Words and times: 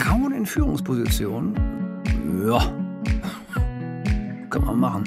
Frauen 0.00 0.32
in 0.32 0.46
Führungspositionen? 0.46 1.54
Ja, 2.42 2.72
kann 4.48 4.64
man 4.64 4.80
machen. 4.80 5.04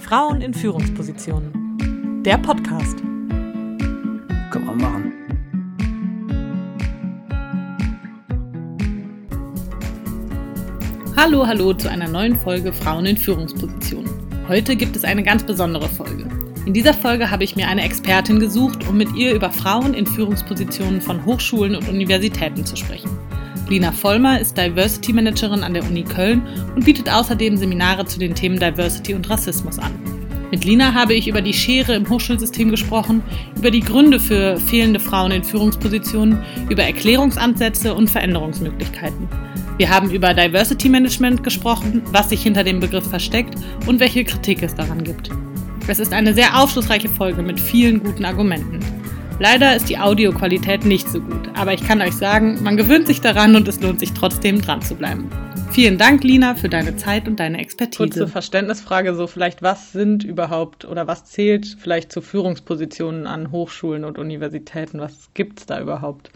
Frauen 0.00 0.40
in 0.40 0.52
Führungspositionen. 0.52 2.22
Der 2.24 2.36
Podcast. 2.36 2.96
Kann 4.50 4.66
man 4.66 4.76
machen. 4.78 5.12
Hallo, 11.16 11.46
hallo 11.46 11.74
zu 11.74 11.88
einer 11.88 12.08
neuen 12.08 12.34
Folge 12.40 12.72
Frauen 12.72 13.06
in 13.06 13.16
Führungspositionen. 13.16 14.10
Heute 14.48 14.74
gibt 14.74 14.96
es 14.96 15.04
eine 15.04 15.22
ganz 15.22 15.44
besondere 15.44 15.88
Folge. 15.88 16.28
In 16.66 16.72
dieser 16.72 16.94
Folge 16.94 17.30
habe 17.30 17.44
ich 17.44 17.56
mir 17.56 17.68
eine 17.68 17.82
Expertin 17.82 18.40
gesucht, 18.40 18.88
um 18.88 18.96
mit 18.96 19.14
ihr 19.14 19.34
über 19.34 19.50
Frauen 19.50 19.92
in 19.92 20.06
Führungspositionen 20.06 21.02
von 21.02 21.22
Hochschulen 21.26 21.76
und 21.76 21.88
Universitäten 21.90 22.64
zu 22.64 22.74
sprechen. 22.74 23.10
Lina 23.68 23.92
Vollmer 23.92 24.40
ist 24.40 24.56
Diversity 24.56 25.12
Managerin 25.12 25.62
an 25.62 25.74
der 25.74 25.84
Uni 25.84 26.04
Köln 26.04 26.42
und 26.74 26.86
bietet 26.86 27.12
außerdem 27.12 27.58
Seminare 27.58 28.06
zu 28.06 28.18
den 28.18 28.34
Themen 28.34 28.58
Diversity 28.58 29.12
und 29.12 29.28
Rassismus 29.28 29.78
an. 29.78 29.92
Mit 30.50 30.64
Lina 30.64 30.94
habe 30.94 31.12
ich 31.12 31.28
über 31.28 31.42
die 31.42 31.52
Schere 31.52 31.94
im 31.94 32.08
Hochschulsystem 32.08 32.70
gesprochen, 32.70 33.22
über 33.56 33.70
die 33.70 33.80
Gründe 33.80 34.18
für 34.18 34.56
fehlende 34.58 35.00
Frauen 35.00 35.32
in 35.32 35.44
Führungspositionen, 35.44 36.42
über 36.70 36.84
Erklärungsansätze 36.84 37.92
und 37.92 38.08
Veränderungsmöglichkeiten. 38.08 39.28
Wir 39.76 39.90
haben 39.90 40.10
über 40.10 40.32
Diversity 40.32 40.88
Management 40.88 41.42
gesprochen, 41.44 42.02
was 42.10 42.30
sich 42.30 42.42
hinter 42.42 42.64
dem 42.64 42.80
Begriff 42.80 43.06
versteckt 43.06 43.54
und 43.86 44.00
welche 44.00 44.24
Kritik 44.24 44.62
es 44.62 44.74
daran 44.74 45.04
gibt. 45.04 45.30
Es 45.86 45.98
ist 45.98 46.14
eine 46.14 46.32
sehr 46.32 46.58
aufschlussreiche 46.58 47.10
Folge 47.10 47.42
mit 47.42 47.60
vielen 47.60 48.02
guten 48.02 48.24
Argumenten. 48.24 48.80
Leider 49.38 49.76
ist 49.76 49.90
die 49.90 49.98
Audioqualität 49.98 50.86
nicht 50.86 51.06
so 51.10 51.20
gut, 51.20 51.50
aber 51.54 51.74
ich 51.74 51.86
kann 51.86 52.00
euch 52.00 52.14
sagen, 52.14 52.62
man 52.62 52.78
gewöhnt 52.78 53.06
sich 53.06 53.20
daran 53.20 53.54
und 53.54 53.68
es 53.68 53.80
lohnt 53.82 54.00
sich 54.00 54.14
trotzdem 54.14 54.62
dran 54.62 54.80
zu 54.80 54.94
bleiben. 54.94 55.28
Vielen 55.72 55.98
Dank, 55.98 56.24
Lina, 56.24 56.54
für 56.54 56.70
deine 56.70 56.96
Zeit 56.96 57.28
und 57.28 57.38
deine 57.38 57.58
Expertise. 57.58 57.98
Kurze 57.98 58.28
Verständnisfrage, 58.28 59.14
so 59.14 59.26
vielleicht, 59.26 59.60
was 59.60 59.92
sind 59.92 60.24
überhaupt 60.24 60.86
oder 60.86 61.06
was 61.06 61.26
zählt 61.26 61.76
vielleicht 61.78 62.12
zu 62.12 62.22
Führungspositionen 62.22 63.26
an 63.26 63.50
Hochschulen 63.50 64.04
und 64.04 64.18
Universitäten? 64.18 65.00
Was 65.00 65.34
gibt 65.34 65.58
es 65.58 65.66
da 65.66 65.80
überhaupt? 65.80 66.30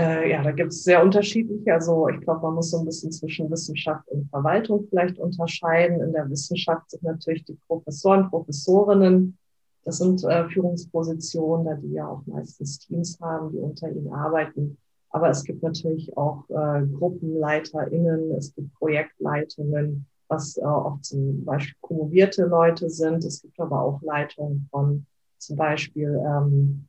Äh, 0.00 0.30
ja, 0.30 0.42
da 0.42 0.50
gibt 0.52 0.72
es 0.72 0.82
sehr 0.82 1.02
unterschiedliche. 1.02 1.74
Also 1.74 2.08
ich 2.08 2.20
glaube, 2.22 2.40
man 2.40 2.54
muss 2.54 2.70
so 2.70 2.78
ein 2.78 2.86
bisschen 2.86 3.12
zwischen 3.12 3.50
Wissenschaft 3.50 4.08
und 4.08 4.30
Verwaltung 4.30 4.86
vielleicht 4.88 5.18
unterscheiden. 5.18 6.00
In 6.00 6.14
der 6.14 6.30
Wissenschaft 6.30 6.90
sind 6.90 7.02
natürlich 7.02 7.44
die 7.44 7.58
Professoren, 7.66 8.30
Professorinnen. 8.30 9.36
Das 9.84 9.98
sind 9.98 10.24
äh, 10.24 10.48
Führungspositionen, 10.48 11.66
da 11.66 11.74
die 11.74 11.92
ja 11.92 12.08
auch 12.08 12.22
meistens 12.24 12.78
Teams 12.78 13.18
haben, 13.20 13.52
die 13.52 13.58
unter 13.58 13.90
ihnen 13.90 14.10
arbeiten. 14.10 14.78
Aber 15.10 15.28
es 15.28 15.44
gibt 15.44 15.62
natürlich 15.62 16.16
auch 16.16 16.48
äh, 16.48 16.86
GruppenleiterInnen, 16.86 18.30
es 18.32 18.54
gibt 18.54 18.72
Projektleitungen, 18.76 20.06
was 20.28 20.56
äh, 20.56 20.62
auch 20.62 20.98
zum 21.02 21.44
Beispiel 21.44 21.76
promovierte 21.82 22.46
Leute 22.46 22.88
sind. 22.88 23.22
Es 23.24 23.42
gibt 23.42 23.60
aber 23.60 23.82
auch 23.82 24.00
Leitungen 24.00 24.66
von 24.70 25.04
zum 25.36 25.56
Beispiel 25.56 26.18
ähm, 26.24 26.86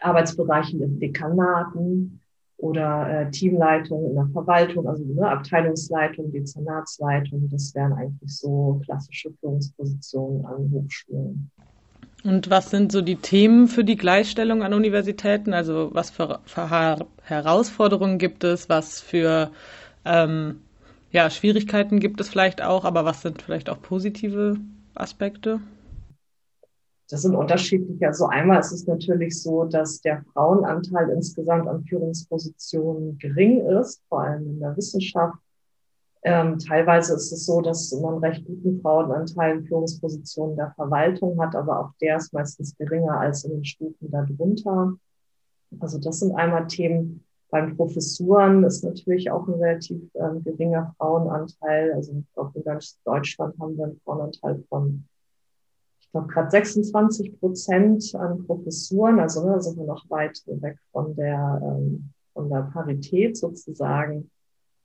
Arbeitsbereichen 0.00 0.80
in 0.80 1.00
Dekanaten 1.00 2.20
oder 2.58 3.08
äh, 3.08 3.30
Teamleitung 3.30 4.06
in 4.06 4.14
der 4.14 4.26
Verwaltung, 4.32 4.88
also 4.88 5.04
ne, 5.04 5.28
Abteilungsleitung, 5.28 6.32
Dezernatsleitung. 6.32 7.48
Das 7.50 7.74
wären 7.74 7.92
eigentlich 7.92 8.36
so 8.36 8.80
klassische 8.84 9.30
Führungspositionen 9.40 10.46
an 10.46 10.70
Hochschulen. 10.72 11.50
Und 12.24 12.50
was 12.50 12.70
sind 12.70 12.90
so 12.90 13.02
die 13.02 13.16
Themen 13.16 13.68
für 13.68 13.84
die 13.84 13.96
Gleichstellung 13.96 14.62
an 14.62 14.74
Universitäten? 14.74 15.52
Also 15.52 15.90
was 15.92 16.10
für, 16.10 16.40
für 16.44 16.68
Herausforderungen 17.22 18.18
gibt 18.18 18.42
es? 18.42 18.68
Was 18.68 19.00
für 19.00 19.50
ähm, 20.04 20.60
ja, 21.12 21.30
Schwierigkeiten 21.30 22.00
gibt 22.00 22.20
es 22.20 22.28
vielleicht 22.28 22.62
auch? 22.62 22.84
Aber 22.84 23.04
was 23.04 23.22
sind 23.22 23.42
vielleicht 23.42 23.68
auch 23.68 23.80
positive 23.80 24.56
Aspekte? 24.94 25.60
Das 27.08 27.22
sind 27.22 27.36
unterschiedliche. 27.36 28.08
Also 28.08 28.26
einmal 28.26 28.58
ist 28.60 28.72
es 28.72 28.86
natürlich 28.86 29.40
so, 29.40 29.64
dass 29.64 30.00
der 30.00 30.24
Frauenanteil 30.32 31.10
insgesamt 31.10 31.68
an 31.68 31.84
Führungspositionen 31.84 33.16
gering 33.18 33.64
ist, 33.64 34.02
vor 34.08 34.22
allem 34.22 34.46
in 34.46 34.60
der 34.60 34.76
Wissenschaft. 34.76 35.38
Ähm, 36.22 36.58
teilweise 36.58 37.14
ist 37.14 37.30
es 37.30 37.46
so, 37.46 37.60
dass 37.60 37.92
man 37.92 38.18
recht 38.18 38.44
guten 38.44 38.80
Frauenanteil 38.80 39.58
in 39.58 39.66
Führungspositionen 39.66 40.56
der 40.56 40.72
Verwaltung 40.74 41.40
hat, 41.40 41.54
aber 41.54 41.78
auch 41.78 41.90
der 42.00 42.16
ist 42.16 42.32
meistens 42.32 42.76
geringer 42.76 43.20
als 43.20 43.44
in 43.44 43.52
den 43.52 43.64
Stufen 43.64 44.10
darunter. 44.10 44.94
Also 45.78 45.98
das 45.98 46.18
sind 46.18 46.34
einmal 46.34 46.66
Themen. 46.66 47.24
Beim 47.50 47.76
Professuren 47.76 48.64
ist 48.64 48.82
natürlich 48.82 49.30
auch 49.30 49.46
ein 49.46 49.54
relativ 49.54 50.02
ähm, 50.14 50.42
geringer 50.42 50.92
Frauenanteil. 50.98 51.92
Also 51.92 52.24
auch 52.34 52.52
in 52.56 52.64
ganz 52.64 52.98
Deutschland 53.04 53.56
haben 53.60 53.76
wir 53.76 53.84
einen 53.84 54.00
Frauenanteil 54.04 54.64
von 54.68 55.04
ich 55.04 55.15
glaube, 56.16 56.32
gerade 56.32 56.50
26 56.50 57.38
Prozent 57.38 58.14
an 58.14 58.44
Professuren, 58.46 59.20
also 59.20 59.46
ne, 59.46 59.60
sind 59.60 59.76
wir 59.76 59.84
noch 59.84 60.08
weit 60.08 60.42
weg 60.46 60.78
von 60.92 61.14
der, 61.14 61.60
ähm, 61.62 62.10
von 62.32 62.48
der 62.48 62.70
Parität 62.72 63.36
sozusagen. 63.36 64.30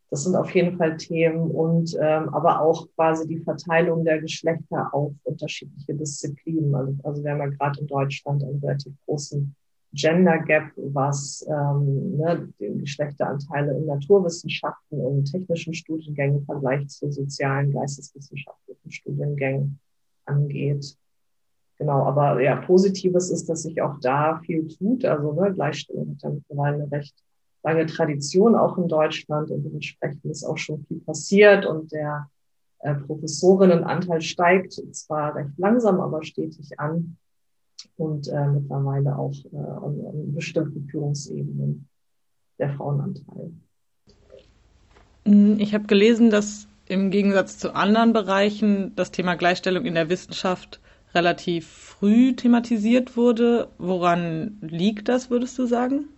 Das 0.09 0.25
sind 0.25 0.35
auf 0.35 0.53
jeden 0.53 0.77
Fall 0.77 0.97
Themen 0.97 1.49
und 1.51 1.95
ähm, 2.01 2.27
aber 2.33 2.59
auch 2.59 2.85
quasi 2.95 3.25
die 3.27 3.39
Verteilung 3.39 4.03
der 4.03 4.19
Geschlechter 4.19 4.93
auf 4.93 5.13
unterschiedliche 5.23 5.93
Disziplinen. 5.93 6.75
Also, 6.75 6.93
also 7.03 7.23
wir 7.23 7.31
haben 7.31 7.39
ja 7.39 7.47
gerade 7.47 7.79
in 7.79 7.87
Deutschland 7.87 8.43
einen 8.43 8.59
relativ 8.59 8.93
großen 9.05 9.55
Gender 9.93 10.39
Gap, 10.39 10.71
was 10.75 11.45
ähm, 11.49 12.17
ne, 12.17 12.49
die 12.59 12.79
Geschlechteranteile 12.79 13.77
in 13.77 13.85
Naturwissenschaften 13.85 14.99
und 14.99 15.31
technischen 15.31 15.73
Studiengängen 15.73 16.39
im 16.39 16.45
Vergleich 16.45 16.87
zu 16.89 17.09
sozialen, 17.09 17.71
geisteswissenschaftlichen 17.71 18.91
Studiengängen 18.91 19.79
angeht. 20.25 20.97
Genau, 21.81 22.03
aber 22.03 22.39
ja, 22.43 22.57
Positives 22.57 23.31
ist, 23.31 23.49
dass 23.49 23.63
sich 23.63 23.81
auch 23.81 23.99
da 24.01 24.39
viel 24.45 24.67
tut. 24.67 25.03
Also 25.03 25.33
ne, 25.33 25.51
Gleichstellung 25.51 26.11
hat 26.11 26.21
ja 26.21 26.29
mittlerweile 26.29 26.75
eine 26.75 26.91
recht 26.91 27.15
lange 27.63 27.87
Tradition 27.87 28.53
auch 28.53 28.77
in 28.77 28.87
Deutschland 28.87 29.49
und 29.49 29.63
dementsprechend 29.63 30.23
ist 30.25 30.43
auch 30.43 30.59
schon 30.59 30.85
viel 30.85 30.99
passiert 30.99 31.65
und 31.65 31.91
der 31.91 32.29
äh, 32.81 32.93
Professorinnenanteil 32.93 34.21
steigt 34.21 34.73
zwar 34.91 35.33
recht 35.33 35.57
langsam, 35.57 35.99
aber 36.01 36.21
stetig 36.21 36.79
an 36.79 37.17
und 37.97 38.27
äh, 38.27 38.45
mittlerweile 38.45 39.17
auch 39.17 39.33
äh, 39.51 39.57
an, 39.57 40.05
an 40.05 40.35
bestimmten 40.35 40.87
Führungsebenen 40.87 41.87
der 42.59 42.69
Frauenanteil. 42.75 43.53
Ich 45.57 45.73
habe 45.73 45.85
gelesen, 45.87 46.29
dass 46.29 46.67
im 46.87 47.09
Gegensatz 47.09 47.57
zu 47.57 47.73
anderen 47.73 48.13
Bereichen 48.13 48.95
das 48.95 49.09
Thema 49.09 49.33
Gleichstellung 49.33 49.85
in 49.85 49.95
der 49.95 50.09
Wissenschaft 50.09 50.79
relativ 51.13 51.67
früh 51.67 52.33
thematisiert 52.35 53.17
wurde. 53.17 53.67
Woran 53.77 54.57
liegt 54.61 55.09
das, 55.09 55.29
würdest 55.29 55.57
du 55.57 55.65
sagen? 55.65 56.09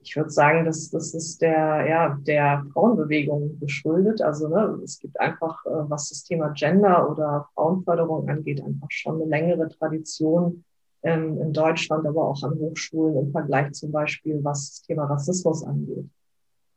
Ich 0.00 0.16
würde 0.16 0.30
sagen, 0.30 0.66
dass 0.66 0.90
das 0.90 1.14
ist 1.14 1.40
der, 1.40 1.86
ja, 1.88 2.18
der 2.26 2.66
Frauenbewegung 2.72 3.58
geschuldet. 3.58 4.20
Also 4.20 4.48
ne, 4.48 4.78
es 4.84 4.98
gibt 4.98 5.18
einfach, 5.18 5.64
äh, 5.64 5.70
was 5.88 6.10
das 6.10 6.24
Thema 6.24 6.50
Gender 6.50 7.10
oder 7.10 7.48
Frauenförderung 7.54 8.28
angeht, 8.28 8.62
einfach 8.62 8.90
schon 8.90 9.14
eine 9.14 9.30
längere 9.30 9.68
Tradition 9.70 10.64
ähm, 11.02 11.40
in 11.40 11.52
Deutschland, 11.54 12.06
aber 12.06 12.28
auch 12.28 12.42
an 12.42 12.58
Hochschulen 12.58 13.16
im 13.16 13.32
Vergleich 13.32 13.72
zum 13.72 13.92
Beispiel, 13.92 14.40
was 14.42 14.70
das 14.70 14.82
Thema 14.82 15.04
Rassismus 15.04 15.64
angeht. 15.64 16.06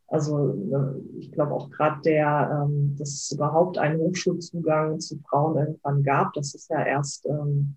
Also 0.08 0.54
äh, 0.54 1.18
ich 1.18 1.30
glaube 1.32 1.52
auch 1.52 1.70
gerade 1.70 2.00
der, 2.02 2.64
ähm, 2.64 2.96
dass 2.98 3.10
es 3.10 3.32
überhaupt 3.32 3.78
einen 3.78 4.00
Hochschulzugang 4.00 5.00
zu 5.00 5.18
Frauen 5.28 5.58
irgendwann 5.58 6.02
gab, 6.02 6.32
das 6.32 6.54
ist 6.54 6.70
ja 6.70 6.84
erst, 6.84 7.26
ähm, 7.26 7.76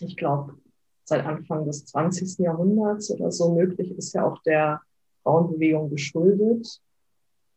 ich 0.00 0.16
glaube, 0.16 0.54
seit 1.04 1.24
Anfang 1.24 1.64
des 1.64 1.86
20. 1.86 2.38
Jahrhunderts 2.38 3.12
oder 3.12 3.30
so 3.30 3.54
möglich, 3.54 3.96
ist 3.96 4.12
ja 4.12 4.26
auch 4.26 4.42
der 4.42 4.80
Frauenbewegung 5.22 5.88
geschuldet. 5.88 6.80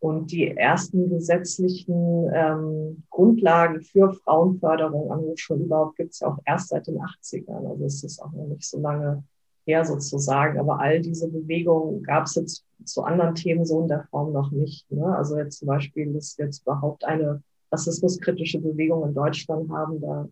Und 0.02 0.32
die 0.32 0.48
ersten 0.48 1.10
gesetzlichen 1.10 2.30
ähm, 2.34 3.04
Grundlagen 3.10 3.82
für 3.82 4.14
Frauenförderung 4.14 5.12
an 5.12 5.20
Hochschulen 5.20 5.66
überhaupt 5.66 5.98
gibt 5.98 6.14
es 6.14 6.22
ja 6.22 6.30
auch 6.30 6.38
erst 6.46 6.70
seit 6.70 6.88
den 6.88 7.00
80ern. 7.00 7.68
Also 7.68 7.84
es 7.84 8.04
ist 8.04 8.22
auch 8.22 8.32
noch 8.32 8.48
nicht 8.48 8.64
so 8.64 8.80
lange 8.80 9.24
her 9.66 9.84
sozusagen. 9.84 10.58
Aber 10.58 10.80
all 10.80 11.02
diese 11.02 11.28
Bewegungen 11.28 12.02
gab 12.04 12.28
es 12.28 12.36
jetzt 12.36 12.66
zu 12.86 13.04
anderen 13.04 13.36
Themen 13.36 13.66
so 13.66 13.82
in 13.82 13.88
der 13.88 14.06
Form 14.10 14.34
noch 14.34 14.52
nicht. 14.52 14.90
Ne? 14.92 15.06
Also 15.16 15.38
jetzt 15.38 15.60
zum 15.60 15.68
Beispiel, 15.68 16.14
dass 16.14 16.38
wir 16.38 16.46
jetzt 16.46 16.62
überhaupt 16.62 17.04
eine 17.06 17.42
rassismuskritische 17.72 18.60
Bewegung 18.60 19.08
in 19.08 19.14
Deutschland 19.14 19.70
haben, 19.70 20.02
da 20.02 20.28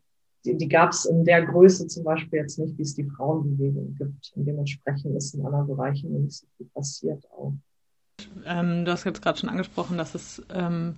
die, 0.46 0.58
die 0.58 0.68
gab 0.68 0.92
es 0.92 1.06
in 1.06 1.26
der 1.26 1.46
Größe 1.46 1.88
zum 1.88 2.04
Beispiel 2.04 2.40
jetzt 2.40 2.58
nicht, 2.58 2.78
wie 2.78 2.84
es 2.84 2.96
die 2.96 3.04
Frauenbewegung 3.04 3.96
gibt. 3.96 4.32
Und 4.36 4.46
dementsprechend 4.46 5.16
ist 5.16 5.34
in 5.34 5.46
anderen 5.46 5.68
Bereichen 5.68 6.24
nicht 6.24 6.38
so 6.38 6.48
viel 6.58 6.68
passiert 6.68 7.24
auch. 7.32 7.54
Ähm, 8.46 8.86
du 8.86 8.92
hast 8.92 9.04
jetzt 9.04 9.22
gerade 9.22 9.38
schon 9.38 9.50
angesprochen, 9.50 9.98
dass 9.98 10.16
es 10.16 10.42
ähm, 10.54 10.96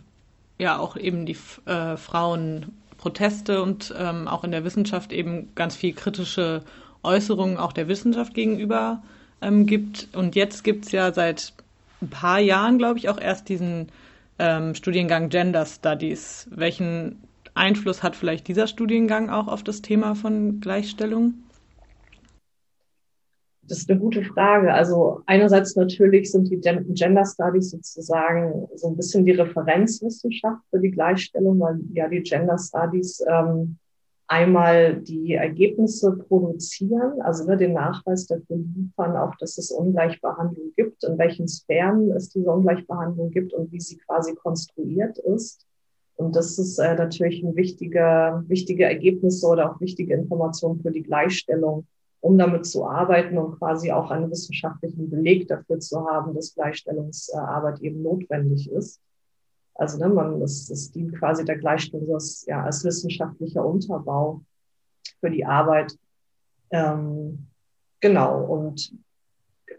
ja 0.58 0.78
auch 0.78 0.96
eben 0.96 1.26
die 1.26 1.38
äh, 1.66 1.98
Frauenproteste 1.98 3.62
und 3.62 3.94
ähm, 3.98 4.28
auch 4.28 4.44
in 4.44 4.52
der 4.52 4.64
Wissenschaft 4.64 5.12
eben 5.12 5.54
ganz 5.56 5.76
viel 5.76 5.94
kritische 5.94 6.64
Äußerungen 7.04 7.58
auch 7.58 7.74
der 7.74 7.88
Wissenschaft 7.88 8.34
gegenüber 8.34 9.02
ähm, 9.42 9.66
gibt. 9.66 10.10
Und 10.16 10.36
jetzt 10.36 10.64
gibt 10.64 10.86
es 10.86 10.92
ja 10.92 11.14
seit 11.14 11.54
ein 12.02 12.10
paar 12.10 12.40
Jahren, 12.40 12.78
glaube 12.78 13.00
ich, 13.00 13.10
auch 13.10 13.20
erst 13.20 13.50
diesen 13.50 13.88
ähm, 14.38 14.76
Studiengang 14.76 15.30
Gender 15.30 15.66
Studies. 15.66 16.48
Welchen 16.52 17.22
Einfluss 17.54 18.04
hat 18.04 18.16
vielleicht 18.16 18.48
dieser 18.48 18.68
Studiengang 18.68 19.30
auch 19.30 19.48
auf 19.48 19.64
das 19.64 19.82
Thema 19.82 20.16
von 20.16 20.62
Gleichstellung? 20.62 21.34
Das 23.64 23.80
ist 23.80 23.90
eine 23.90 24.00
gute 24.00 24.24
Frage. 24.24 24.74
Also 24.74 25.22
einerseits 25.28 25.76
natürlich 25.76 26.32
sind 26.32 26.50
die 26.50 26.60
Gender 26.60 27.26
Studies 27.26 27.70
sozusagen 27.70 28.68
so 28.76 28.88
ein 28.88 28.96
bisschen 28.96 29.26
die 29.26 29.34
Referenzwissenschaft 29.34 30.64
für 30.72 30.80
die 30.80 30.90
Gleichstellung, 30.90 31.60
weil 31.60 31.80
ja 31.94 32.08
die 32.08 32.24
Gender 32.24 32.58
Studies 32.58 33.24
ähm, 33.30 33.78
einmal 34.30 35.02
die 35.02 35.34
Ergebnisse 35.34 36.16
produzieren, 36.16 37.22
also 37.22 37.46
ne, 37.46 37.58
den 37.58 37.74
Nachweis 37.74 38.28
dafür 38.28 38.58
liefern, 38.58 39.18
auch 39.18 39.36
dass 39.38 39.58
es 39.58 39.72
Ungleichbehandlung 39.72 40.72
gibt, 40.76 41.04
in 41.04 41.18
welchen 41.18 41.48
Sphären 41.48 42.12
es 42.12 42.30
diese 42.30 42.50
Ungleichbehandlung 42.52 43.32
gibt 43.32 43.54
und 43.54 43.72
wie 43.72 43.80
sie 43.80 43.98
quasi 43.98 44.36
konstruiert 44.36 45.18
ist. 45.18 45.66
Und 46.16 46.36
das 46.36 46.60
ist 46.60 46.78
äh, 46.80 46.96
natürlich 46.96 47.44
ein 47.44 47.56
wichtiger, 47.56 48.44
wichtige 48.48 48.86
Ergebnisse 48.86 49.48
oder 49.48 49.72
auch 49.72 49.82
wichtige 49.82 50.14
Informationen 50.14 50.80
für 50.82 50.92
die 50.92 51.04
Gleichstellung 51.04 51.88
um 52.22 52.38
damit 52.38 52.66
zu 52.66 52.86
arbeiten 52.86 53.38
und 53.38 53.58
quasi 53.58 53.92
auch 53.92 54.12
einen 54.12 54.30
wissenschaftlichen 54.30 55.10
Beleg 55.10 55.48
dafür 55.48 55.80
zu 55.80 56.06
haben, 56.06 56.34
dass 56.34 56.54
Gleichstellungsarbeit 56.54 57.82
eben 57.82 58.02
notwendig 58.02 58.70
ist. 58.72 59.00
Also 59.76 59.98
ne, 59.98 60.10
man, 60.10 60.40
das, 60.40 60.68
das 60.68 60.92
dient 60.92 61.18
quasi 61.18 61.46
der 61.46 61.58
Gleichstellung 61.58 62.14
als, 62.14 62.46
ja, 62.48 62.64
als 62.64 62.84
wissenschaftlicher 62.84 63.66
Unterbau 63.66 64.42
für 65.20 65.30
die 65.30 65.46
Arbeit. 65.46 65.98
Ähm, 66.72 67.48
genau. 68.00 68.44
Und 68.44 68.94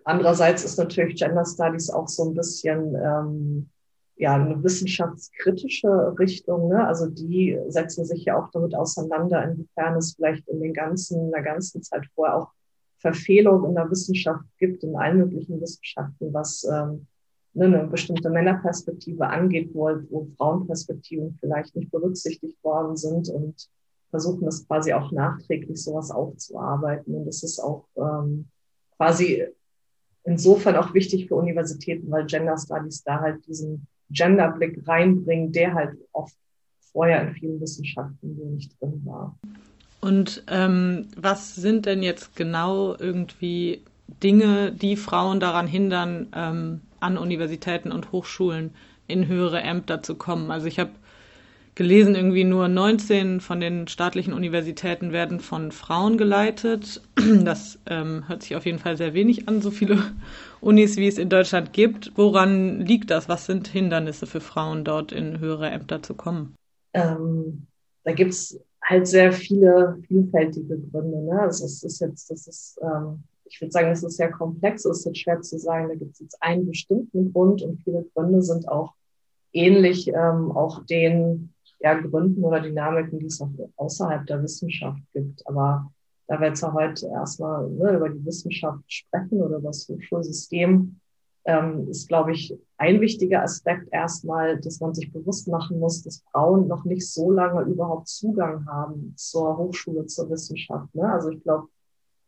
andererseits 0.05 0.65
ist 0.65 0.79
natürlich 0.79 1.17
Gender 1.17 1.45
Studies 1.45 1.91
auch 1.91 2.09
so 2.09 2.31
ein 2.31 2.35
bisschen 2.35 2.95
ähm, 2.95 3.71
ja, 4.17 4.35
eine 4.35 4.63
wissenschaftskritische 4.63 6.19
Richtung. 6.19 6.69
Ne? 6.69 6.87
Also 6.87 7.07
die 7.07 7.59
setzen 7.69 8.05
sich 8.05 8.27
ja 8.27 8.39
auch 8.39 8.51
damit 8.51 8.75
auseinander, 8.75 9.43
inwiefern 9.45 9.97
es 9.97 10.15
vielleicht 10.15 10.47
in 10.49 10.61
den 10.61 10.75
ganzen, 10.75 11.27
in 11.27 11.31
der 11.31 11.43
ganzen 11.43 11.83
Zeit 11.83 12.05
vorher 12.15 12.37
auch 12.37 12.53
Verfehlungen 12.99 13.71
in 13.71 13.75
der 13.75 13.91
Wissenschaft 13.91 14.45
gibt, 14.59 14.85
in 14.85 14.95
allen 14.95 15.19
möglichen 15.19 15.59
Wissenschaften, 15.61 16.35
was 16.35 16.65
ähm, 16.65 17.07
ne, 17.55 17.67
eine 17.67 17.87
bestimmte 17.87 18.31
Männerperspektive 18.31 19.27
angeht, 19.27 19.71
wo, 19.73 19.91
wo 20.11 20.29
Frauenperspektiven 20.37 21.37
vielleicht 21.41 21.75
nicht 21.77 21.91
berücksichtigt 21.91 22.63
worden 22.63 22.97
sind 22.97 23.29
und 23.29 23.69
versuchen 24.11 24.45
das 24.45 24.67
quasi 24.67 24.93
auch 24.93 25.13
nachträglich 25.13 25.83
sowas 25.83 26.11
aufzuarbeiten. 26.11 27.15
Und 27.15 27.27
das 27.27 27.43
ist 27.43 27.61
auch 27.61 27.85
ähm, 27.97 28.49
quasi 28.97 29.47
insofern 30.25 30.77
auch 30.77 30.93
wichtig 30.95 31.29
für 31.29 31.37
Universitäten, 31.37 32.11
weil 32.11 32.27
Gender 32.27 32.57
Studies 32.59 33.03
da 33.05 33.21
halt 33.21 33.47
diesen 33.47 33.87
Genderblick 34.11 34.87
reinbringen, 34.87 35.53
der 35.53 35.75
halt 35.75 35.97
oft 36.13 36.35
vorher 36.93 37.23
in 37.23 37.35
vielen 37.35 37.61
Wissenschaften 37.61 38.55
nicht 38.55 38.81
drin 38.81 39.01
war. 39.05 39.39
Und 40.01 40.43
ähm, 40.49 41.09
was 41.17 41.55
sind 41.55 41.87
denn 41.87 42.03
jetzt 42.03 42.35
genau 42.35 42.97
irgendwie 42.99 43.83
Dinge, 44.23 44.73
die 44.73 44.97
Frauen 44.97 45.41
daran 45.41 45.67
hindern, 45.67 46.29
ähm, 46.35 46.81
an 47.01 47.19
Universitäten 47.19 47.93
und 47.93 48.13
Hochschulen 48.13 48.75
in 49.07 49.27
höhere 49.27 49.61
Ämter 49.61 50.03
zu 50.03 50.15
kommen? 50.15 50.51
Also 50.51 50.67
ich 50.67 50.79
habe 50.79 50.91
gelesen, 51.75 52.15
irgendwie 52.15 52.45
nur 52.45 52.69
19 52.69 53.41
von 53.41 53.61
den 53.61 53.89
staatlichen 53.89 54.35
Universitäten 54.35 55.13
werden 55.13 55.41
von 55.41 55.73
Frauen 55.73 56.19
geleitet. 56.19 57.01
Das 57.45 57.79
ähm, 57.87 58.25
hört 58.29 58.43
sich 58.43 58.57
auf 58.57 58.67
jeden 58.67 58.79
Fall 58.79 58.97
sehr 58.97 59.15
wenig 59.15 59.49
an, 59.49 59.63
so 59.63 59.71
viele 59.71 59.99
Unis, 60.61 60.97
wie 60.97 61.07
es 61.07 61.17
in 61.17 61.29
Deutschland 61.29 61.73
gibt. 61.73 62.13
Woran 62.17 62.81
liegt 62.81 63.11
das? 63.11 63.29
Was 63.29 63.47
sind 63.47 63.69
Hindernisse 63.69 64.27
für 64.27 64.41
Frauen, 64.41 64.85
dort 64.85 65.13
in 65.13 65.39
höhere 65.39 65.71
Ämter 65.71 66.03
zu 66.03 66.15
kommen? 66.15 66.55
Ähm, 66.93 67.67
da 68.05 68.13
gibt 68.13 68.33
es 68.33 68.61
halt 68.83 69.07
sehr 69.07 69.33
viele 69.33 69.99
vielfältige 70.07 70.79
Gründe. 70.79 71.23
Ne? 71.23 71.41
Also 71.41 71.65
es 71.65 71.83
ist 71.83 72.01
jetzt, 72.01 72.31
das 72.31 72.47
ist, 72.47 72.79
ähm, 72.83 73.23
ich 73.51 73.61
würde 73.61 73.73
sagen, 73.73 73.91
es 73.91 74.03
ist 74.03 74.17
sehr 74.17 74.31
komplex, 74.31 74.85
es 74.85 75.05
ist 75.05 75.19
schwer 75.19 75.41
zu 75.41 75.59
sagen, 75.59 75.89
da 75.89 75.95
gibt 75.95 76.15
es 76.15 76.21
jetzt 76.21 76.41
einen 76.41 76.67
bestimmten 76.67 77.33
Grund 77.33 77.63
und 77.63 77.83
viele 77.83 78.07
Gründe 78.15 78.43
sind 78.43 78.69
auch 78.69 78.95
ähnlich 79.53 80.09
ähm, 80.09 80.53
auch 80.53 80.85
den 80.87 81.53
ja, 81.81 81.95
Gründen 81.95 82.45
oder 82.45 82.61
Dynamiken, 82.61 83.19
die 83.19 83.27
es 83.27 83.41
auch 83.41 83.51
außerhalb 83.77 84.27
der 84.27 84.43
Wissenschaft 84.43 85.01
gibt. 85.13 85.47
Aber 85.47 85.91
da 86.29 86.39
wir 86.39 86.49
jetzt 86.49 86.63
ja 86.63 86.73
heute 86.73 87.07
erstmal 87.09 87.69
ne, 87.69 87.97
über 87.97 88.09
die 88.09 88.25
Wissenschaft 88.25 88.85
sprechen 88.87 89.43
oder 89.43 89.57
über 89.57 89.69
das 89.69 89.89
Hochschulsystem, 89.89 91.01
ähm, 91.47 91.89
ist, 91.89 92.07
glaube 92.07 92.33
ich, 92.33 92.55
ein 92.77 93.01
wichtiger 93.01 93.43
Aspekt 93.43 93.89
erstmal, 93.93 94.61
dass 94.61 94.79
man 94.81 94.95
sich 94.95 95.11
bewusst 95.11 95.49
machen 95.49 95.81
muss, 95.81 96.03
dass 96.03 96.23
Frauen 96.31 96.69
noch 96.69 96.85
nicht 96.85 97.11
so 97.11 97.31
lange 97.31 97.63
überhaupt 97.63 98.09
Zugang 98.09 98.67
haben 98.67 99.15
zur 99.17 99.57
Hochschule, 99.57 100.07
zur 100.07 100.29
Wissenschaft. 100.31 100.95
Ne? 100.95 101.11
Also 101.11 101.31
ich 101.31 101.43
glaube, 101.43 101.69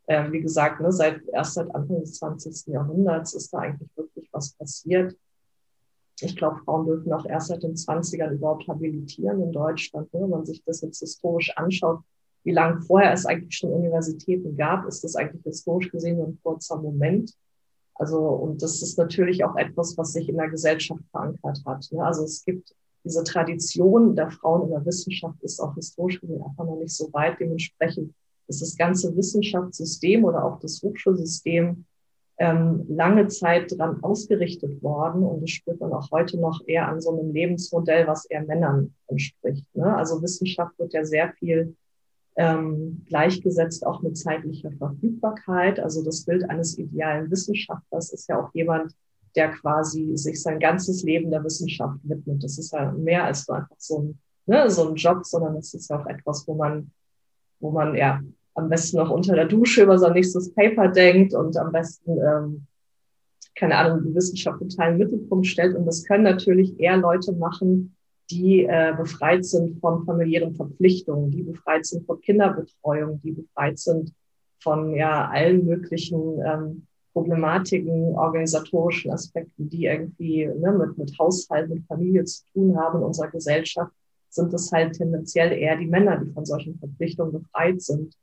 äh, 0.07 0.31
wie 0.31 0.41
gesagt, 0.41 0.81
ne, 0.81 0.91
seit 0.91 1.25
erst 1.29 1.55
seit 1.55 1.73
Anfang 1.73 1.99
des 1.99 2.15
20. 2.15 2.67
Jahrhunderts 2.73 3.33
ist 3.33 3.53
da 3.53 3.59
eigentlich 3.59 3.89
wirklich 3.95 4.29
was 4.31 4.51
passiert. 4.53 5.15
Ich 6.19 6.35
glaube, 6.35 6.59
Frauen 6.63 6.85
dürfen 6.85 7.11
auch 7.13 7.25
erst 7.25 7.47
seit 7.47 7.63
den 7.63 7.75
20ern 7.75 8.31
überhaupt 8.31 8.67
habilitieren 8.67 9.41
in 9.41 9.51
Deutschland. 9.51 10.13
Ne? 10.13 10.21
Wenn 10.21 10.29
man 10.29 10.45
sich 10.45 10.63
das 10.63 10.81
jetzt 10.81 10.99
historisch 10.99 11.55
anschaut, 11.57 12.01
wie 12.43 12.51
lange 12.51 12.81
vorher 12.81 13.13
es 13.13 13.25
eigentlich 13.25 13.55
schon 13.55 13.71
Universitäten 13.71 14.55
gab, 14.57 14.85
ist 14.85 15.03
das 15.03 15.15
eigentlich 15.15 15.43
historisch 15.43 15.89
gesehen 15.89 16.21
ein 16.21 16.39
kurzer 16.43 16.77
Moment. 16.77 17.33
Also, 17.95 18.19
und 18.19 18.61
das 18.61 18.81
ist 18.81 18.97
natürlich 18.97 19.43
auch 19.43 19.55
etwas, 19.55 19.97
was 19.97 20.13
sich 20.13 20.27
in 20.27 20.37
der 20.37 20.49
Gesellschaft 20.49 21.01
verankert 21.11 21.61
hat. 21.65 21.87
Ne? 21.91 22.03
Also 22.03 22.23
es 22.23 22.43
gibt 22.43 22.73
diese 23.03 23.23
Tradition 23.23 24.15
der 24.15 24.31
Frauen 24.31 24.63
in 24.63 24.71
der 24.71 24.85
Wissenschaft 24.85 25.41
ist 25.41 25.59
auch 25.59 25.75
historisch 25.75 26.21
gesehen 26.21 26.41
einfach 26.41 26.65
noch 26.65 26.77
nicht 26.77 26.95
so 26.95 27.11
weit. 27.13 27.39
Dementsprechend 27.39 28.13
ist 28.47 28.61
das 28.61 28.77
ganze 28.77 29.15
Wissenschaftssystem 29.15 30.23
oder 30.23 30.43
auch 30.43 30.59
das 30.59 30.81
Hochschulsystem 30.83 31.85
ähm, 32.39 32.85
lange 32.89 33.27
Zeit 33.27 33.77
dran 33.77 34.03
ausgerichtet 34.03 34.81
worden 34.81 35.23
und 35.23 35.41
das 35.41 35.51
spürt 35.51 35.79
man 35.79 35.93
auch 35.93 36.09
heute 36.11 36.39
noch 36.39 36.61
eher 36.65 36.87
an 36.87 36.99
so 36.99 37.11
einem 37.11 37.31
Lebensmodell, 37.31 38.07
was 38.07 38.25
eher 38.25 38.43
Männern 38.43 38.93
entspricht. 39.07 39.65
Ne? 39.75 39.95
Also 39.95 40.21
Wissenschaft 40.21 40.77
wird 40.79 40.93
ja 40.93 41.05
sehr 41.05 41.31
viel 41.33 41.75
ähm, 42.35 43.03
gleichgesetzt 43.05 43.85
auch 43.85 44.01
mit 44.01 44.17
zeitlicher 44.17 44.71
Verfügbarkeit. 44.71 45.79
Also 45.79 46.03
das 46.03 46.25
Bild 46.25 46.49
eines 46.49 46.77
idealen 46.77 47.29
Wissenschaftlers 47.29 48.11
ist 48.11 48.27
ja 48.27 48.41
auch 48.41 48.53
jemand, 48.53 48.93
der 49.35 49.51
quasi 49.51 50.15
sich 50.17 50.41
sein 50.41 50.59
ganzes 50.59 51.03
Leben 51.03 51.31
der 51.31 51.43
Wissenschaft 51.43 51.99
widmet. 52.03 52.43
Das 52.43 52.57
ist 52.57 52.73
ja 52.73 52.91
mehr 52.91 53.23
als 53.23 53.47
nur 53.47 53.57
einfach 53.57 53.75
so 53.77 53.99
ein, 53.99 54.19
ne, 54.45 54.69
so 54.69 54.87
ein 54.87 54.95
Job, 54.95 55.25
sondern 55.25 55.55
es 55.57 55.73
ist 55.73 55.89
ja 55.89 55.99
auch 55.99 56.05
etwas, 56.05 56.47
wo 56.47 56.55
man, 56.55 56.91
wo 57.63 57.71
man 57.71 57.95
ja 57.95 58.21
am 58.55 58.69
besten 58.69 58.97
noch 58.97 59.09
unter 59.09 59.35
der 59.35 59.45
Dusche 59.45 59.83
über 59.83 59.97
sein 59.97 60.13
nächstes 60.13 60.53
Paper 60.53 60.89
denkt 60.89 61.33
und 61.33 61.57
am 61.57 61.71
besten, 61.71 62.19
ähm, 62.19 62.67
keine 63.55 63.77
Ahnung, 63.77 64.03
die 64.05 64.13
Wissenschaft 64.13 64.59
total 64.59 64.91
im 64.91 64.97
Mittelpunkt 64.99 65.47
stellt. 65.47 65.75
Und 65.75 65.85
das 65.85 66.03
können 66.03 66.23
natürlich 66.23 66.79
eher 66.79 66.97
Leute 66.97 67.31
machen, 67.33 67.95
die 68.29 68.65
äh, 68.65 68.93
befreit 68.95 69.45
sind 69.45 69.79
von 69.79 70.05
familiären 70.05 70.53
Verpflichtungen, 70.53 71.31
die 71.31 71.43
befreit 71.43 71.85
sind 71.85 72.05
von 72.05 72.21
Kinderbetreuung, 72.21 73.21
die 73.23 73.31
befreit 73.31 73.79
sind 73.79 74.13
von 74.61 74.95
ja 74.95 75.29
allen 75.29 75.65
möglichen 75.65 76.39
ähm, 76.45 76.87
Problematiken, 77.13 78.15
organisatorischen 78.15 79.11
Aspekten, 79.11 79.69
die 79.69 79.85
irgendwie 79.85 80.47
ne, 80.47 80.71
mit, 80.71 80.97
mit 80.97 81.17
Haushalt, 81.19 81.69
mit 81.69 81.85
Familie 81.85 82.23
zu 82.25 82.43
tun 82.53 82.77
haben 82.77 82.99
in 82.99 83.05
unserer 83.05 83.29
Gesellschaft, 83.29 83.93
sind 84.33 84.53
es 84.53 84.71
halt 84.71 84.93
tendenziell 84.93 85.51
eher 85.51 85.77
die 85.77 85.87
Männer, 85.87 86.17
die 86.17 86.31
von 86.31 86.45
solchen 86.45 86.77
Verpflichtungen 86.79 87.33
befreit 87.33 87.81
sind. 87.81 88.15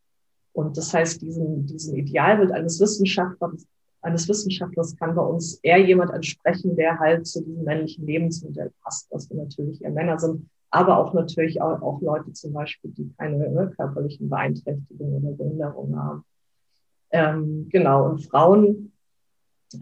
Und 0.53 0.77
das 0.77 0.93
heißt, 0.93 1.23
diesen, 1.23 1.67
diesen 1.67 1.97
Idealbild 1.97 2.51
eines 2.51 2.81
Wissenschaftlers, 2.81 3.67
eines 4.03 4.29
Wissenschaftlers 4.29 4.97
kann 4.97 5.15
bei 5.15 5.23
uns 5.23 5.61
eher 5.63 5.79
jemand 5.79 6.13
entsprechen, 6.13 6.75
der 6.75 6.99
halt 6.99 7.27
zu 7.27 7.45
diesem 7.45 7.65
männlichen 7.65 8.07
Lebensmodell 8.07 8.73
passt, 8.83 9.07
was 9.11 9.31
wir 9.31 9.37
natürlich 9.37 9.83
eher 9.83 9.91
Männer 9.91 10.19
sind, 10.19 10.49
aber 10.71 10.99
auch 10.99 11.15
natürlich 11.15 11.61
auch, 11.61 11.81
auch 11.83 12.01
Leute 12.01 12.33
zum 12.33 12.53
Beispiel, 12.53 12.91
die 12.93 13.13
keine 13.19 13.39
ne, 13.51 13.73
körperlichen 13.77 14.29
Beeinträchtigungen 14.29 15.25
oder 15.25 15.37
Behinderungen 15.37 15.97
haben. 15.97 16.25
Ähm, 17.11 17.69
genau, 17.71 18.09
und 18.09 18.25
Frauen 18.27 18.93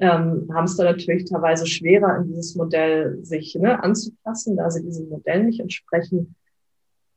ähm, 0.01 0.49
haben 0.53 0.65
es 0.65 0.77
da 0.77 0.85
natürlich 0.85 1.25
teilweise 1.25 1.67
schwerer, 1.67 2.19
in 2.19 2.29
dieses 2.29 2.55
Modell 2.55 3.19
sich 3.25 3.55
ne, 3.55 3.83
anzupassen, 3.83 4.57
da 4.57 4.71
sie 4.71 4.83
diesem 4.83 5.09
Modell 5.09 5.45
nicht 5.45 5.61
entsprechen. 5.61 6.35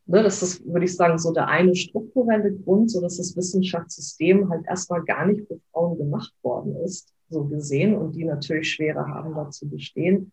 Ne, 0.06 0.24
das 0.24 0.42
ist, 0.42 0.66
würde 0.66 0.86
ich 0.86 0.96
sagen, 0.96 1.18
so 1.18 1.32
der 1.32 1.48
eine 1.48 1.76
strukturelle 1.76 2.54
Grund, 2.54 2.92
so 2.92 3.02
dass 3.02 3.18
das 3.18 3.36
Wissenschaftssystem 3.36 4.50
halt 4.50 4.66
erstmal 4.68 5.04
gar 5.04 5.26
nicht 5.26 5.48
für 5.48 5.60
Frauen 5.72 5.98
gemacht 5.98 6.34
worden 6.42 6.76
ist, 6.78 7.14
so 7.30 7.44
gesehen, 7.46 7.96
und 7.96 8.16
die 8.16 8.26
natürlich 8.26 8.72
schwerer 8.72 9.08
haben, 9.08 9.36
da 9.36 9.50
zu 9.50 9.70
bestehen. 9.70 10.32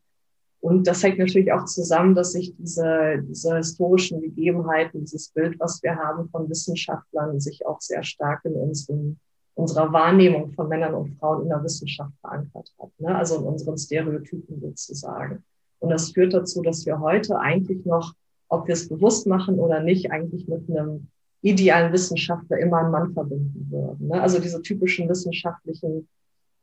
Und 0.60 0.88
das 0.88 1.02
hängt 1.04 1.18
natürlich 1.18 1.52
auch 1.52 1.66
zusammen, 1.66 2.14
dass 2.14 2.32
sich 2.32 2.54
diese, 2.56 3.22
diese 3.28 3.56
historischen 3.56 4.20
Gegebenheiten, 4.20 5.00
dieses 5.00 5.28
Bild, 5.28 5.58
was 5.60 5.80
wir 5.82 5.94
haben 5.96 6.28
von 6.30 6.48
Wissenschaftlern, 6.50 7.38
sich 7.38 7.64
auch 7.64 7.80
sehr 7.80 8.02
stark 8.02 8.44
in 8.44 8.54
unserem, 8.54 9.18
unserer 9.58 9.92
Wahrnehmung 9.92 10.52
von 10.52 10.68
Männern 10.68 10.94
und 10.94 11.18
Frauen 11.18 11.42
in 11.42 11.48
der 11.48 11.62
Wissenschaft 11.64 12.12
verankert 12.20 12.72
hat, 12.78 12.90
ne? 12.98 13.14
also 13.14 13.38
in 13.38 13.42
unseren 13.42 13.76
Stereotypen 13.76 14.60
sozusagen. 14.60 15.42
Und 15.80 15.90
das 15.90 16.12
führt 16.12 16.32
dazu, 16.32 16.62
dass 16.62 16.86
wir 16.86 17.00
heute 17.00 17.38
eigentlich 17.40 17.84
noch, 17.84 18.14
ob 18.48 18.68
wir 18.68 18.74
es 18.74 18.88
bewusst 18.88 19.26
machen 19.26 19.58
oder 19.58 19.80
nicht, 19.80 20.12
eigentlich 20.12 20.46
mit 20.46 20.70
einem 20.70 21.08
idealen 21.42 21.92
Wissenschaftler 21.92 22.58
immer 22.58 22.78
einen 22.78 22.92
Mann 22.92 23.12
verbinden 23.12 23.66
würden. 23.68 24.06
Ne? 24.06 24.22
Also 24.22 24.38
diese 24.38 24.62
typischen 24.62 25.08
wissenschaftlichen, 25.08 26.08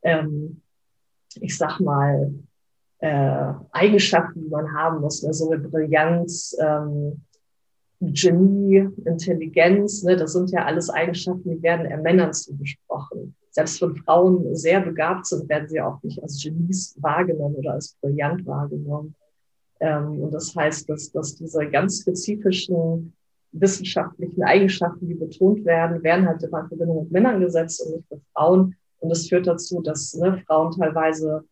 ähm, 0.02 0.62
ich 1.40 1.56
sag 1.56 1.80
mal, 1.80 2.32
äh, 3.00 3.52
Eigenschaften, 3.72 4.40
die 4.40 4.48
man 4.48 4.72
haben 4.72 5.02
muss, 5.02 5.22
ne? 5.22 5.34
so 5.34 5.50
wie 5.50 5.58
Brillanz, 5.58 6.56
ähm, 6.58 7.20
Genie, 8.00 8.88
Intelligenz, 9.04 10.02
ne? 10.02 10.16
das 10.16 10.34
sind 10.34 10.50
ja 10.50 10.64
alles 10.64 10.90
Eigenschaften, 10.90 11.50
die 11.50 11.62
werden 11.62 11.86
eher 11.86 11.98
Männern 11.98 12.32
zugesprochen. 12.32 13.34
Selbst 13.50 13.80
wenn 13.80 13.96
Frauen 13.96 14.54
sehr 14.54 14.80
begabt 14.80 15.26
sind, 15.26 15.48
werden 15.48 15.68
sie 15.68 15.80
auch 15.80 16.02
nicht 16.02 16.22
als 16.22 16.42
Genies 16.42 16.94
wahrgenommen 17.00 17.54
oder 17.56 17.72
als 17.72 17.96
brillant 18.02 18.46
wahrgenommen. 18.46 19.14
Ähm, 19.80 20.20
und 20.20 20.32
das 20.32 20.54
heißt, 20.54 20.88
dass, 20.90 21.10
dass 21.10 21.36
diese 21.36 21.66
ganz 21.70 22.02
spezifischen 22.02 23.14
wissenschaftlichen 23.52 24.42
Eigenschaften, 24.42 25.08
die 25.08 25.14
betont 25.14 25.64
werden, 25.64 26.02
werden 26.02 26.26
halt 26.28 26.42
immer 26.42 26.60
in 26.60 26.68
Verbindung 26.68 27.04
mit 27.04 27.12
Männern 27.12 27.40
gesetzt 27.40 27.80
und 27.80 27.96
nicht 27.96 28.10
mit 28.10 28.20
Frauen. 28.34 28.74
Und 28.98 29.08
das 29.08 29.26
führt 29.26 29.46
dazu, 29.46 29.80
dass 29.80 30.14
ne, 30.14 30.42
Frauen 30.46 30.72
teilweise 30.72 31.44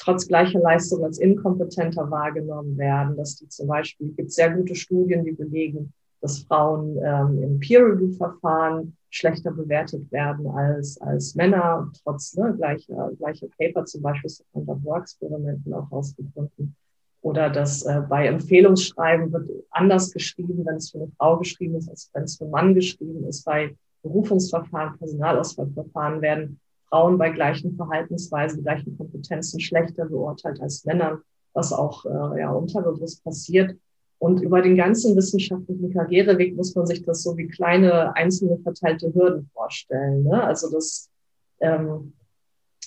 trotz 0.00 0.26
gleicher 0.26 0.60
Leistung 0.60 1.04
als 1.04 1.18
inkompetenter 1.18 2.10
wahrgenommen 2.10 2.76
werden, 2.78 3.16
dass 3.16 3.36
die 3.36 3.48
zum 3.48 3.68
Beispiel, 3.68 4.08
gibt 4.16 4.32
sehr 4.32 4.50
gute 4.50 4.74
Studien, 4.74 5.24
die 5.24 5.32
belegen, 5.32 5.92
dass 6.20 6.40
Frauen 6.40 6.98
ähm, 7.02 7.42
im 7.42 7.60
Peer-Review-Verfahren 7.60 8.96
schlechter 9.10 9.50
bewertet 9.50 10.10
werden 10.10 10.46
als, 10.48 11.00
als 11.00 11.34
Männer, 11.34 11.90
trotz 12.02 12.34
ne, 12.36 12.54
gleicher, 12.56 13.10
gleicher 13.18 13.46
Paper, 13.58 13.84
zum 13.84 14.02
Beispiel 14.02 14.28
das 14.28 14.44
unter 14.52 14.74
Bohr-Experimenten 14.74 15.72
auch 15.74 15.90
herausgefunden. 15.90 16.76
Oder 17.22 17.50
dass 17.50 17.82
äh, 17.82 18.02
bei 18.08 18.26
Empfehlungsschreiben 18.26 19.32
wird 19.32 19.50
anders 19.70 20.10
geschrieben, 20.12 20.64
wenn 20.64 20.76
es 20.76 20.90
für 20.90 20.98
eine 20.98 21.08
Frau 21.18 21.38
geschrieben 21.38 21.74
ist, 21.74 21.90
als 21.90 22.10
wenn 22.14 22.24
es 22.24 22.36
für 22.36 22.44
einen 22.44 22.52
Mann 22.52 22.74
geschrieben 22.74 23.24
ist. 23.26 23.44
Bei 23.44 23.76
Berufungsverfahren, 24.02 24.96
Personalauswahlverfahren 24.98 26.22
werden 26.22 26.60
Frauen 26.90 27.16
bei 27.16 27.30
gleichen 27.30 27.76
Verhaltensweisen, 27.76 28.62
gleichen 28.62 28.96
Kompetenzen 28.98 29.60
schlechter 29.60 30.06
beurteilt 30.06 30.60
als 30.60 30.84
Männern, 30.84 31.20
was 31.54 31.72
auch 31.72 32.04
äh, 32.04 32.40
ja, 32.40 32.52
unterbewusst 32.52 33.24
passiert. 33.24 33.76
Und 34.18 34.42
über 34.42 34.60
den 34.60 34.76
ganzen 34.76 35.16
wissenschaftlichen 35.16 35.94
Karriereweg 35.94 36.54
muss 36.54 36.74
man 36.74 36.86
sich 36.86 37.02
das 37.02 37.22
so 37.22 37.36
wie 37.38 37.48
kleine 37.48 38.14
einzelne 38.14 38.58
verteilte 38.58 39.14
Hürden 39.14 39.48
vorstellen. 39.54 40.24
Ne? 40.24 40.44
Also 40.44 40.70
das 40.70 41.08
ähm, 41.60 42.12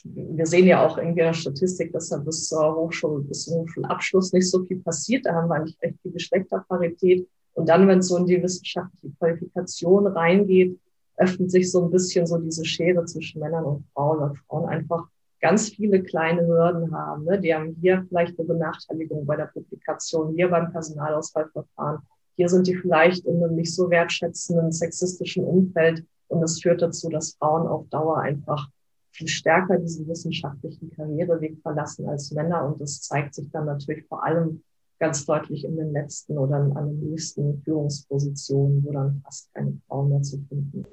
wir 0.03 0.45
sehen 0.45 0.67
ja 0.67 0.86
auch 0.86 0.98
in 0.98 1.15
der 1.15 1.33
Statistik, 1.33 1.93
dass 1.93 2.10
da 2.10 2.17
bis 2.17 2.50
zur 2.50 2.75
Hochschule, 2.75 3.24
bis 3.24 3.45
zum 3.45 3.62
Hochschulabschluss 3.62 4.33
nicht 4.33 4.50
so 4.50 4.63
viel 4.65 4.79
passiert. 4.79 5.25
Da 5.25 5.33
haben 5.33 5.48
wir 5.48 5.55
eigentlich 5.55 5.81
recht 5.81 5.95
viel 6.01 6.12
Geschlechterparität. 6.12 7.27
Und 7.53 7.69
dann, 7.69 7.88
wenn 7.88 8.00
es 8.00 8.07
so 8.07 8.17
in 8.17 8.25
die 8.25 8.41
wissenschaftliche 8.41 9.15
Qualifikation 9.17 10.07
reingeht, 10.07 10.77
öffnet 11.17 11.51
sich 11.51 11.72
so 11.72 11.84
ein 11.84 11.91
bisschen 11.91 12.25
so 12.25 12.38
diese 12.38 12.65
Schere 12.65 13.05
zwischen 13.05 13.39
Männern 13.39 13.65
und 13.65 13.86
Frauen, 13.93 14.20
weil 14.20 14.36
Frauen 14.48 14.70
einfach 14.70 15.08
ganz 15.43 15.70
viele 15.70 16.01
kleine 16.01 16.48
Hürden 16.48 16.96
haben. 16.96 17.25
Ne? 17.25 17.39
Die 17.39 17.53
haben 17.53 17.75
hier 17.82 18.05
vielleicht 18.08 18.39
eine 18.39 18.48
Benachteiligung 18.48 19.25
bei 19.25 19.36
der 19.36 19.48
Publikation, 19.48 20.34
hier 20.36 20.50
beim 20.50 20.72
Personalauswahlverfahren. 20.72 22.00
Hier 22.36 22.50
sind 22.50 22.65
die 22.65 22.75
vielleicht 22.75 23.25
in 23.25 23.43
einem 23.43 23.55
nicht 23.55 23.75
so 23.75 23.89
wertschätzenden 23.89 24.72
sexistischen 24.72 25.43
Umfeld. 25.43 26.03
Und 26.29 26.41
das 26.41 26.62
führt 26.62 26.82
dazu, 26.82 27.10
dass 27.10 27.36
Frauen 27.36 27.67
auf 27.67 27.88
Dauer 27.89 28.20
einfach 28.20 28.70
viel 29.12 29.27
stärker 29.27 29.77
diesen 29.77 30.08
wissenschaftlichen 30.08 30.89
Karriereweg 30.91 31.60
verlassen 31.62 32.08
als 32.08 32.32
Männer. 32.32 32.65
Und 32.65 32.82
das 32.82 33.01
zeigt 33.01 33.36
sich 33.36 33.51
dann 33.51 33.65
natürlich 33.65 34.05
vor 34.08 34.24
allem 34.24 34.63
ganz 35.00 35.25
deutlich 35.25 35.65
in 35.65 35.75
den 35.75 35.91
letzten 35.91 36.38
oder 36.38 36.55
an 36.55 36.88
den 36.88 37.12
höchsten 37.12 37.62
Führungspositionen, 37.63 38.84
wo 38.86 38.93
dann 38.93 39.22
fast 39.25 39.53
keine 39.53 39.77
Frauen 39.88 40.10
mehr 40.10 40.22
zu 40.22 40.39
finden. 40.48 40.86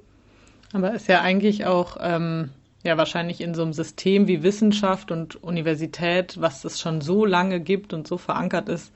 Aber 0.73 0.93
ist 0.93 1.07
ja 1.07 1.21
eigentlich 1.21 1.65
auch 1.65 1.97
ähm, 1.99 2.49
ja 2.83 2.97
wahrscheinlich 2.97 3.41
in 3.41 3.53
so 3.53 3.63
einem 3.63 3.73
System 3.73 4.27
wie 4.27 4.43
Wissenschaft 4.43 5.11
und 5.11 5.41
Universität, 5.43 6.39
was 6.39 6.63
es 6.65 6.79
schon 6.79 7.01
so 7.01 7.25
lange 7.25 7.59
gibt 7.59 7.93
und 7.93 8.07
so 8.07 8.17
verankert 8.17 8.69
ist, 8.69 8.91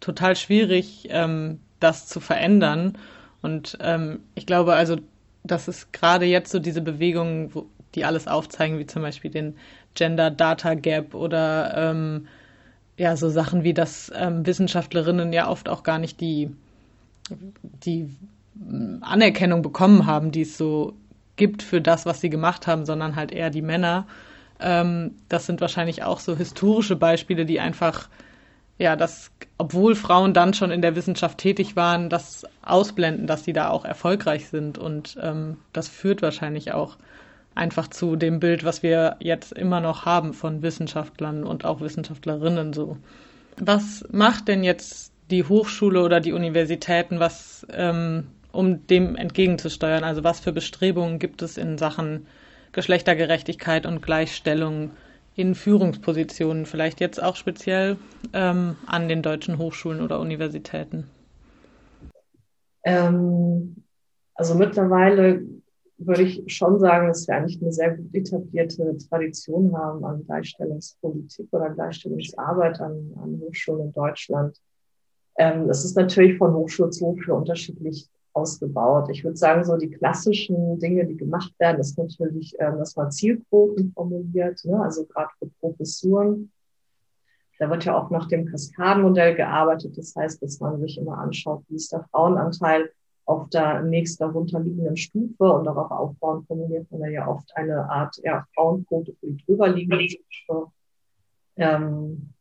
total 0.00 0.36
schwierig, 0.36 1.08
ähm, 1.10 1.60
das 1.80 2.06
zu 2.06 2.20
verändern. 2.20 2.98
Und 3.42 3.78
ähm, 3.80 4.20
ich 4.34 4.46
glaube 4.46 4.74
also, 4.74 4.96
dass 5.44 5.68
es 5.68 5.92
gerade 5.92 6.24
jetzt 6.24 6.50
so 6.50 6.58
diese 6.58 6.80
Bewegungen, 6.80 7.54
wo, 7.54 7.66
die 7.94 8.04
alles 8.04 8.26
aufzeigen, 8.26 8.78
wie 8.78 8.86
zum 8.86 9.02
Beispiel 9.02 9.30
den 9.30 9.56
Gender 9.94 10.30
Data 10.30 10.74
Gap 10.74 11.14
oder 11.14 11.74
ähm, 11.76 12.26
ja, 12.96 13.16
so 13.16 13.28
Sachen 13.28 13.64
wie, 13.64 13.74
dass 13.74 14.12
ähm, 14.14 14.46
Wissenschaftlerinnen 14.46 15.32
ja 15.32 15.48
oft 15.48 15.68
auch 15.68 15.82
gar 15.82 15.98
nicht 15.98 16.20
die, 16.20 16.50
die 17.84 18.10
ähm, 18.60 18.98
Anerkennung 19.02 19.62
bekommen 19.62 20.06
haben, 20.06 20.30
die 20.30 20.42
es 20.42 20.56
so 20.56 20.94
gibt 21.36 21.62
für 21.62 21.80
das, 21.80 22.06
was 22.06 22.20
sie 22.20 22.30
gemacht 22.30 22.66
haben, 22.66 22.84
sondern 22.84 23.16
halt 23.16 23.32
eher 23.32 23.50
die 23.50 23.62
Männer. 23.62 24.06
Ähm, 24.60 25.12
das 25.28 25.46
sind 25.46 25.60
wahrscheinlich 25.60 26.02
auch 26.02 26.20
so 26.20 26.36
historische 26.36 26.96
Beispiele, 26.96 27.44
die 27.44 27.60
einfach, 27.60 28.08
ja, 28.78 28.96
das, 28.96 29.30
obwohl 29.58 29.94
Frauen 29.94 30.34
dann 30.34 30.54
schon 30.54 30.70
in 30.70 30.82
der 30.82 30.96
Wissenschaft 30.96 31.38
tätig 31.38 31.76
waren, 31.76 32.08
das 32.08 32.46
ausblenden, 32.62 33.26
dass 33.26 33.44
sie 33.44 33.52
da 33.52 33.68
auch 33.68 33.84
erfolgreich 33.84 34.48
sind. 34.48 34.78
Und 34.78 35.16
ähm, 35.20 35.58
das 35.72 35.88
führt 35.88 36.22
wahrscheinlich 36.22 36.72
auch 36.72 36.96
einfach 37.54 37.88
zu 37.88 38.16
dem 38.16 38.40
Bild, 38.40 38.64
was 38.64 38.82
wir 38.82 39.16
jetzt 39.20 39.52
immer 39.52 39.80
noch 39.80 40.04
haben 40.04 40.32
von 40.32 40.62
Wissenschaftlern 40.62 41.44
und 41.44 41.64
auch 41.64 41.80
Wissenschaftlerinnen 41.80 42.72
so. 42.72 42.96
Was 43.56 44.04
macht 44.10 44.48
denn 44.48 44.64
jetzt 44.64 45.12
die 45.30 45.44
Hochschule 45.44 46.02
oder 46.02 46.20
die 46.20 46.32
Universitäten, 46.32 47.20
was, 47.20 47.66
ähm, 47.72 48.26
um 48.54 48.86
dem 48.86 49.16
entgegenzusteuern? 49.16 50.04
Also 50.04 50.24
was 50.24 50.40
für 50.40 50.52
Bestrebungen 50.52 51.18
gibt 51.18 51.42
es 51.42 51.56
in 51.56 51.78
Sachen 51.78 52.26
Geschlechtergerechtigkeit 52.72 53.86
und 53.86 54.02
Gleichstellung 54.02 54.90
in 55.36 55.54
Führungspositionen, 55.54 56.66
vielleicht 56.66 57.00
jetzt 57.00 57.22
auch 57.22 57.36
speziell 57.36 57.96
ähm, 58.32 58.76
an 58.86 59.08
den 59.08 59.22
deutschen 59.22 59.58
Hochschulen 59.58 60.00
oder 60.00 60.20
Universitäten? 60.20 61.08
Ähm, 62.84 63.76
also 64.34 64.54
mittlerweile 64.54 65.42
würde 65.98 66.22
ich 66.22 66.42
schon 66.52 66.78
sagen, 66.78 67.08
dass 67.08 67.26
wir 67.26 67.36
eigentlich 67.36 67.60
eine 67.62 67.72
sehr 67.72 67.96
gut 67.96 68.12
etablierte 68.14 68.96
Tradition 69.08 69.76
haben 69.76 70.04
an 70.04 70.24
Gleichstellungspolitik 70.24 71.48
oder 71.52 71.70
Gleichstellungsarbeit 71.70 72.80
an, 72.80 73.12
an 73.22 73.40
Hochschulen 73.40 73.86
in 73.86 73.92
Deutschland. 73.92 74.60
Ähm, 75.36 75.66
das 75.68 75.84
ist 75.84 75.96
natürlich 75.96 76.36
von 76.38 76.54
Hochschule 76.54 76.90
zu 76.90 77.06
Hochschule 77.06 77.36
unterschiedlich 77.36 78.08
ausgebaut. 78.34 79.08
Ich 79.10 79.24
würde 79.24 79.36
sagen, 79.36 79.64
so 79.64 79.76
die 79.76 79.90
klassischen 79.90 80.78
Dinge, 80.78 81.06
die 81.06 81.16
gemacht 81.16 81.52
werden, 81.58 81.80
ist 81.80 81.96
natürlich, 81.96 82.54
ähm, 82.58 82.78
dass 82.78 82.96
man 82.96 83.10
Zielquoten 83.10 83.92
formuliert, 83.92 84.64
ne? 84.64 84.80
also 84.82 85.06
gerade 85.06 85.30
für 85.38 85.48
Professuren. 85.60 86.50
Da 87.58 87.70
wird 87.70 87.84
ja 87.84 87.96
auch 87.96 88.10
nach 88.10 88.26
dem 88.28 88.46
Kaskadenmodell 88.46 89.36
gearbeitet. 89.36 89.96
Das 89.96 90.14
heißt, 90.16 90.42
dass 90.42 90.58
man 90.58 90.80
sich 90.80 90.98
immer 90.98 91.18
anschaut, 91.18 91.62
wie 91.68 91.76
ist 91.76 91.92
der 91.92 92.04
Frauenanteil 92.10 92.90
auf 93.26 93.48
der 93.48 93.82
nächst 93.82 94.20
darunter 94.20 94.60
liegenden 94.60 94.96
Stufe 94.96 95.44
und 95.44 95.64
darauf 95.64 95.90
aufbauen 95.90 96.44
formuliert 96.46 96.90
man 96.90 97.10
ja 97.10 97.26
oft 97.26 97.56
eine 97.56 97.88
Art 97.88 98.20
ja, 98.22 98.44
Frauenquote 98.54 99.14
für 99.18 99.26
die 99.28 99.44
drüberliegende 99.46 100.08
Stufe. 100.28 100.72
Ähm, 101.56 102.33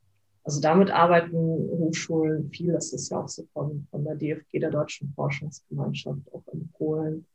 also 0.43 0.59
damit 0.59 0.91
arbeiten 0.91 1.37
Hochschulen 1.37 2.49
viel. 2.49 2.73
Das 2.73 2.91
ist 2.91 3.09
ja 3.09 3.19
auch 3.19 3.29
so 3.29 3.45
von, 3.53 3.87
von 3.89 4.03
der 4.03 4.15
DFG, 4.15 4.59
der 4.59 4.71
Deutschen 4.71 5.13
Forschungsgemeinschaft, 5.15 6.21
auch 6.33 6.43
in 6.51 6.69
Polen. 6.77 7.25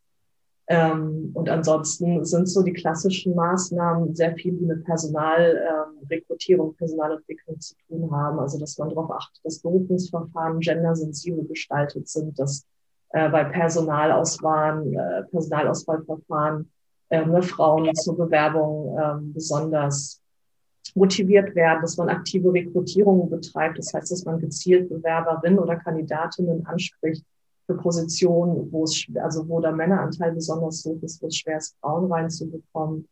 Ähm, 0.71 1.31
und 1.33 1.49
ansonsten 1.49 2.27
sind 2.27 2.47
so 2.47 2.63
die 2.63 2.75
klassischen 2.75 3.35
Maßnahmen 3.35 4.15
sehr 4.15 4.35
viel, 4.35 4.53
die 4.53 4.67
mit 4.67 4.85
Personalrekrutierung, 4.85 6.69
ähm, 6.69 6.77
Personalentwicklung 6.77 7.59
zu 7.59 7.75
tun 7.89 8.11
haben. 8.11 8.39
Also 8.39 8.59
dass 8.59 8.77
man 8.77 8.91
darauf 8.91 9.11
achtet, 9.11 9.43
dass 9.45 9.61
Berufungsverfahren 9.61 10.61
gendersensibel 10.61 11.47
gestaltet 11.47 12.09
sind, 12.09 12.39
dass 12.39 12.67
äh, 13.11 13.31
bei 13.31 13.45
Personalauswahl, 13.45 14.87
äh, 14.93 15.23
Personalauswahlverfahren 15.31 16.71
äh, 17.09 17.43
Frauen 17.43 17.95
zur 17.95 18.19
Bewerbung 18.19 18.99
äh, 18.99 19.33
besonders 19.33 20.18
motiviert 20.97 21.55
werden, 21.55 21.83
dass 21.83 21.97
man 21.97 22.09
aktive 22.09 22.53
Rekrutierungen 22.53 23.29
betreibt. 23.31 23.79
Das 23.79 23.93
heißt, 23.93 24.11
dass 24.11 24.25
man 24.25 24.39
gezielt 24.39 24.89
Bewerberinnen 24.89 25.59
oder 25.59 25.77
Kandidatinnen 25.77 26.67
anspricht 26.67 27.25
für 27.67 27.77
Positionen, 27.77 28.73
wo 28.73 28.85
es, 28.85 29.07
also 29.17 29.49
wo 29.49 29.61
der 29.61 29.73
Männeranteil 29.73 30.33
besonders 30.33 30.85
hoch 30.85 31.03
ist, 31.03 31.23
wo 31.23 31.27
es 31.27 31.37
schwer 31.37 31.59
ist, 31.59 31.77
Frauen 31.81 32.11
reinzubekommen. 32.11 33.07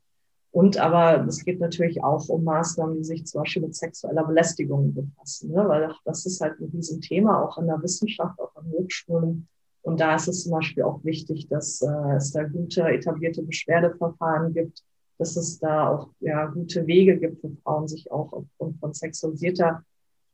Und 0.51 0.79
aber 0.79 1.27
es 1.27 1.45
geht 1.45 1.61
natürlich 1.61 2.03
auch 2.03 2.31
um 2.31 2.43
Maßnahmen, 2.45 2.97
die 2.97 3.05
sich 3.05 3.27
zum 3.27 3.43
Beispiel 3.43 3.63
mit 3.63 3.75
sexueller 3.75 4.25
Belästigung 4.25 4.95
befassen, 4.95 5.53
ne? 5.53 5.69
weil 5.69 5.93
das 6.07 6.25
ist 6.25 6.41
halt 6.41 6.59
ein 6.59 6.71
Riesenthema, 6.73 7.43
auch 7.43 7.59
in 7.59 7.67
der 7.67 7.83
Wissenschaft, 7.83 8.41
auch 8.41 8.57
an 8.57 8.71
Hochschulen 8.71 9.49
Und 9.83 10.01
da 10.01 10.15
ist 10.15 10.29
es 10.29 10.45
zum 10.45 10.53
Beispiel 10.53 10.85
auch 10.85 11.05
wichtig, 11.05 11.49
dass 11.49 11.83
äh, 11.83 12.17
es 12.17 12.33
da 12.33 12.45
gute 12.45 12.85
etablierte 12.85 13.43
Beschwerdeverfahren 13.43 14.55
gibt, 14.55 14.83
dass 15.19 15.37
es 15.37 15.59
da 15.59 15.89
auch 15.89 16.09
ja, 16.21 16.47
gute 16.47 16.87
Wege 16.87 17.19
gibt 17.19 17.41
für 17.41 17.51
Frauen, 17.63 17.89
sich 17.89 18.11
auch 18.11 18.33
aufgrund 18.33 18.79
von 18.79 18.93
sexualisierter 18.93 19.83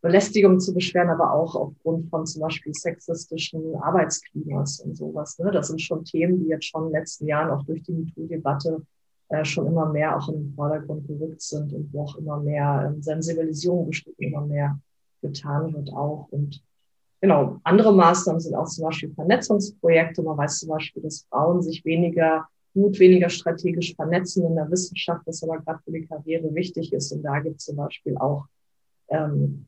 Belästigung 0.01 0.59
zu 0.59 0.75
beschweren, 0.75 1.11
aber 1.11 1.33
auch 1.33 1.55
aufgrund 1.55 2.11
von 2.11 2.27
zum 2.27 2.43
Beispiel 2.43 2.75
sexistischen 2.75 3.77
Arbeitsklimas 3.77 4.81
und 4.81 4.97
sowas. 4.97 5.39
Ne? 5.39 5.53
Das 5.53 5.69
sind 5.69 5.81
schon 5.81 6.05
Themen, 6.05 6.41
die 6.41 6.49
jetzt 6.49 6.67
schon 6.67 6.87
in 6.87 6.89
den 6.89 7.01
letzten 7.01 7.27
Jahren 7.29 7.51
auch 7.51 7.65
durch 7.65 7.83
die 7.85 7.93
MeToo-Debatte 7.93 8.83
äh, 9.29 9.45
schon 9.45 9.69
immer 9.69 9.87
mehr 9.87 10.17
auch 10.17 10.29
in 10.29 10.35
den 10.35 10.55
Vordergrund 10.55 11.07
gerückt 11.07 11.41
sind 11.41 11.73
und 11.73 11.93
wo 11.93 12.03
auch 12.03 12.17
immer 12.17 12.39
mehr 12.39 12.85
ähm, 12.93 13.01
Sensibilisierung 13.01 13.87
bestimmt 13.87 14.19
immer 14.19 14.41
mehr 14.41 14.79
getan 15.23 15.73
wird 15.73 15.93
auch. 15.93 16.27
Und 16.31 16.61
genau, 17.21 17.61
andere 17.63 17.95
Maßnahmen 17.95 18.41
sind 18.41 18.57
auch 18.57 18.67
zum 18.67 18.85
Beispiel 18.85 19.15
Vernetzungsprojekte. 19.15 20.23
Man 20.23 20.37
weiß 20.37 20.59
zum 20.59 20.71
Beispiel, 20.71 21.03
dass 21.05 21.27
Frauen 21.31 21.63
sich 21.63 21.85
weniger 21.85 22.49
gut, 22.75 22.99
weniger 22.99 23.29
strategisch 23.29 23.95
vernetzen 23.95 24.47
in 24.47 24.55
der 24.55 24.71
Wissenschaft, 24.71 25.23
was 25.27 25.43
aber 25.43 25.59
gerade 25.61 25.81
für 25.85 25.93
die 25.93 26.07
Karriere 26.07 26.55
wichtig 26.55 26.93
ist. 26.93 27.13
Und 27.13 27.23
da 27.23 27.39
gibt 27.41 27.61
es 27.61 27.67
zum 27.67 27.77
Beispiel 27.77 28.17
auch 28.17 28.47
ähm, 29.09 29.67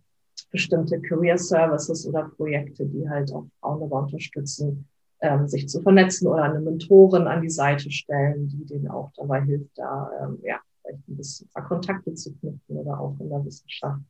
bestimmte 0.50 1.00
Career 1.00 1.38
Services 1.38 2.06
oder 2.06 2.30
Projekte, 2.36 2.86
die 2.86 3.08
halt 3.08 3.32
auch 3.32 3.46
Frauen 3.60 3.80
dabei 3.80 3.98
unterstützen, 3.98 4.86
ähm, 5.20 5.48
sich 5.48 5.68
zu 5.68 5.80
vernetzen 5.82 6.28
oder 6.28 6.44
eine 6.44 6.60
Mentorin 6.60 7.26
an 7.26 7.42
die 7.42 7.50
Seite 7.50 7.90
stellen, 7.90 8.48
die 8.48 8.64
denen 8.64 8.88
auch 8.88 9.10
dabei 9.16 9.42
hilft, 9.42 9.76
da 9.76 10.10
ähm, 10.22 10.38
ja, 10.42 10.60
vielleicht 10.82 11.08
ein 11.08 11.16
bisschen 11.16 11.48
Kontakte 11.66 12.14
zu 12.14 12.32
knüpfen 12.34 12.76
oder 12.76 13.00
auch 13.00 13.16
in 13.20 13.28
der 13.30 13.44
Wissenschaft 13.44 14.00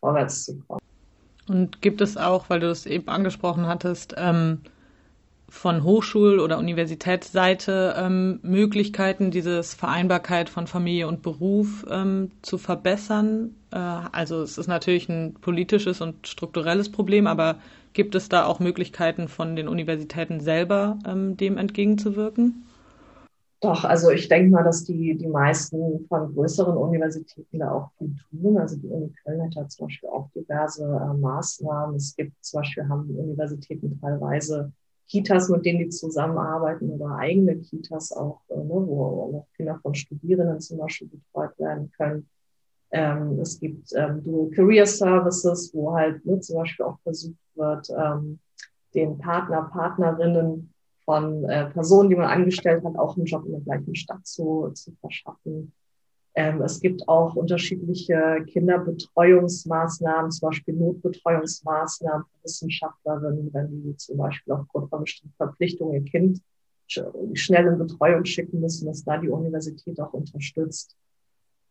vorwärts 0.00 0.44
zu 0.44 0.58
kommen. 0.60 0.80
Und 1.48 1.80
gibt 1.80 2.00
es 2.00 2.16
auch, 2.16 2.50
weil 2.50 2.60
du 2.60 2.70
es 2.70 2.86
eben 2.86 3.08
angesprochen 3.08 3.66
hattest, 3.66 4.14
ähm, 4.18 4.60
von 5.48 5.82
Hochschul- 5.82 6.40
oder 6.40 6.58
Universitätsseite 6.58 7.94
ähm, 7.96 8.38
Möglichkeiten, 8.42 9.30
dieses 9.30 9.74
Vereinbarkeit 9.74 10.50
von 10.50 10.66
Familie 10.66 11.08
und 11.08 11.22
Beruf 11.22 11.86
ähm, 11.90 12.30
zu 12.42 12.58
verbessern? 12.58 13.54
Äh, 13.70 13.76
also 13.76 14.42
es 14.42 14.58
ist 14.58 14.66
natürlich 14.66 15.08
ein 15.08 15.34
politisches 15.34 16.00
und 16.00 16.26
strukturelles 16.26 16.92
Problem, 16.92 17.26
aber 17.26 17.56
gibt 17.94 18.14
es 18.14 18.28
da 18.28 18.44
auch 18.44 18.60
Möglichkeiten 18.60 19.28
von 19.28 19.56
den 19.56 19.68
Universitäten 19.68 20.40
selber, 20.40 20.98
ähm, 21.06 21.36
dem 21.36 21.56
entgegenzuwirken? 21.56 22.64
Doch, 23.60 23.82
also 23.84 24.10
ich 24.10 24.28
denke 24.28 24.50
mal, 24.50 24.62
dass 24.62 24.84
die, 24.84 25.16
die 25.16 25.26
meisten 25.26 26.06
von 26.08 26.32
größeren 26.32 26.76
Universitäten 26.76 27.58
da 27.58 27.72
auch 27.72 27.90
viel 27.98 28.14
tun. 28.30 28.56
Also 28.56 28.76
die 28.76 28.86
Uni 28.86 29.12
Köln 29.24 29.42
hat 29.42 29.56
da 29.56 29.66
zum 29.66 29.86
Beispiel 29.86 30.10
auch 30.10 30.28
diverse 30.32 30.84
äh, 30.84 31.18
Maßnahmen. 31.18 31.96
Es 31.96 32.14
gibt 32.14 32.32
zum 32.40 32.60
Beispiel 32.60 32.88
haben 32.88 33.10
Universitäten 33.16 33.98
teilweise 34.00 34.72
Kitas, 35.08 35.48
mit 35.48 35.64
denen 35.64 35.78
die 35.78 35.88
zusammenarbeiten 35.88 36.90
oder 36.90 37.16
eigene 37.16 37.56
Kitas 37.56 38.12
auch, 38.12 38.40
äh, 38.48 38.56
ne, 38.56 38.68
wo 38.68 39.04
auch 39.04 39.46
Kinder 39.56 39.78
von 39.82 39.94
Studierenden 39.94 40.60
zum 40.60 40.78
Beispiel 40.78 41.08
betreut 41.08 41.58
werden 41.58 41.90
können. 41.96 42.28
Ähm, 42.90 43.38
es 43.40 43.58
gibt 43.58 43.92
ähm, 43.94 44.22
Dual 44.22 44.50
Career 44.50 44.86
Services, 44.86 45.72
wo 45.74 45.94
halt 45.94 46.24
ne, 46.24 46.40
zum 46.40 46.56
Beispiel 46.56 46.86
auch 46.86 46.98
versucht 47.00 47.36
wird, 47.54 47.90
ähm, 47.90 48.38
den 48.94 49.18
Partner, 49.18 49.68
Partnerinnen 49.70 50.72
von 51.04 51.44
äh, 51.44 51.70
Personen, 51.70 52.10
die 52.10 52.16
man 52.16 52.26
angestellt 52.26 52.84
hat, 52.84 52.96
auch 52.96 53.16
einen 53.16 53.26
Job 53.26 53.44
in 53.46 53.52
der 53.52 53.60
gleichen 53.60 53.94
Stadt 53.94 54.26
zu, 54.26 54.70
zu 54.74 54.92
verschaffen. 55.00 55.72
Ähm, 56.38 56.62
es 56.62 56.78
gibt 56.78 57.08
auch 57.08 57.34
unterschiedliche 57.34 58.44
Kinderbetreuungsmaßnahmen, 58.46 60.30
zum 60.30 60.50
Beispiel 60.50 60.74
Notbetreuungsmaßnahmen 60.74 62.26
für 62.26 62.44
Wissenschaftlerinnen, 62.44 63.52
wenn 63.52 63.82
die 63.82 63.96
zum 63.96 64.18
Beispiel 64.18 64.54
aufgrund 64.54 64.88
von 64.88 65.00
bestimmten 65.00 65.34
Verpflichtungen 65.36 65.94
ihr 65.94 66.04
Kind 66.04 66.40
schnell 67.34 67.66
in 67.66 67.78
Betreuung 67.78 68.24
schicken 68.24 68.60
müssen, 68.60 68.86
dass 68.86 69.02
da 69.02 69.18
die 69.18 69.30
Universität 69.30 70.00
auch 70.00 70.12
unterstützt. 70.12 70.94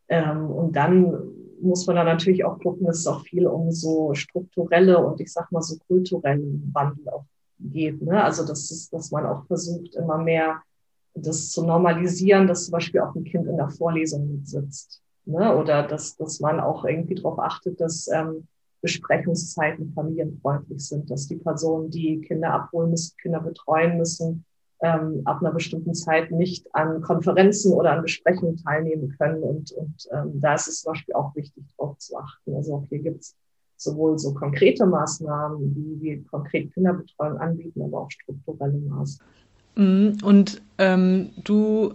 Ähm, 0.10 0.52
und 0.52 0.76
dann 0.76 1.18
muss 1.62 1.88
man 1.88 1.96
da 1.96 2.04
natürlich 2.04 2.44
auch 2.44 2.60
gucken, 2.60 2.88
dass 2.88 3.00
es 3.00 3.08
auch 3.08 3.22
viel 3.22 3.48
um 3.48 3.72
so 3.72 4.14
strukturelle 4.16 4.98
und 4.98 5.22
ich 5.22 5.32
sag 5.32 5.50
mal 5.50 5.62
so 5.62 5.78
kulturellen 5.88 6.70
Wandel 6.74 7.08
auch 7.08 7.24
geht. 7.58 8.02
Ne? 8.02 8.22
Also 8.22 8.46
das 8.46 8.70
ist, 8.70 8.92
dass 8.92 9.12
man 9.12 9.26
auch 9.26 9.46
versucht, 9.46 9.96
immer 9.96 10.18
mehr 10.18 10.62
das 11.22 11.52
zu 11.52 11.66
normalisieren, 11.66 12.48
dass 12.48 12.66
zum 12.66 12.74
Beispiel 12.74 13.02
auch 13.02 13.16
ein 13.16 13.24
Kind 13.24 13.48
in 13.48 13.58
der 13.58 13.70
Vorlesung 13.70 14.32
mitsitzt. 14.32 15.02
Ne? 15.26 15.56
Oder 15.56 15.84
dass, 15.84 16.16
dass 16.18 16.40
man 16.40 16.60
auch 16.60 16.86
irgendwie 16.86 17.16
darauf 17.16 17.40
achtet, 17.40 17.82
dass 17.82 18.08
ähm, 18.08 18.48
Besprechungszeiten 18.82 19.92
familienfreundlich 19.94 20.88
sind, 20.88 21.10
dass 21.10 21.28
die 21.28 21.36
Personen, 21.36 21.90
die 21.90 22.22
Kinder 22.22 22.54
abholen 22.54 22.92
müssen, 22.92 23.18
Kinder 23.18 23.42
betreuen 23.42 23.98
müssen, 23.98 24.46
ähm, 24.82 25.22
ab 25.26 25.42
einer 25.42 25.52
bestimmten 25.52 25.96
Zeit 25.96 26.32
nicht 26.32 26.68
an 26.74 27.02
Konferenzen 27.02 27.74
oder 27.74 27.94
an 27.94 28.04
Besprechungen 28.04 28.58
teilnehmen 28.58 29.16
können. 29.18 29.42
Und, 29.44 29.72
und 29.72 30.08
ähm, 30.12 30.40
da 30.40 30.54
ist 30.54 30.68
es 30.68 30.82
zum 30.82 30.94
Beispiel 30.94 31.16
auch 31.16 31.36
wichtig, 31.36 31.64
darauf 31.78 31.98
zu 31.98 32.16
achten. 32.18 32.56
Also 32.56 32.76
auch 32.76 32.86
hier 32.90 33.00
gibt 33.00 33.22
es 33.22 33.36
sowohl 33.76 34.18
so 34.20 34.34
konkrete 34.34 34.86
Maßnahmen, 34.86 35.76
wie 35.76 36.02
wir 36.02 36.24
konkret 36.26 36.74
Kinderbetreuung 36.74 37.38
anbieten, 37.38 37.82
aber 37.82 38.02
auch 38.02 38.12
strukturelle 38.12 38.78
Maßnahmen. 38.78 39.34
Mhm. 39.78 40.18
Und 40.24 40.62
ähm, 40.78 41.30
du 41.44 41.94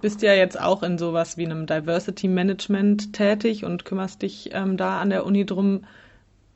bist 0.00 0.22
ja 0.22 0.34
jetzt 0.34 0.60
auch 0.60 0.82
in 0.82 0.98
sowas 0.98 1.36
wie 1.36 1.44
einem 1.44 1.66
Diversity 1.66 2.28
Management 2.28 3.12
tätig 3.12 3.64
und 3.64 3.84
kümmerst 3.84 4.22
dich 4.22 4.50
ähm, 4.52 4.76
da 4.76 5.00
an 5.00 5.10
der 5.10 5.26
Uni 5.26 5.44
drum. 5.44 5.84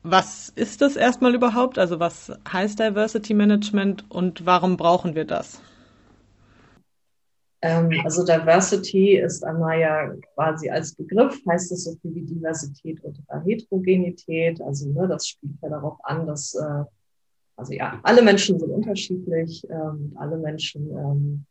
Was 0.03 0.49
ist 0.49 0.81
das 0.81 0.95
erstmal 0.95 1.35
überhaupt? 1.35 1.77
Also 1.77 1.99
was 1.99 2.31
heißt 2.51 2.79
Diversity 2.79 3.33
Management 3.33 4.05
und 4.09 4.45
warum 4.45 4.77
brauchen 4.77 5.13
wir 5.13 5.25
das? 5.25 5.61
Ähm, 7.61 7.91
also 8.03 8.25
Diversity 8.25 9.17
ist 9.17 9.43
einmal 9.43 9.79
ja 9.79 10.13
quasi 10.33 10.69
als 10.69 10.95
Begriff, 10.95 11.37
heißt 11.47 11.71
es 11.71 11.83
so 11.83 11.95
viel 12.01 12.15
wie 12.15 12.21
Diversität 12.21 13.03
oder 13.03 13.41
Heterogenität. 13.43 14.61
Also 14.61 14.89
ne, 14.89 15.07
das 15.07 15.27
spielt 15.27 15.53
ja 15.61 15.69
darauf 15.69 15.97
an, 16.03 16.25
dass 16.25 16.55
äh, 16.55 16.85
also 17.61 17.73
ja, 17.73 17.99
alle 18.01 18.23
Menschen 18.23 18.59
sind 18.59 18.71
unterschiedlich, 18.71 19.63
ähm, 19.69 20.13
alle 20.15 20.37
Menschen 20.37 20.89
ähm, 20.89 21.45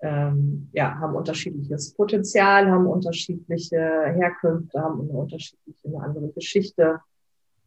ähm, 0.00 0.68
ja, 0.72 0.94
haben 1.00 1.16
unterschiedliches 1.16 1.94
Potenzial, 1.94 2.70
haben 2.70 2.86
unterschiedliche 2.86 3.76
Herkünfte, 3.76 4.80
haben 4.80 5.00
eine 5.00 5.10
unterschiedliche, 5.10 5.88
eine 5.88 6.00
andere 6.00 6.28
Geschichte. 6.28 7.00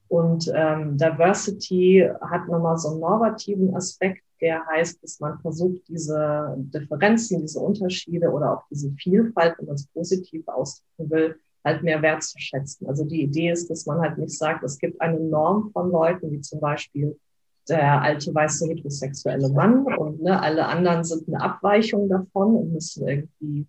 Und 0.07 0.49
ähm, 0.55 0.97
Diversity 0.97 2.09
hat 2.21 2.47
nochmal 2.47 2.77
so 2.77 2.91
einen 2.91 3.01
normativen 3.01 3.75
Aspekt, 3.75 4.23
der 4.39 4.65
heißt, 4.67 5.03
dass 5.03 5.19
man 5.19 5.37
versucht, 5.39 5.81
diese 5.89 6.55
Differenzen, 6.57 7.41
diese 7.41 7.59
Unterschiede 7.59 8.29
oder 8.29 8.53
auch 8.53 8.63
diese 8.69 8.89
Vielfalt, 8.91 9.55
wenn 9.57 9.65
man 9.65 9.75
es 9.75 9.87
positiv 9.87 10.47
ausdrücken 10.47 11.09
will, 11.11 11.35
halt 11.65 11.83
mehr 11.83 12.01
wertzuschätzen. 12.01 12.87
Also 12.87 13.03
die 13.03 13.23
Idee 13.23 13.51
ist, 13.51 13.69
dass 13.69 13.85
man 13.85 13.99
halt 13.99 14.17
nicht 14.17 14.37
sagt, 14.37 14.63
es 14.63 14.77
gibt 14.77 15.01
eine 15.01 15.19
Norm 15.19 15.71
von 15.73 15.91
Leuten, 15.91 16.31
wie 16.31 16.39
zum 16.39 16.61
Beispiel 16.61 17.17
der 17.69 18.01
alte 18.01 18.33
weiße 18.33 18.67
heterosexuelle 18.67 19.49
Mann 19.49 19.85
und 19.97 20.21
ne, 20.21 20.39
alle 20.41 20.67
anderen 20.67 21.03
sind 21.03 21.27
eine 21.27 21.41
Abweichung 21.41 22.09
davon 22.09 22.55
und 22.55 22.73
müssen 22.73 23.07
irgendwie 23.07 23.67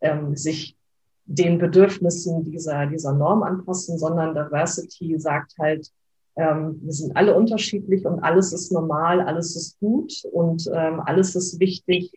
ähm, 0.00 0.36
sich 0.36 0.76
den 1.24 1.58
Bedürfnissen 1.58 2.44
dieser, 2.44 2.86
dieser 2.86 3.12
Norm 3.12 3.42
anpassen, 3.42 3.98
sondern 3.98 4.34
Diversity 4.34 5.18
sagt 5.18 5.54
halt, 5.58 5.90
ähm, 6.36 6.80
wir 6.82 6.92
sind 6.92 7.16
alle 7.16 7.34
unterschiedlich 7.36 8.04
und 8.04 8.20
alles 8.20 8.52
ist 8.52 8.72
normal, 8.72 9.20
alles 9.20 9.56
ist 9.56 9.78
gut 9.78 10.24
und 10.32 10.68
ähm, 10.74 11.00
alles 11.00 11.36
ist 11.36 11.60
wichtig 11.60 12.12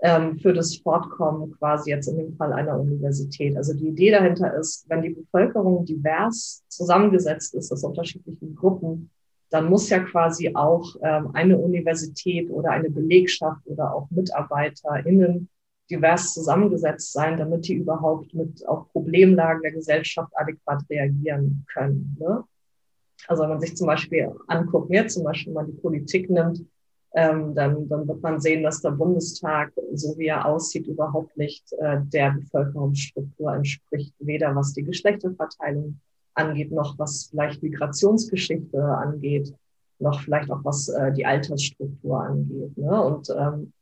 ähm, 0.00 0.38
für 0.38 0.52
das 0.52 0.76
Fortkommen 0.76 1.52
quasi 1.58 1.90
jetzt 1.90 2.08
in 2.08 2.16
dem 2.16 2.36
Fall 2.36 2.52
einer 2.52 2.78
Universität. 2.78 3.56
Also 3.56 3.72
die 3.72 3.88
Idee 3.88 4.10
dahinter 4.10 4.54
ist, 4.54 4.84
wenn 4.88 5.02
die 5.02 5.10
Bevölkerung 5.10 5.84
divers 5.84 6.62
zusammengesetzt 6.68 7.54
ist 7.54 7.72
aus 7.72 7.84
unterschiedlichen 7.84 8.54
Gruppen, 8.54 9.10
dann 9.52 9.68
muss 9.68 9.90
ja 9.90 9.98
quasi 10.00 10.54
auch 10.54 10.96
ähm, 11.02 11.30
eine 11.34 11.58
Universität 11.58 12.50
oder 12.50 12.70
eine 12.70 12.88
Belegschaft 12.88 13.60
oder 13.66 13.94
auch 13.94 14.10
MitarbeiterInnen 14.10 15.48
divers 15.90 16.32
zusammengesetzt 16.32 17.12
sein, 17.12 17.36
damit 17.36 17.68
die 17.68 17.74
überhaupt 17.74 18.32
mit 18.32 18.66
auf 18.66 18.90
Problemlagen 18.92 19.62
der 19.62 19.72
Gesellschaft 19.72 20.32
adäquat 20.36 20.82
reagieren 20.88 21.66
können. 21.70 22.16
Ne? 22.18 22.44
Also 23.28 23.42
wenn 23.42 23.50
man 23.50 23.60
sich 23.60 23.76
zum 23.76 23.88
Beispiel 23.88 24.32
anguckt, 24.46 24.90
ja, 24.90 25.06
zum 25.06 25.24
Beispiel 25.24 25.52
man 25.52 25.66
die 25.66 25.80
Politik 25.80 26.30
nimmt, 26.30 26.64
ähm, 27.14 27.54
dann, 27.54 27.86
dann 27.90 28.08
wird 28.08 28.22
man 28.22 28.40
sehen, 28.40 28.62
dass 28.62 28.80
der 28.80 28.92
Bundestag, 28.92 29.72
so 29.92 30.16
wie 30.16 30.28
er 30.28 30.46
aussieht, 30.46 30.86
überhaupt 30.86 31.36
nicht 31.36 31.70
äh, 31.74 31.98
der 32.04 32.30
Bevölkerungsstruktur 32.30 33.52
entspricht, 33.52 34.14
weder 34.18 34.56
was 34.56 34.72
die 34.72 34.82
Geschlechterverteilung 34.82 36.00
angeht, 36.34 36.72
noch 36.72 36.98
was 36.98 37.28
vielleicht 37.30 37.62
Migrationsgeschichte 37.62 38.82
angeht, 38.82 39.54
noch 39.98 40.20
vielleicht 40.20 40.50
auch 40.50 40.64
was 40.64 40.88
äh, 40.88 41.12
die 41.12 41.26
Altersstruktur 41.26 42.20
angeht. 42.20 42.76
Ne? 42.76 43.02
Und 43.02 43.28
ähm, 43.30 43.72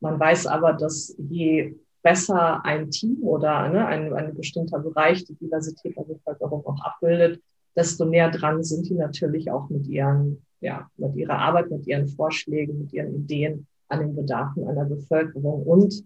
man 0.00 0.18
weiß 0.18 0.46
aber, 0.46 0.72
dass 0.72 1.14
je 1.18 1.74
besser 2.02 2.64
ein 2.64 2.90
Team 2.90 3.18
oder 3.22 3.68
ne, 3.68 3.86
ein, 3.86 4.12
ein 4.12 4.34
bestimmter 4.34 4.78
Bereich 4.78 5.24
die 5.24 5.34
Diversität 5.34 5.96
der 5.96 6.04
Bevölkerung 6.04 6.64
auch 6.66 6.80
abbildet, 6.80 7.42
desto 7.76 8.04
näher 8.04 8.30
dran 8.30 8.62
sind 8.62 8.88
die 8.88 8.94
natürlich 8.94 9.50
auch 9.50 9.68
mit 9.68 9.86
ihren 9.86 10.42
ja, 10.60 10.90
mit 10.96 11.14
ihrer 11.16 11.38
Arbeit, 11.38 11.70
mit 11.70 11.86
ihren 11.86 12.08
Vorschlägen, 12.08 12.78
mit 12.78 12.92
ihren 12.92 13.14
Ideen 13.14 13.66
an 13.88 14.00
den 14.00 14.14
Bedarfen 14.14 14.66
einer 14.66 14.84
Bevölkerung. 14.84 15.62
Und 15.62 16.04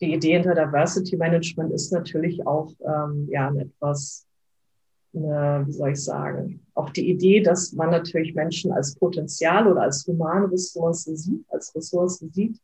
die 0.00 0.14
Idee 0.14 0.34
hinter 0.34 0.54
Diversity 0.54 1.16
Management 1.16 1.72
ist 1.72 1.92
natürlich 1.92 2.46
auch 2.46 2.72
ähm, 2.80 3.28
ja, 3.30 3.48
ein 3.48 3.58
etwas, 3.58 4.26
eine, 5.14 5.64
wie 5.66 5.72
soll 5.72 5.90
ich 5.90 6.02
sagen, 6.02 6.60
auch 6.74 6.90
die 6.90 7.10
Idee, 7.10 7.40
dass 7.40 7.72
man 7.72 7.90
natürlich 7.90 8.34
Menschen 8.34 8.72
als 8.72 8.94
Potenzial 8.94 9.66
oder 9.70 9.82
als 9.82 10.06
humane 10.06 10.50
Ressource 10.50 11.04
sieht, 11.04 11.44
als 11.50 11.74
Ressource 11.74 12.24
sieht 12.32 12.58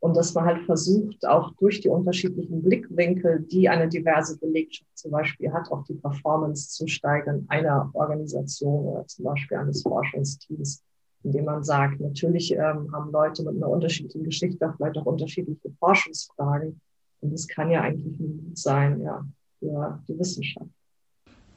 und 0.00 0.16
dass 0.16 0.32
man 0.34 0.46
halt 0.46 0.64
versucht, 0.64 1.26
auch 1.26 1.52
durch 1.56 1.80
die 1.80 1.90
unterschiedlichen 1.90 2.62
Blickwinkel, 2.62 3.40
die 3.40 3.68
eine 3.68 3.86
diverse 3.88 4.38
Belegschaft 4.38 4.90
zum 4.94 5.10
Beispiel 5.10 5.52
hat, 5.52 5.70
auch 5.70 5.84
die 5.84 5.94
Performance 5.94 6.70
zu 6.70 6.86
steigern 6.86 7.44
einer 7.48 7.90
Organisation 7.92 8.86
oder 8.86 9.06
zum 9.06 9.26
Beispiel 9.26 9.58
eines 9.58 9.82
Forschungsteams, 9.82 10.82
indem 11.22 11.44
man 11.44 11.62
sagt, 11.64 12.00
natürlich 12.00 12.50
ähm, 12.52 12.90
haben 12.92 13.12
Leute 13.12 13.42
mit 13.44 13.56
einer 13.56 13.68
unterschiedlichen 13.68 14.24
Geschichte 14.24 14.72
vielleicht 14.74 14.96
auch 14.96 15.06
unterschiedliche 15.06 15.70
Forschungsfragen. 15.78 16.80
Und 17.20 17.32
das 17.34 17.46
kann 17.46 17.70
ja 17.70 17.82
eigentlich 17.82 18.18
ein 18.18 18.38
Gut 18.38 18.58
sein, 18.58 19.02
ja, 19.02 19.22
für 19.58 20.02
die 20.08 20.18
Wissenschaft. 20.18 20.70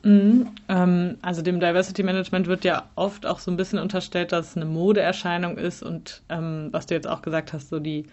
Mhm, 0.04 0.50
ähm, 0.68 1.18
also 1.22 1.42
dem 1.42 1.62
Diversity 1.62 2.04
Management 2.04 2.48
wird 2.48 2.66
ja 2.66 2.90
oft 2.96 3.26
auch 3.26 3.40
so 3.40 3.50
ein 3.50 3.58
bisschen 3.58 3.80
unterstellt, 3.80 4.34
dass 4.34 4.50
es 4.50 4.56
eine 4.58 4.66
Modeerscheinung 4.66 5.58
ist 5.58 5.82
und 5.82 6.24
ähm, 6.28 6.68
was 6.72 6.88
du 6.88 6.94
jetzt 6.94 7.08
auch 7.08 7.22
gesagt 7.22 7.54
hast, 7.54 7.70
so 7.70 7.80
die 7.80 8.06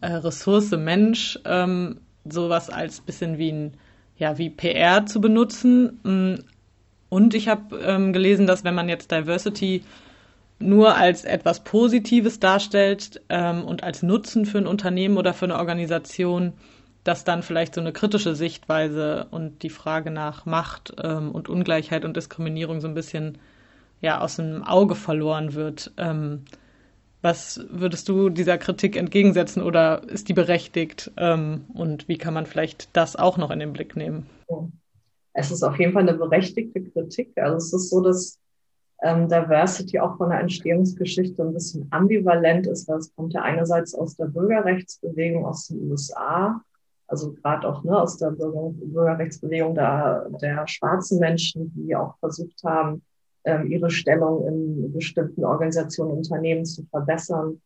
äh, 0.00 0.12
Ressource 0.12 0.70
Mensch 0.70 1.38
ähm, 1.44 2.00
sowas 2.24 2.70
als 2.70 3.00
bisschen 3.00 3.36
wie 3.38 3.52
ein 3.52 3.74
ja 4.18 4.38
wie 4.38 4.50
PR 4.50 5.04
zu 5.04 5.20
benutzen. 5.20 6.00
Mm, 6.02 6.34
und 7.08 7.34
ich 7.34 7.48
habe 7.48 7.78
ähm, 7.80 8.12
gelesen, 8.14 8.46
dass 8.46 8.64
wenn 8.64 8.74
man 8.74 8.88
jetzt 8.88 9.12
Diversity 9.12 9.82
nur 10.58 10.96
als 10.96 11.24
etwas 11.24 11.64
Positives 11.64 12.40
darstellt 12.40 13.20
ähm, 13.28 13.62
und 13.64 13.84
als 13.84 14.02
Nutzen 14.02 14.46
für 14.46 14.58
ein 14.58 14.66
Unternehmen 14.66 15.18
oder 15.18 15.34
für 15.34 15.44
eine 15.44 15.58
Organisation, 15.58 16.54
dass 17.06 17.22
dann 17.22 17.42
vielleicht 17.42 17.74
so 17.74 17.80
eine 17.80 17.92
kritische 17.92 18.34
Sichtweise 18.34 19.28
und 19.30 19.62
die 19.62 19.70
Frage 19.70 20.10
nach 20.10 20.44
Macht 20.44 20.94
ähm, 21.02 21.30
und 21.30 21.48
Ungleichheit 21.48 22.04
und 22.04 22.16
Diskriminierung 22.16 22.80
so 22.80 22.88
ein 22.88 22.94
bisschen 22.94 23.38
ja 24.00 24.20
aus 24.20 24.36
dem 24.36 24.64
Auge 24.64 24.96
verloren 24.96 25.54
wird. 25.54 25.92
Ähm, 25.98 26.44
was 27.22 27.64
würdest 27.70 28.08
du 28.08 28.28
dieser 28.28 28.58
Kritik 28.58 28.96
entgegensetzen 28.96 29.62
oder 29.62 30.02
ist 30.08 30.28
die 30.28 30.34
berechtigt? 30.34 31.12
Ähm, 31.16 31.66
und 31.74 32.08
wie 32.08 32.18
kann 32.18 32.34
man 32.34 32.46
vielleicht 32.46 32.96
das 32.96 33.14
auch 33.14 33.38
noch 33.38 33.50
in 33.50 33.60
den 33.60 33.72
Blick 33.72 33.96
nehmen? 33.96 34.26
Es 35.32 35.50
ist 35.52 35.62
auf 35.62 35.78
jeden 35.78 35.92
Fall 35.92 36.08
eine 36.08 36.18
berechtigte 36.18 36.82
Kritik. 36.82 37.32
Also 37.36 37.56
es 37.56 37.72
ist 37.72 37.90
so, 37.90 38.00
dass 38.00 38.38
ähm, 39.02 39.28
Diversity 39.28 40.00
auch 40.00 40.16
von 40.16 40.30
der 40.30 40.40
Entstehungsgeschichte 40.40 41.42
ein 41.42 41.52
bisschen 41.52 41.86
ambivalent 41.90 42.66
ist, 42.66 42.88
weil 42.88 42.98
es 42.98 43.14
kommt 43.14 43.32
ja 43.32 43.42
einerseits 43.42 43.94
aus 43.94 44.16
der 44.16 44.26
Bürgerrechtsbewegung 44.26 45.46
aus 45.46 45.68
den 45.68 45.90
USA, 45.90 46.62
also 47.08 47.32
gerade 47.34 47.68
auch 47.68 47.84
ne, 47.84 48.00
aus 48.00 48.16
der 48.18 48.30
Bürger 48.30 48.70
Bürgerrechtsbewegung 48.74 49.74
der, 49.74 50.28
der 50.40 50.66
schwarzen 50.66 51.18
Menschen, 51.20 51.72
die 51.74 51.94
auch 51.94 52.16
versucht 52.18 52.62
haben, 52.64 53.02
ähm, 53.44 53.70
ihre 53.70 53.90
Stellung 53.90 54.46
in 54.46 54.92
bestimmten 54.92 55.44
Organisationen, 55.44 56.18
Unternehmen 56.18 56.64
zu 56.64 56.84
verbessern. 56.90 57.60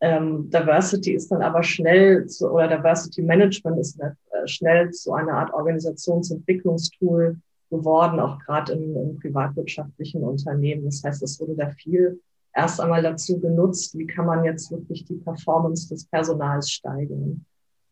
Ähm, 0.00 0.50
Diversity 0.50 1.12
ist 1.12 1.30
dann 1.30 1.42
aber 1.42 1.62
schnell 1.62 2.26
zu, 2.26 2.50
oder 2.50 2.68
Diversity 2.68 3.22
Management 3.22 3.78
ist 3.78 3.98
äh, 4.00 4.10
schnell 4.46 4.90
zu 4.90 5.12
einer 5.14 5.34
Art 5.34 5.54
Organisationsentwicklungstool 5.54 7.38
geworden, 7.70 8.20
auch 8.20 8.38
gerade 8.40 8.72
in, 8.72 8.94
in 8.94 9.18
privatwirtschaftlichen 9.18 10.22
Unternehmen. 10.22 10.84
Das 10.84 11.02
heißt, 11.02 11.22
es 11.22 11.40
wurde 11.40 11.54
da 11.54 11.70
viel 11.70 12.20
erst 12.54 12.80
einmal 12.80 13.02
dazu 13.02 13.40
genutzt, 13.40 13.96
wie 13.96 14.06
kann 14.06 14.26
man 14.26 14.44
jetzt 14.44 14.70
wirklich 14.70 15.04
die 15.06 15.14
Performance 15.14 15.88
des 15.88 16.04
Personals 16.04 16.70
steigern. 16.70 17.44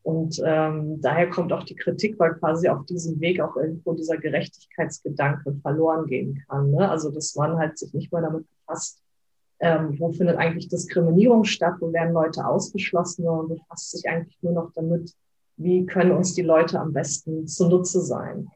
Und 0.03 0.41
ähm, 0.43 0.99
daher 0.99 1.29
kommt 1.29 1.53
auch 1.53 1.63
die 1.63 1.75
Kritik, 1.75 2.19
weil 2.19 2.33
quasi 2.35 2.67
auf 2.67 2.85
diesem 2.85 3.19
Weg 3.19 3.39
auch 3.39 3.55
irgendwo 3.55 3.93
dieser 3.93 4.17
Gerechtigkeitsgedanke 4.17 5.53
verloren 5.61 6.07
gehen 6.07 6.43
kann. 6.47 6.71
Ne? 6.71 6.89
Also 6.89 7.11
dass 7.11 7.35
man 7.35 7.57
halt 7.57 7.77
sich 7.77 7.93
nicht 7.93 8.11
mehr 8.11 8.21
damit 8.21 8.45
befasst, 8.49 9.01
ähm, 9.59 9.95
wo 9.99 10.11
findet 10.11 10.37
eigentlich 10.37 10.69
Diskriminierung 10.69 11.43
statt, 11.43 11.75
wo 11.79 11.93
werden 11.93 12.13
Leute 12.13 12.45
ausgeschlossen, 12.45 13.23
sondern 13.23 13.59
befasst 13.59 13.91
sich 13.91 14.09
eigentlich 14.09 14.37
nur 14.41 14.53
noch 14.53 14.71
damit, 14.73 15.13
wie 15.57 15.85
können 15.85 16.11
uns 16.11 16.33
die 16.33 16.41
Leute 16.41 16.79
am 16.79 16.93
besten 16.93 17.47
zunutze 17.47 18.01
sein. 18.01 18.49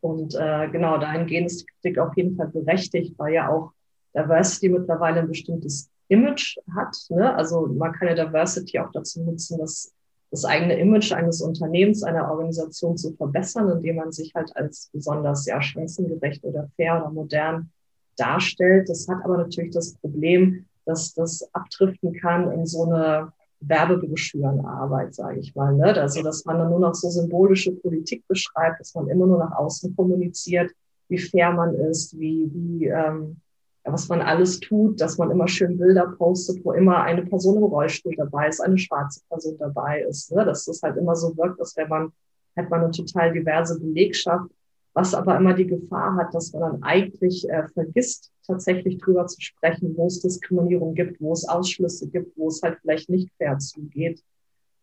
Und 0.00 0.36
äh, 0.36 0.68
genau 0.70 0.98
dahingehend 0.98 1.48
ist 1.48 1.62
die 1.62 1.66
Kritik 1.66 1.98
auf 1.98 2.16
jeden 2.16 2.36
Fall 2.36 2.46
berechtigt, 2.46 3.18
weil 3.18 3.34
ja 3.34 3.48
auch 3.48 3.72
Diversity 4.14 4.68
mittlerweile 4.68 5.20
ein 5.20 5.28
bestimmtes 5.28 5.90
Image 6.06 6.58
hat. 6.76 6.96
Ne? 7.08 7.34
Also 7.34 7.66
man 7.66 7.92
kann 7.92 8.08
ja 8.08 8.14
Diversity 8.14 8.78
auch 8.78 8.92
dazu 8.92 9.24
nutzen, 9.24 9.58
dass 9.58 9.92
das 10.30 10.44
eigene 10.44 10.78
Image 10.78 11.12
eines 11.12 11.40
Unternehmens, 11.40 12.02
einer 12.02 12.30
Organisation 12.30 12.96
zu 12.96 13.12
verbessern, 13.12 13.68
indem 13.70 13.96
man 13.96 14.12
sich 14.12 14.32
halt 14.34 14.54
als 14.56 14.88
besonders 14.92 15.46
ja, 15.46 15.60
chancengerecht 15.60 16.44
oder 16.44 16.68
fair 16.76 17.00
oder 17.00 17.10
modern 17.10 17.70
darstellt. 18.16 18.88
Das 18.88 19.08
hat 19.08 19.24
aber 19.24 19.38
natürlich 19.38 19.72
das 19.72 19.94
Problem, 19.94 20.66
dass 20.84 21.14
das 21.14 21.48
abdriften 21.52 22.12
kann 22.14 22.50
in 22.52 22.66
so 22.66 22.84
eine 22.84 23.32
Werbebroschürenarbeit, 23.60 25.14
sage 25.14 25.40
ich 25.40 25.54
mal. 25.54 25.74
Ne? 25.74 25.94
Also, 26.00 26.22
dass 26.22 26.44
man 26.44 26.58
dann 26.58 26.70
nur 26.70 26.80
noch 26.80 26.94
so 26.94 27.10
symbolische 27.10 27.72
Politik 27.72 28.26
beschreibt, 28.26 28.80
dass 28.80 28.94
man 28.94 29.08
immer 29.08 29.26
nur 29.26 29.38
nach 29.38 29.52
außen 29.52 29.94
kommuniziert, 29.96 30.70
wie 31.08 31.18
fair 31.18 31.52
man 31.52 31.74
ist, 31.74 32.18
wie, 32.18 32.48
wie 32.54 32.86
ähm, 32.86 33.36
was 33.84 34.08
man 34.08 34.20
alles 34.20 34.60
tut, 34.60 35.00
dass 35.00 35.18
man 35.18 35.30
immer 35.30 35.48
schön 35.48 35.78
Bilder 35.78 36.14
postet, 36.18 36.64
wo 36.64 36.72
immer 36.72 37.02
eine 37.02 37.24
Person 37.24 37.56
im 37.56 37.64
Rollstuhl 37.64 38.14
dabei 38.16 38.48
ist, 38.48 38.60
eine 38.60 38.78
schwarze 38.78 39.20
Person 39.28 39.56
dabei 39.58 40.02
ist. 40.02 40.30
Ne? 40.32 40.44
Dass 40.44 40.66
das 40.66 40.82
halt 40.82 40.96
immer 40.96 41.16
so 41.16 41.36
wirkt, 41.36 41.60
als 41.60 41.76
wenn 41.76 41.88
man, 41.88 42.12
hat 42.56 42.68
man 42.68 42.82
eine 42.84 42.90
total 42.90 43.32
diverse 43.32 43.80
Belegschaft, 43.80 44.50
was 44.92 45.14
aber 45.14 45.36
immer 45.36 45.54
die 45.54 45.66
Gefahr 45.66 46.16
hat, 46.16 46.34
dass 46.34 46.52
man 46.52 46.62
dann 46.62 46.82
eigentlich 46.82 47.48
äh, 47.48 47.68
vergisst, 47.68 48.30
tatsächlich 48.46 48.98
drüber 48.98 49.26
zu 49.26 49.40
sprechen, 49.40 49.96
wo 49.96 50.06
es 50.06 50.20
Diskriminierung 50.20 50.94
gibt, 50.94 51.20
wo 51.20 51.32
es 51.32 51.48
Ausschlüsse 51.48 52.08
gibt, 52.08 52.36
wo 52.36 52.48
es 52.48 52.60
halt 52.62 52.78
vielleicht 52.80 53.08
nicht 53.08 53.30
fair 53.38 53.58
zugeht. 53.58 54.22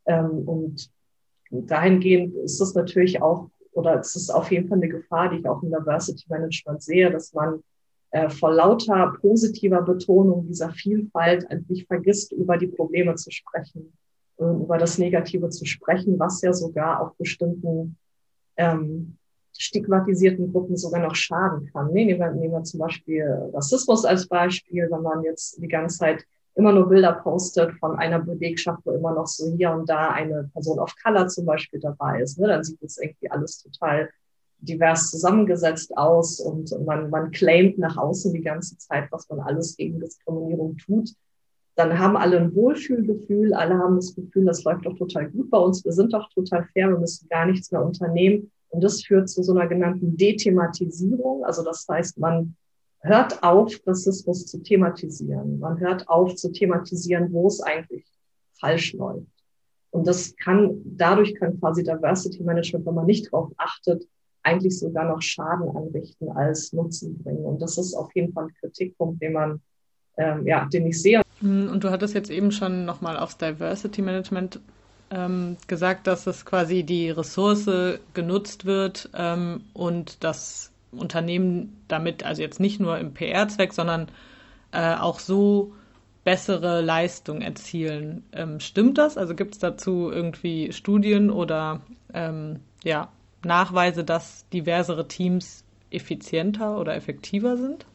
Ähm, 0.05 0.47
und 0.47 0.89
dahingehend 1.51 2.35
ist 2.35 2.61
es 2.61 2.73
natürlich 2.73 3.21
auch, 3.21 3.49
oder 3.73 3.99
es 3.99 4.15
ist 4.15 4.29
auf 4.29 4.51
jeden 4.51 4.69
Fall 4.69 4.77
eine 4.77 4.87
Gefahr, 4.87 5.29
die 5.29 5.39
ich 5.39 5.47
auch 5.47 5.61
im 5.61 5.69
Diversity 5.69 6.25
Management 6.29 6.81
sehe, 6.81 7.11
dass 7.11 7.33
man 7.33 7.61
äh, 8.11 8.29
vor 8.29 8.53
lauter 8.53 9.13
positiver 9.19 9.81
Betonung 9.81 10.47
dieser 10.47 10.71
Vielfalt 10.71 11.49
eigentlich 11.51 11.85
vergisst, 11.87 12.31
über 12.31 12.57
die 12.57 12.67
Probleme 12.67 13.15
zu 13.15 13.31
sprechen, 13.31 13.93
äh, 14.37 14.43
über 14.43 14.77
das 14.77 14.97
Negative 14.97 15.49
zu 15.49 15.65
sprechen, 15.65 16.17
was 16.17 16.41
ja 16.41 16.53
sogar 16.53 17.01
auch 17.01 17.15
bestimmten 17.15 17.97
ähm, 18.55 19.17
stigmatisierten 19.57 20.51
Gruppen 20.51 20.77
sogar 20.77 21.01
noch 21.01 21.15
schaden 21.15 21.69
kann. 21.73 21.91
Nehmen, 21.91 22.19
wir, 22.19 22.31
nehmen 22.31 22.53
wir 22.53 22.63
zum 22.63 22.79
Beispiel 22.79 23.25
Rassismus 23.53 24.05
als 24.05 24.27
Beispiel, 24.27 24.87
wenn 24.89 25.01
man 25.01 25.23
jetzt 25.23 25.61
die 25.61 25.67
ganze 25.67 25.97
Zeit 25.97 26.25
immer 26.55 26.71
nur 26.71 26.89
Bilder 26.89 27.13
postet 27.13 27.73
von 27.79 27.97
einer 27.97 28.19
Belegschaft, 28.19 28.79
wo 28.83 28.91
immer 28.91 29.13
noch 29.13 29.27
so 29.27 29.51
hier 29.55 29.71
und 29.71 29.87
da 29.87 30.09
eine 30.09 30.49
Person 30.53 30.79
of 30.79 30.93
Color 31.03 31.27
zum 31.27 31.45
Beispiel 31.45 31.79
dabei 31.79 32.21
ist, 32.21 32.39
ne, 32.39 32.47
dann 32.47 32.63
sieht 32.63 32.81
das 32.81 32.97
irgendwie 32.97 33.29
alles 33.29 33.61
total 33.61 34.09
divers 34.59 35.09
zusammengesetzt 35.09 35.95
aus 35.97 36.39
und 36.39 36.73
man, 36.85 37.09
man 37.09 37.31
claimt 37.31 37.77
nach 37.77 37.97
außen 37.97 38.33
die 38.33 38.41
ganze 38.41 38.77
Zeit, 38.77 39.11
was 39.11 39.29
man 39.29 39.39
alles 39.39 39.77
gegen 39.77 39.99
Diskriminierung 39.99 40.77
tut. 40.77 41.13
Dann 41.75 41.99
haben 41.99 42.17
alle 42.17 42.39
ein 42.39 42.55
Wohlfühlgefühl, 42.55 43.53
alle 43.53 43.77
haben 43.77 43.97
das 43.97 44.15
Gefühl, 44.15 44.45
das 44.45 44.63
läuft 44.63 44.85
doch 44.85 44.97
total 44.97 45.29
gut 45.29 45.49
bei 45.51 45.59
uns, 45.59 45.85
wir 45.85 45.91
sind 45.91 46.11
doch 46.13 46.27
total 46.33 46.67
fair, 46.73 46.89
wir 46.89 46.97
müssen 46.97 47.27
gar 47.29 47.45
nichts 47.45 47.71
mehr 47.71 47.85
unternehmen. 47.85 48.51
Und 48.69 48.83
das 48.83 49.03
führt 49.03 49.29
zu 49.29 49.43
so 49.43 49.53
einer 49.53 49.67
genannten 49.67 50.17
Dethematisierung. 50.17 51.45
Also 51.45 51.63
das 51.63 51.87
heißt, 51.87 52.19
man 52.19 52.55
hört 52.99 53.41
auf, 53.43 53.79
Rassismus 53.85 54.45
zu 54.45 54.61
thematisieren. 54.61 55.59
Man 55.59 55.79
hört 55.79 56.09
auf 56.09 56.35
zu 56.35 56.51
thematisieren, 56.51 57.31
wo 57.31 57.47
es 57.47 57.61
eigentlich 57.61 58.05
falsch 58.59 58.93
läuft. 58.93 59.27
Und 59.91 60.05
das 60.05 60.35
kann, 60.35 60.81
dadurch 60.83 61.33
kann 61.35 61.59
quasi 61.59 61.83
Diversity 61.83 62.43
Management, 62.43 62.85
wenn 62.85 62.93
man 62.93 63.05
nicht 63.05 63.27
darauf 63.31 63.51
achtet, 63.57 64.05
eigentlich 64.47 64.79
sogar 64.79 65.05
noch 65.05 65.21
Schaden 65.21 65.75
anrichten 65.75 66.29
als 66.31 66.71
Nutzen 66.73 67.21
bringen. 67.21 67.43
Und 67.43 67.61
das 67.61 67.77
ist 67.77 67.93
auf 67.93 68.09
jeden 68.15 68.31
Fall 68.33 68.45
ein 68.45 68.53
Kritikpunkt, 68.59 69.21
den 69.21 69.33
man, 69.33 69.61
ähm, 70.17 70.47
ja, 70.47 70.65
den 70.65 70.87
ich 70.87 71.01
sehe. 71.01 71.21
Hm, 71.41 71.69
und 71.69 71.83
du 71.83 71.91
hattest 71.91 72.13
jetzt 72.13 72.31
eben 72.31 72.51
schon 72.51 72.85
nochmal 72.85 73.17
aufs 73.17 73.37
Diversity 73.37 74.01
Management 74.01 74.59
ähm, 75.11 75.57
gesagt, 75.67 76.07
dass 76.07 76.27
es 76.27 76.45
quasi 76.45 76.83
die 76.83 77.09
Ressource 77.09 77.99
genutzt 78.13 78.65
wird 78.65 79.09
ähm, 79.13 79.61
und 79.73 80.23
das 80.23 80.71
Unternehmen 80.91 81.81
damit, 81.87 82.23
also 82.23 82.41
jetzt 82.41 82.59
nicht 82.59 82.79
nur 82.79 82.97
im 82.97 83.13
PR-Zweck, 83.13 83.73
sondern 83.73 84.07
äh, 84.71 84.95
auch 84.95 85.19
so 85.19 85.73
bessere 86.23 86.81
Leistung 86.81 87.41
erzielen. 87.41 88.23
Ähm, 88.33 88.59
stimmt 88.59 88.97
das? 88.97 89.17
Also 89.17 89.35
gibt 89.35 89.53
es 89.53 89.59
dazu 89.59 90.09
irgendwie 90.11 90.73
Studien 90.73 91.29
oder 91.29 91.81
ähm, 92.13 92.59
ja, 92.83 93.09
Nachweise, 93.47 94.03
dass 94.03 94.47
diversere 94.49 95.07
Teams 95.07 95.63
effizienter 95.89 96.79
oder 96.79 96.95
effektiver 96.95 97.57
sind? 97.57 97.85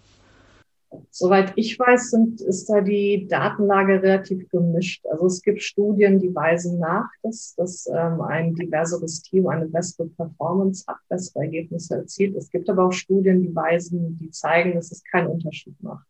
Soweit 1.11 1.53
ich 1.57 1.79
weiß, 1.79 2.11
sind, 2.11 2.41
ist 2.43 2.69
da 2.69 2.81
die 2.81 3.27
Datenlage 3.29 4.03
relativ 4.03 4.49
gemischt. 4.51 5.07
Also 5.07 5.27
es 5.27 5.43
gibt 5.43 5.63
Studien, 5.63 6.19
die 6.19 6.35
weisen 6.35 6.79
nach, 6.79 7.09
dass, 7.23 7.55
dass 7.57 7.87
ähm, 7.87 8.21
ein 8.21 8.55
diverseres 8.55 9.23
Team 9.23 9.47
eine 9.47 9.67
bessere 9.67 10.09
Performance 10.09 10.85
hat, 10.87 10.99
bessere 11.09 11.45
Ergebnisse 11.45 11.97
erzielt. 11.97 12.37
Es 12.37 12.51
gibt 12.51 12.69
aber 12.69 12.87
auch 12.87 12.93
Studien, 12.93 13.43
die 13.43 13.55
weisen, 13.55 14.17
die 14.19 14.31
zeigen, 14.31 14.75
dass 14.75 14.93
es 14.93 15.03
keinen 15.05 15.29
Unterschied 15.29 15.81
macht. 15.83 16.07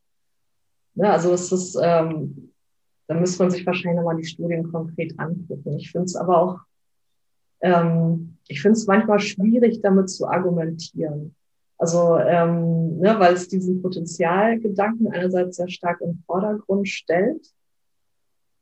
Ne, 0.94 1.10
also 1.10 1.32
es 1.32 1.50
ist, 1.52 1.78
ähm, 1.82 2.52
da 3.06 3.14
müsste 3.14 3.42
man 3.42 3.50
sich 3.50 3.64
wahrscheinlich 3.64 3.96
nochmal 3.96 4.16
die 4.16 4.26
Studien 4.26 4.70
konkret 4.70 5.18
angucken. 5.18 5.78
Ich 5.78 5.90
finde 5.90 6.06
es 6.06 6.16
aber 6.16 6.38
auch, 6.38 6.58
ähm, 7.62 8.36
ich 8.48 8.60
finde 8.60 8.76
es 8.76 8.86
manchmal 8.86 9.20
schwierig, 9.20 9.80
damit 9.80 10.10
zu 10.10 10.26
argumentieren. 10.26 11.34
Also, 11.78 12.16
ähm, 12.18 12.98
ne, 12.98 13.18
weil 13.18 13.34
es 13.34 13.48
diesen 13.48 13.82
Potenzialgedanken 13.82 15.08
einerseits 15.10 15.56
sehr 15.56 15.68
stark 15.68 16.00
im 16.00 16.22
Vordergrund 16.26 16.88
stellt 16.88 17.44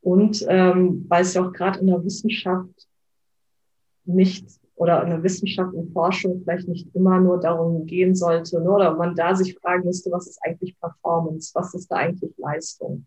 und 0.00 0.44
ähm, 0.48 1.04
weil 1.08 1.22
es 1.22 1.34
ja 1.34 1.44
auch 1.44 1.52
gerade 1.52 1.80
in 1.80 1.88
der 1.88 2.02
Wissenschaft 2.02 2.88
nicht 4.04 4.46
oder 4.74 5.02
in 5.02 5.10
der 5.10 5.22
Wissenschaft 5.22 5.74
und 5.74 5.92
Forschung 5.92 6.40
vielleicht 6.42 6.66
nicht 6.66 6.88
immer 6.94 7.20
nur 7.20 7.38
darum 7.38 7.84
gehen 7.84 8.14
sollte, 8.14 8.58
ne, 8.60 8.70
oder 8.70 8.96
man 8.96 9.14
da 9.14 9.34
sich 9.34 9.54
fragen 9.58 9.84
müsste, 9.84 10.10
was 10.10 10.26
ist 10.26 10.38
eigentlich 10.42 10.78
Performance, 10.80 11.50
was 11.54 11.74
ist 11.74 11.90
da 11.90 11.96
eigentlich 11.96 12.32
Leistung? 12.38 13.04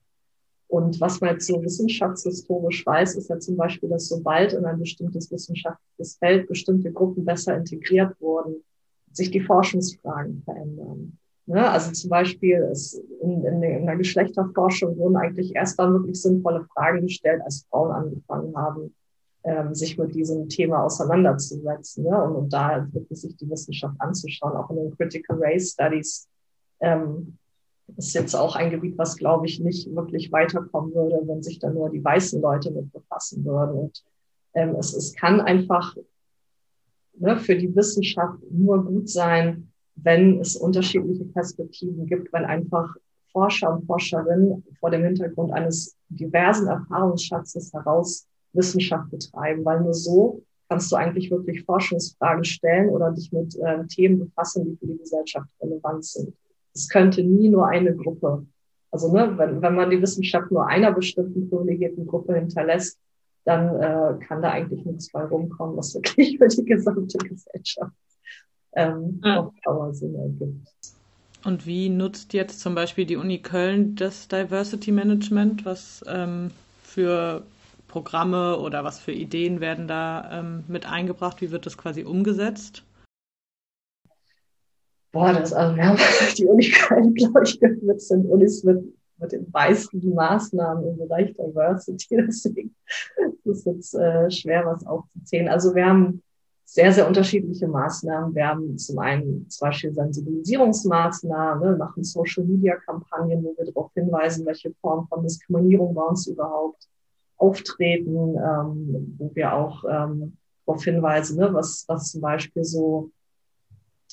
Und 0.74 1.00
was 1.00 1.22
man 1.22 1.36
jetzt 1.36 1.46
so 1.46 1.62
wissenschaftshistorisch 1.62 2.84
weiß, 2.84 3.14
ist 3.18 3.30
ja 3.30 3.38
zum 3.38 3.56
Beispiel, 3.58 3.90
dass 3.90 4.08
sobald 4.08 4.54
in 4.54 4.66
ein 4.66 4.80
bestimmtes 4.80 5.30
wissenschaftliches 5.30 6.16
Feld 6.16 6.48
bestimmte 6.48 6.92
Gruppen 6.92 7.24
besser 7.24 7.56
integriert 7.56 8.20
wurden, 8.20 8.56
sich 9.12 9.30
die 9.30 9.42
Forschungsfragen 9.42 10.42
verändern. 10.44 11.20
Ne? 11.46 11.70
Also 11.70 11.92
zum 11.92 12.10
Beispiel 12.10 12.74
in, 13.22 13.44
in, 13.44 13.62
in, 13.62 13.86
der 13.86 13.98
Geschlechterforschung 13.98 14.98
wurden 14.98 15.16
eigentlich 15.16 15.56
erst 15.56 15.78
dann 15.78 15.94
wirklich 15.94 16.20
sinnvolle 16.20 16.66
Fragen 16.74 17.02
gestellt, 17.02 17.44
als 17.46 17.68
Frauen 17.70 17.92
angefangen 17.92 18.58
haben, 18.58 18.96
ähm, 19.44 19.76
sich 19.76 19.96
mit 20.00 20.16
diesem 20.16 20.50
Thema 20.50 20.86
auseinanderzusetzen 20.86 22.06
ne? 22.06 22.20
und, 22.24 22.36
und 22.36 22.52
da 22.52 22.88
wirklich 22.94 23.22
sich 23.22 23.38
die 23.38 23.48
Wissenschaft 23.48 23.94
anzuschauen. 24.00 24.58
Auch 24.58 24.72
in 24.72 24.78
den 24.78 24.98
Critical 24.98 25.38
Race 25.40 25.74
Studies 25.74 26.28
ähm, 26.80 27.38
ist 27.98 28.14
jetzt 28.14 28.36
auch 28.36 28.56
ein 28.56 28.70
Gebiet, 28.70 28.98
was, 28.98 29.18
glaube 29.18 29.46
ich, 29.46 29.60
nicht 29.60 29.94
wirklich 29.94 30.32
weiterkommen 30.32 30.94
würde, 30.94 31.22
wenn 31.28 31.44
sich 31.44 31.60
da 31.60 31.70
nur 31.70 31.90
die 31.90 32.04
weißen 32.04 32.42
Leute 32.42 32.72
mit 32.72 32.92
befassen 32.92 33.46
würden. 33.46 33.76
Und 33.76 34.04
ähm, 34.54 34.76
es, 34.76 34.94
es 34.94 35.14
kann 35.14 35.42
einfach 35.42 35.96
ne, 37.18 37.38
für 37.38 37.56
die 37.56 37.76
Wissenschaft 37.76 38.40
nur 38.50 38.84
gut 38.84 39.10
sein, 39.10 39.72
wenn 39.96 40.40
es 40.40 40.56
unterschiedliche 40.56 41.26
Perspektiven 41.26 42.06
gibt, 42.08 42.34
wenn 42.34 42.46
einfach 42.46 42.96
Forscher 43.32 43.74
und 43.74 43.86
Forscherinnen 43.86 44.64
vor 44.80 44.92
dem 44.92 45.04
Hintergrund 45.04 45.52
eines 45.52 45.96
diversen 46.10 46.68
Erfahrungsschatzes 46.68 47.74
heraus 47.74 48.28
Wissenschaft 48.54 49.10
betreiben, 49.10 49.66
weil 49.66 49.82
nur 49.82 49.94
so 49.94 50.44
kannst 50.70 50.92
du 50.92 50.96
eigentlich 50.96 51.30
wirklich 51.30 51.64
Forschungsfragen 51.64 52.44
stellen 52.44 52.90
oder 52.90 53.12
dich 53.12 53.32
mit 53.32 53.56
äh, 53.60 53.86
Themen 53.88 54.20
befassen, 54.20 54.66
die 54.66 54.78
für 54.78 54.88
die 54.88 54.98
Gesellschaft 54.98 55.50
relevant 55.62 56.06
sind. 56.06 56.34
Es 56.74 56.90
könnte 56.90 57.24
nie 57.24 57.50
nur 57.50 57.68
eine 57.68 57.96
Gruppe. 57.96 58.46
Also 58.92 59.12
ne, 59.12 59.38
wenn, 59.38 59.62
wenn 59.62 59.76
man 59.76 59.90
die 59.90 60.02
Wissenschaft 60.02 60.52
nur 60.52 60.68
einer 60.68 60.92
bestimmten 60.92 61.50
privilegierten 61.50 62.06
Gruppe 62.06 62.36
hinterlässt, 62.36 63.00
dann 63.46 63.76
äh, 63.82 64.26
kann 64.26 64.42
da 64.42 64.52
eigentlich 64.52 64.86
nichts 64.86 65.12
bei 65.12 65.24
rumkommen, 65.24 65.76
was 65.76 65.94
wirklich 65.96 66.38
für 66.38 66.48
die 66.48 66.66
gesamte 66.66 67.18
Gesellschaft 67.18 67.92
ähm, 68.74 69.22
ja. 69.24 69.42
auf 69.42 69.54
Dauer 69.64 69.94
Sinn 69.94 70.16
ergibt. 70.16 70.68
Und 71.44 71.66
wie 71.66 71.90
nutzt 71.90 72.34
jetzt 72.34 72.62
zum 72.62 72.74
Beispiel 72.74 73.06
die 73.06 73.18
Uni 73.18 73.40
Köln 73.40 73.96
das 73.96 74.28
Diversity 74.30 74.92
Management? 74.92 75.66
Was 75.66 76.04
ähm, 76.08 76.52
für 76.84 77.44
Programme 77.90 78.58
oder 78.60 78.84
was 78.84 79.00
für 79.00 79.12
Ideen 79.12 79.60
werden 79.60 79.88
da 79.88 80.40
ähm, 80.40 80.64
mit 80.68 80.90
eingebracht? 80.90 81.42
Wie 81.42 81.52
wird 81.52 81.66
das 81.66 81.78
quasi 81.78 82.04
umgesetzt? 82.04 82.84
Boah, 85.14 85.32
das, 85.32 85.54
also 85.54 85.76
wir 85.78 85.86
haben 85.86 85.98
die 86.38 86.46
Uni 86.46 86.70
Köln, 86.70 87.14
glaube 87.14 87.44
ich, 87.46 87.62
mit 87.62 88.02
sind 88.02 88.26
Unis 88.26 88.64
mit 88.64 88.84
mit 89.24 89.32
den 89.32 89.48
meisten 89.52 90.14
Maßnahmen 90.14 90.88
im 90.88 90.98
Bereich 90.98 91.34
Diversity. 91.34 92.18
Deswegen 92.28 92.76
ist 93.44 93.46
es 93.46 93.66
jetzt 93.66 93.96
äh, 93.96 94.30
schwer, 94.30 94.66
was 94.66 94.86
aufzuzählen. 94.86 95.48
Also 95.48 95.74
wir 95.74 95.86
haben 95.86 96.22
sehr, 96.66 96.92
sehr 96.92 97.08
unterschiedliche 97.08 97.68
Maßnahmen. 97.68 98.34
Wir 98.36 98.48
haben 98.48 98.78
zum 98.78 99.00
einen 99.00 99.50
zum 99.50 99.68
Beispiel 99.68 99.94
Sensibilisierungsmaßnahmen, 99.94 101.78
machen 101.78 102.04
Social-Media-Kampagnen, 102.04 103.44
wo 103.44 103.56
wir 103.58 103.72
darauf 103.72 103.92
hinweisen, 103.94 104.46
welche 104.46 104.74
Form 104.82 105.08
von 105.08 105.24
Diskriminierung 105.24 105.94
bei 105.94 106.04
uns 106.04 106.28
überhaupt 106.28 106.88
auftreten, 107.38 108.36
ähm, 108.36 109.16
wo 109.18 109.32
wir 109.34 109.54
auch 109.54 109.84
ähm, 109.90 110.38
darauf 110.66 110.84
hinweisen, 110.84 111.38
ne, 111.38 111.54
was, 111.54 111.86
was 111.88 112.12
zum 112.12 112.22
Beispiel 112.22 112.64
so 112.64 113.12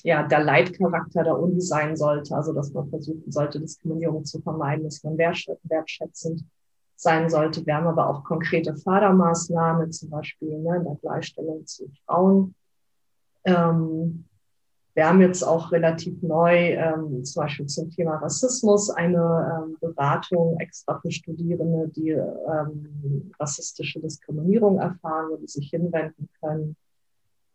ja, 0.03 0.23
der 0.27 0.45
Leitcharakter 0.45 1.25
der 1.25 1.39
Uni 1.39 1.61
sein 1.61 1.97
sollte, 1.97 2.35
also 2.35 2.53
dass 2.53 2.73
man 2.73 2.89
versuchen 2.89 3.31
sollte, 3.31 3.61
Diskriminierung 3.61 4.25
zu 4.25 4.41
vermeiden, 4.41 4.85
dass 4.85 5.03
man 5.03 5.19
wertschätzend 5.19 6.45
sein 6.97 7.31
sollte. 7.31 7.65
Wir 7.65 7.77
haben 7.77 7.87
aber 7.87 8.09
auch 8.09 8.25
konkrete 8.25 8.77
Fördermaßnahmen, 8.77 9.91
zum 9.93 10.11
Beispiel 10.11 10.59
ne, 10.59 10.77
in 10.77 10.85
der 10.85 10.97
Gleichstellung 11.01 11.67
zu 11.67 11.91
Frauen. 12.05 12.55
Ähm, 13.45 14.27
wir 14.95 15.07
haben 15.07 15.21
jetzt 15.21 15.43
auch 15.43 15.73
relativ 15.73 16.21
neu, 16.21 16.73
ähm, 16.73 17.25
zum 17.25 17.43
Beispiel 17.43 17.67
zum 17.67 17.91
Thema 17.91 18.17
Rassismus, 18.17 18.91
eine 18.91 19.65
ähm, 19.65 19.77
Beratung 19.81 20.59
extra 20.59 20.99
für 21.01 21.11
Studierende, 21.11 21.89
die 21.89 22.11
ähm, 22.11 23.33
rassistische 23.39 24.01
Diskriminierung 24.01 24.79
erfahren, 24.79 25.31
wo 25.31 25.37
die 25.37 25.47
sich 25.47 25.71
hinwenden 25.71 26.29
können. 26.41 26.77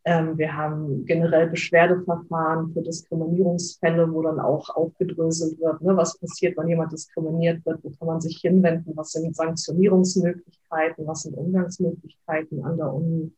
Ähm, 0.08 0.38
wir 0.38 0.56
haben 0.56 1.04
generell 1.06 1.50
Beschwerdeverfahren 1.50 2.72
für 2.72 2.84
Diskriminierungsfälle, 2.84 4.12
wo 4.13 4.22
dann 4.22 4.39
auch 4.39 4.70
aufgedröselt 4.70 5.60
wird, 5.60 5.82
ne, 5.82 5.98
was 5.98 6.20
passiert, 6.20 6.56
wenn 6.58 6.68
jemand 6.68 6.91
diskriminiert 6.94 7.65
wird, 7.65 7.84
wo 7.84 7.89
kann 7.89 8.08
man 8.08 8.22
sich 8.22 8.38
hinwenden, 8.38 8.96
was 8.96 9.13
sind 9.13 9.36
Sanktionierungsmöglichkeiten, 9.36 11.08
was 11.08 11.24
sind 11.24 11.34
Umgangsmöglichkeiten 11.36 12.63
an 12.63 12.78
der 12.78 12.94
Uni, 12.94 13.34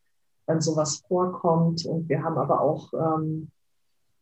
wenn 0.46 0.60
sowas 0.60 1.02
vorkommt. 1.08 1.86
Und 1.86 2.10
wir 2.10 2.22
haben 2.22 2.38
aber 2.38 2.60
auch 2.60 2.92
ähm, 2.94 3.50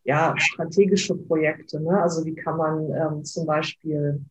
ja, 0.03 0.35
strategische 0.37 1.15
Projekte. 1.15 1.81
Ne? 1.81 1.99
Also 1.99 2.23
wie 2.25 2.35
kann 2.35 2.57
man 2.57 2.91
ähm, 2.91 3.23
zum 3.25 3.47
Beispiel 3.47 4.23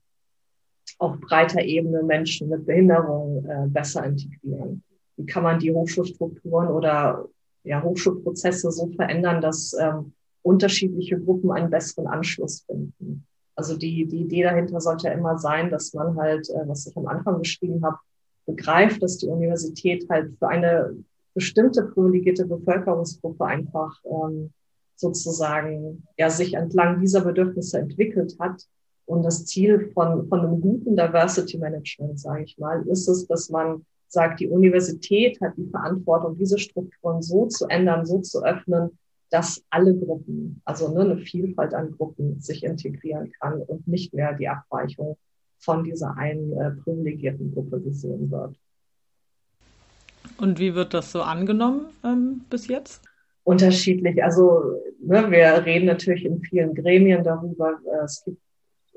auf 0.99 1.19
breiter 1.19 1.63
Ebene 1.63 2.05
Menschen 2.05 2.49
mit 2.49 2.65
Behinderung 2.65 3.45
äh, 3.45 3.67
besser 3.67 4.05
integrieren? 4.05 4.85
Wie 5.17 5.27
kann 5.27 5.43
man 5.43 5.59
die 5.59 5.73
Hochschulstrukturen 5.73 6.69
oder 6.69 7.27
ja, 7.65 7.83
Hochschulprozesse 7.83 8.71
so 8.71 8.89
verändern, 8.89 9.41
dass 9.41 9.75
ähm, 9.81 10.13
unterschiedliche 10.43 11.19
Gruppen 11.19 11.51
einen 11.51 11.71
besseren 11.71 12.07
Anschluss 12.07 12.65
finden. 12.67 13.27
Also 13.57 13.77
die, 13.77 14.07
die 14.07 14.23
Idee 14.23 14.43
dahinter 14.43 14.81
sollte 14.81 15.09
ja 15.09 15.13
immer 15.13 15.39
sein, 15.39 15.71
dass 15.71 15.95
man 15.95 16.17
halt, 16.17 16.49
äh, 16.51 16.69
was 16.69 16.87
ich 16.87 16.97
am 16.97 17.07
Anfang 17.07 17.39
beschrieben 17.39 17.85
habe, 17.85 17.99
begreift, 18.47 19.03
dass 19.03 19.19
die 19.19 19.29
Universität 19.29 20.07
halt 20.11 20.37
für 20.39 20.49
eine 20.49 20.95
bestimmte 21.35 21.83
privilegierte 21.83 22.47
Bevölkerungsgruppe 22.47 23.45
einfach 23.45 23.99
ähm, 24.05 24.53
sozusagen 24.97 26.07
ja 26.17 26.31
sich 26.31 26.55
entlang 26.55 27.01
dieser 27.01 27.23
Bedürfnisse 27.23 27.79
entwickelt 27.79 28.37
hat. 28.39 28.63
Und 29.07 29.23
das 29.23 29.45
Ziel 29.47 29.91
von, 29.93 30.29
von 30.29 30.41
einem 30.41 30.61
guten 30.61 30.97
Diversity 30.97 31.59
Management, 31.59 32.19
sage 32.19 32.45
ich 32.45 32.59
mal, 32.59 32.87
ist 32.89 33.09
es, 33.09 33.27
dass 33.27 33.51
man 33.51 33.85
sagt, 34.15 34.41
die 34.41 34.49
Universität 34.49 35.39
hat 35.41 35.53
die 35.57 35.69
Verantwortung, 35.69 36.39
diese 36.39 36.59
Strukturen 36.59 37.21
so 37.21 37.47
zu 37.47 37.67
ändern, 37.67 38.07
so 38.07 38.21
zu 38.21 38.43
öffnen, 38.43 38.99
dass 39.31 39.63
alle 39.71 39.95
Gruppen, 39.95 40.63
also 40.65 40.89
ne, 40.95 41.01
eine 41.01 41.19
Vielfalt 41.19 41.75
an 41.75 41.91
Gruppen 41.91 42.41
sich 42.41 42.63
integrieren 42.65 43.33
kann 43.41 43.61
und 43.61 43.87
nicht 43.87 44.15
mehr 44.15 44.33
die 44.33 44.49
Abweichung 44.49 45.17
von 45.59 45.85
dieser 45.85 46.17
einen 46.17 46.53
äh, 46.53 46.71
privilegierten 46.71 47.53
Gruppe 47.53 47.81
gesehen 47.81 48.31
wird. 48.31 48.57
Und 50.39 50.59
wie 50.59 50.75
wird 50.75 50.95
das 50.95 51.13
so 51.13 51.23
angenommen 51.23 51.87
ähm, 52.05 52.43
bis 52.49 52.69
jetzt? 52.69 53.03
Unterschiedlich. 53.43 54.23
Also 54.23 54.81
ne, 55.01 55.31
wir 55.31 55.67
reden 55.67 55.87
natürlich 55.87 56.25
in 56.25 56.41
vielen 56.41 56.75
Gremien 56.75 57.25
darüber. 57.25 57.79
Äh, 57.93 58.05
es 58.05 58.23
gibt 58.25 58.39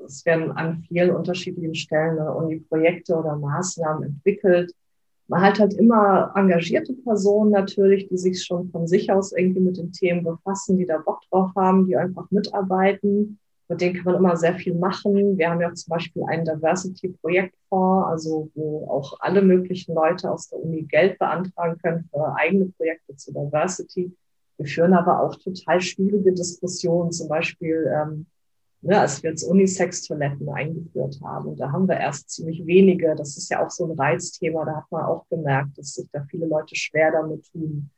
es 0.04 0.24
werden 0.24 0.52
an 0.52 0.84
vielen 0.86 1.10
unterschiedlichen 1.10 1.74
Stellen 1.74 2.16
der 2.16 2.34
Uni 2.34 2.60
Projekte 2.60 3.16
oder 3.16 3.36
Maßnahmen 3.36 4.04
entwickelt 4.04 4.72
man 5.28 5.42
hat 5.42 5.60
halt 5.60 5.74
immer 5.74 6.32
engagierte 6.34 6.94
Personen 6.94 7.50
natürlich, 7.50 8.08
die 8.08 8.16
sich 8.16 8.44
schon 8.44 8.70
von 8.70 8.86
sich 8.86 9.12
aus 9.12 9.32
irgendwie 9.32 9.60
mit 9.60 9.76
den 9.76 9.92
Themen 9.92 10.24
befassen, 10.24 10.78
die 10.78 10.86
da 10.86 10.98
Bock 10.98 11.20
drauf 11.30 11.50
haben, 11.54 11.86
die 11.86 11.96
einfach 11.96 12.30
mitarbeiten. 12.30 13.38
Mit 13.68 13.82
denen 13.82 13.94
kann 13.94 14.06
man 14.06 14.16
immer 14.16 14.36
sehr 14.36 14.54
viel 14.54 14.74
machen. 14.74 15.36
Wir 15.36 15.50
haben 15.50 15.60
ja 15.60 15.72
zum 15.74 15.90
Beispiel 15.90 16.22
einen 16.24 16.46
Diversity-Projektfonds, 16.46 18.08
also 18.08 18.50
wo 18.54 18.86
auch 18.88 19.18
alle 19.20 19.42
möglichen 19.42 19.94
Leute 19.94 20.30
aus 20.30 20.48
der 20.48 20.58
Uni 20.58 20.84
Geld 20.84 21.18
beantragen 21.18 21.76
können 21.82 22.08
für 22.10 22.34
eigene 22.34 22.72
Projekte 22.78 23.14
zu 23.14 23.30
Diversity. 23.32 24.10
Wir 24.56 24.66
führen 24.66 24.94
aber 24.94 25.20
auch 25.20 25.36
total 25.36 25.82
schwierige 25.82 26.32
Diskussionen, 26.32 27.12
zum 27.12 27.28
Beispiel 27.28 27.86
ähm, 27.94 28.26
ne, 28.82 29.00
als 29.00 29.22
wir 29.22 29.30
jetzt 29.30 29.44
Unisex-Toiletten 29.44 30.48
eingeführt 30.48 31.20
haben. 31.22 31.56
Da 31.56 31.72
haben 31.72 31.88
wir 31.88 31.96
erst 31.96 32.30
ziemlich 32.30 32.64
wenige. 32.66 33.14
Das 33.16 33.36
ist 33.36 33.50
ja 33.50 33.64
auch 33.64 33.70
so 33.70 33.86
ein 33.86 33.98
Reizthema. 33.98 34.64
Da 34.64 34.76
hat 34.76 34.90
man 34.90 35.04
auch 35.04 35.26
gemerkt, 35.28 35.78
dass 35.78 35.94
sich 35.94 36.08
da 36.12 36.24
viele 36.30 36.46
Leute 36.46 36.76
schwer 36.76 37.12
damit 37.12 37.50
tun, 37.50 37.90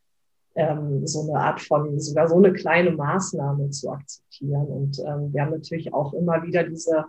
ähm, 0.54 1.06
so 1.06 1.22
eine 1.22 1.38
Art 1.38 1.60
von, 1.60 1.98
sogar 2.00 2.28
so 2.28 2.36
eine 2.36 2.52
kleine 2.52 2.92
Maßnahme 2.92 3.70
zu 3.70 3.90
akzeptieren. 3.90 4.66
Und 4.66 4.98
ähm, 5.00 5.32
wir 5.32 5.42
haben 5.42 5.52
natürlich 5.52 5.92
auch 5.92 6.12
immer 6.14 6.42
wieder 6.42 6.64
diese, 6.64 7.04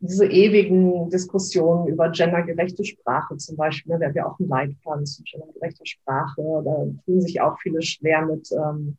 diese 0.00 0.26
ewigen 0.26 1.10
Diskussionen 1.10 1.88
über 1.88 2.10
gendergerechte 2.10 2.84
Sprache 2.84 3.36
zum 3.36 3.56
Beispiel. 3.56 3.94
Ne, 3.94 4.00
wir 4.00 4.06
haben 4.08 4.16
ja 4.16 4.26
auch 4.26 4.38
einen 4.38 4.48
Leitplan 4.48 5.04
zu 5.04 5.22
gendergerechter 5.24 5.84
Sprache. 5.84 6.62
Da 6.64 6.86
tun 7.04 7.20
sich 7.20 7.40
auch 7.40 7.58
viele 7.58 7.82
schwer 7.82 8.24
mit, 8.24 8.50
ähm, 8.52 8.96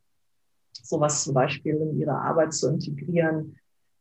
sowas 0.72 1.24
zum 1.24 1.34
Beispiel 1.34 1.76
in 1.76 1.98
ihre 1.98 2.14
Arbeit 2.14 2.52
zu 2.52 2.68
integrieren. 2.68 3.56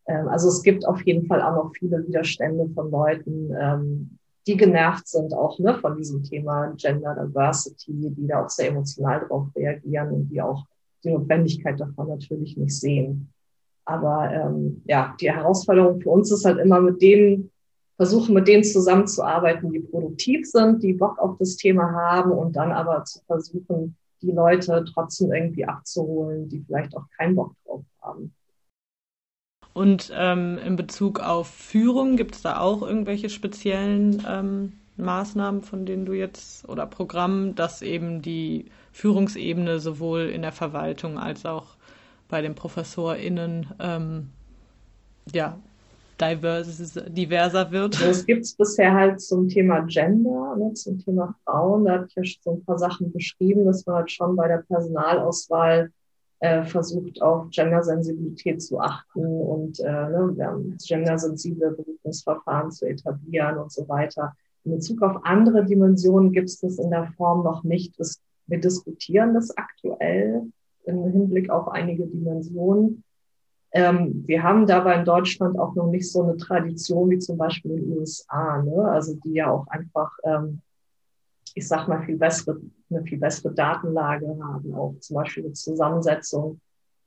Ähm, 0.08 0.28
also 0.28 0.48
es 0.50 0.62
gibt 0.64 0.88
auf 0.88 1.06
jeden 1.06 1.26
Fall 1.28 1.42
auch 1.42 1.64
noch 1.64 1.72
viele 1.76 2.06
Widerstände 2.08 2.70
von 2.74 2.92
Leuten, 2.92 3.52
ähm, 3.60 4.18
die 4.48 4.58
genervt 4.58 5.08
sind 5.08 5.34
auch 5.34 5.58
ne, 5.60 5.76
von 5.76 5.98
diesem 5.98 6.24
Thema 6.24 6.74
Gender 6.78 7.16
Diversity, 7.16 8.12
die 8.12 8.28
da 8.28 8.44
auch 8.46 8.50
sehr 8.50 8.70
emotional 8.70 9.22
darauf 9.22 9.48
reagieren 9.56 10.12
und 10.12 10.30
die 10.30 10.42
auch 10.42 10.66
die 11.04 11.12
Notwendigkeit 11.12 11.80
davon 11.80 12.10
natürlich 12.10 12.56
nicht 12.58 12.80
sehen. 12.80 13.32
Aber 13.86 14.32
ähm, 14.32 14.82
ja, 14.86 15.16
die 15.20 15.32
Herausforderung 15.32 16.02
für 16.02 16.10
uns 16.10 16.32
ist 16.32 16.46
halt 16.46 16.60
immer 16.60 16.82
mit 16.82 17.02
denen, 17.02 17.52
versuchen 17.98 18.34
mit 18.34 18.48
denen 18.48 18.64
zusammenzuarbeiten, 18.64 19.72
die 19.72 19.80
produktiv 19.80 20.46
sind, 20.48 20.84
die 20.84 20.94
Bock 20.94 21.18
auf 21.20 21.38
das 21.38 21.56
Thema 21.56 21.92
haben 21.92 22.32
und 22.32 22.56
dann 22.56 22.72
aber 22.72 23.04
zu 23.04 23.20
versuchen, 23.26 23.96
die 24.22 24.32
Leute 24.32 24.84
trotzdem 24.92 25.32
irgendwie 25.32 25.66
abzuholen, 25.66 26.50
die 26.50 26.64
vielleicht 26.66 26.96
auch 26.98 27.06
keinen 27.18 27.36
Bock 27.36 27.54
drauf 27.66 27.84
haben. 28.02 28.34
Und 29.76 30.10
ähm, 30.16 30.58
in 30.66 30.78
Bezug 30.78 31.20
auf 31.20 31.48
Führung, 31.48 32.16
gibt 32.16 32.36
es 32.36 32.42
da 32.42 32.62
auch 32.62 32.82
irgendwelche 32.82 33.30
speziellen 33.30 34.26
ähm, 34.26 34.72
Maßnahmen, 34.96 35.64
von 35.64 35.86
denen 35.86 36.06
du 36.06 36.14
jetzt 36.14 36.68
oder 36.70 36.86
Programmen, 36.86 37.56
dass 37.56 37.82
eben 37.82 38.22
die 38.22 38.68
Führungsebene 38.94 39.82
sowohl 39.82 40.30
in 40.30 40.44
der 40.44 40.54
Verwaltung 40.54 41.20
als 41.20 41.46
auch 41.46 41.76
bei 42.30 42.42
den 42.42 42.56
ProfessorInnen 42.56 43.68
ähm, 43.80 44.30
ja, 45.34 45.58
diverse, 46.22 47.12
diverser 47.12 47.70
wird? 47.70 47.98
Also 47.98 48.12
es 48.12 48.26
gibt 48.26 48.44
es 48.44 48.56
bisher 48.56 48.94
halt 48.94 49.20
zum 49.20 49.50
Thema 49.50 49.82
Gender, 49.82 50.56
ne, 50.58 50.72
zum 50.74 51.00
Thema 51.00 51.36
Frauen. 51.44 51.84
Da 51.84 51.96
habe 51.96 52.06
ich 52.08 52.16
ja 52.16 52.24
schon 52.24 52.42
so 52.42 52.52
ein 52.54 52.64
paar 52.64 52.80
Sachen 52.80 53.12
beschrieben, 53.12 53.66
dass 53.66 53.86
man 53.86 53.98
halt 53.98 54.12
schon 54.12 54.38
bei 54.38 54.48
der 54.48 54.64
Personalauswahl 54.70 55.92
versucht, 56.40 57.22
auf 57.22 57.50
Gendersensibilität 57.50 58.62
zu 58.62 58.80
achten 58.80 59.26
und 59.26 59.80
äh, 59.80 59.84
ne, 59.84 60.76
gendersensible 60.86 61.72
Berufungsverfahren 61.72 62.72
zu 62.72 62.86
etablieren 62.86 63.58
und 63.58 63.72
so 63.72 63.88
weiter. 63.88 64.36
In 64.66 64.74
Bezug 64.74 65.02
auf 65.02 65.24
andere 65.24 65.64
Dimensionen 65.64 66.32
gibt 66.32 66.50
es 66.50 66.60
das 66.60 66.78
in 66.78 66.90
der 66.90 67.08
Form 67.18 67.44
noch 67.44 67.64
nicht. 67.64 67.96
Wir 68.48 68.60
diskutieren 68.60 69.34
das 69.34 69.56
aktuell 69.58 70.44
im 70.86 71.04
Hinblick 71.06 71.50
auf 71.50 71.68
einige 71.68 72.06
Dimensionen. 72.06 73.04
Ähm, 73.72 74.24
wir 74.26 74.44
haben 74.44 74.68
dabei 74.68 74.96
in 74.96 75.06
Deutschland 75.06 75.60
auch 75.60 75.76
noch 75.76 75.88
nicht 75.88 76.10
so 76.10 76.24
eine 76.24 76.38
Tradition 76.38 77.10
wie 77.10 77.20
zum 77.20 77.38
Beispiel 77.38 77.72
in 77.72 77.78
den 77.78 77.98
USA, 77.98 78.62
ne? 78.62 78.90
also 78.90 79.16
die 79.24 79.34
ja 79.34 79.52
auch 79.52 79.68
einfach 79.68 80.12
ähm, 80.24 80.62
ich 81.54 81.68
sag 81.68 81.88
mal, 81.88 82.04
viel 82.04 82.18
bessere, 82.18 82.60
eine 82.90 83.04
viel 83.04 83.18
bessere 83.18 83.54
Datenlage 83.54 84.28
haben, 84.42 84.74
auch 84.74 84.96
zum 85.00 85.16
Beispiel 85.16 85.44
die 85.44 85.54
Zusammensetzung 85.54 86.60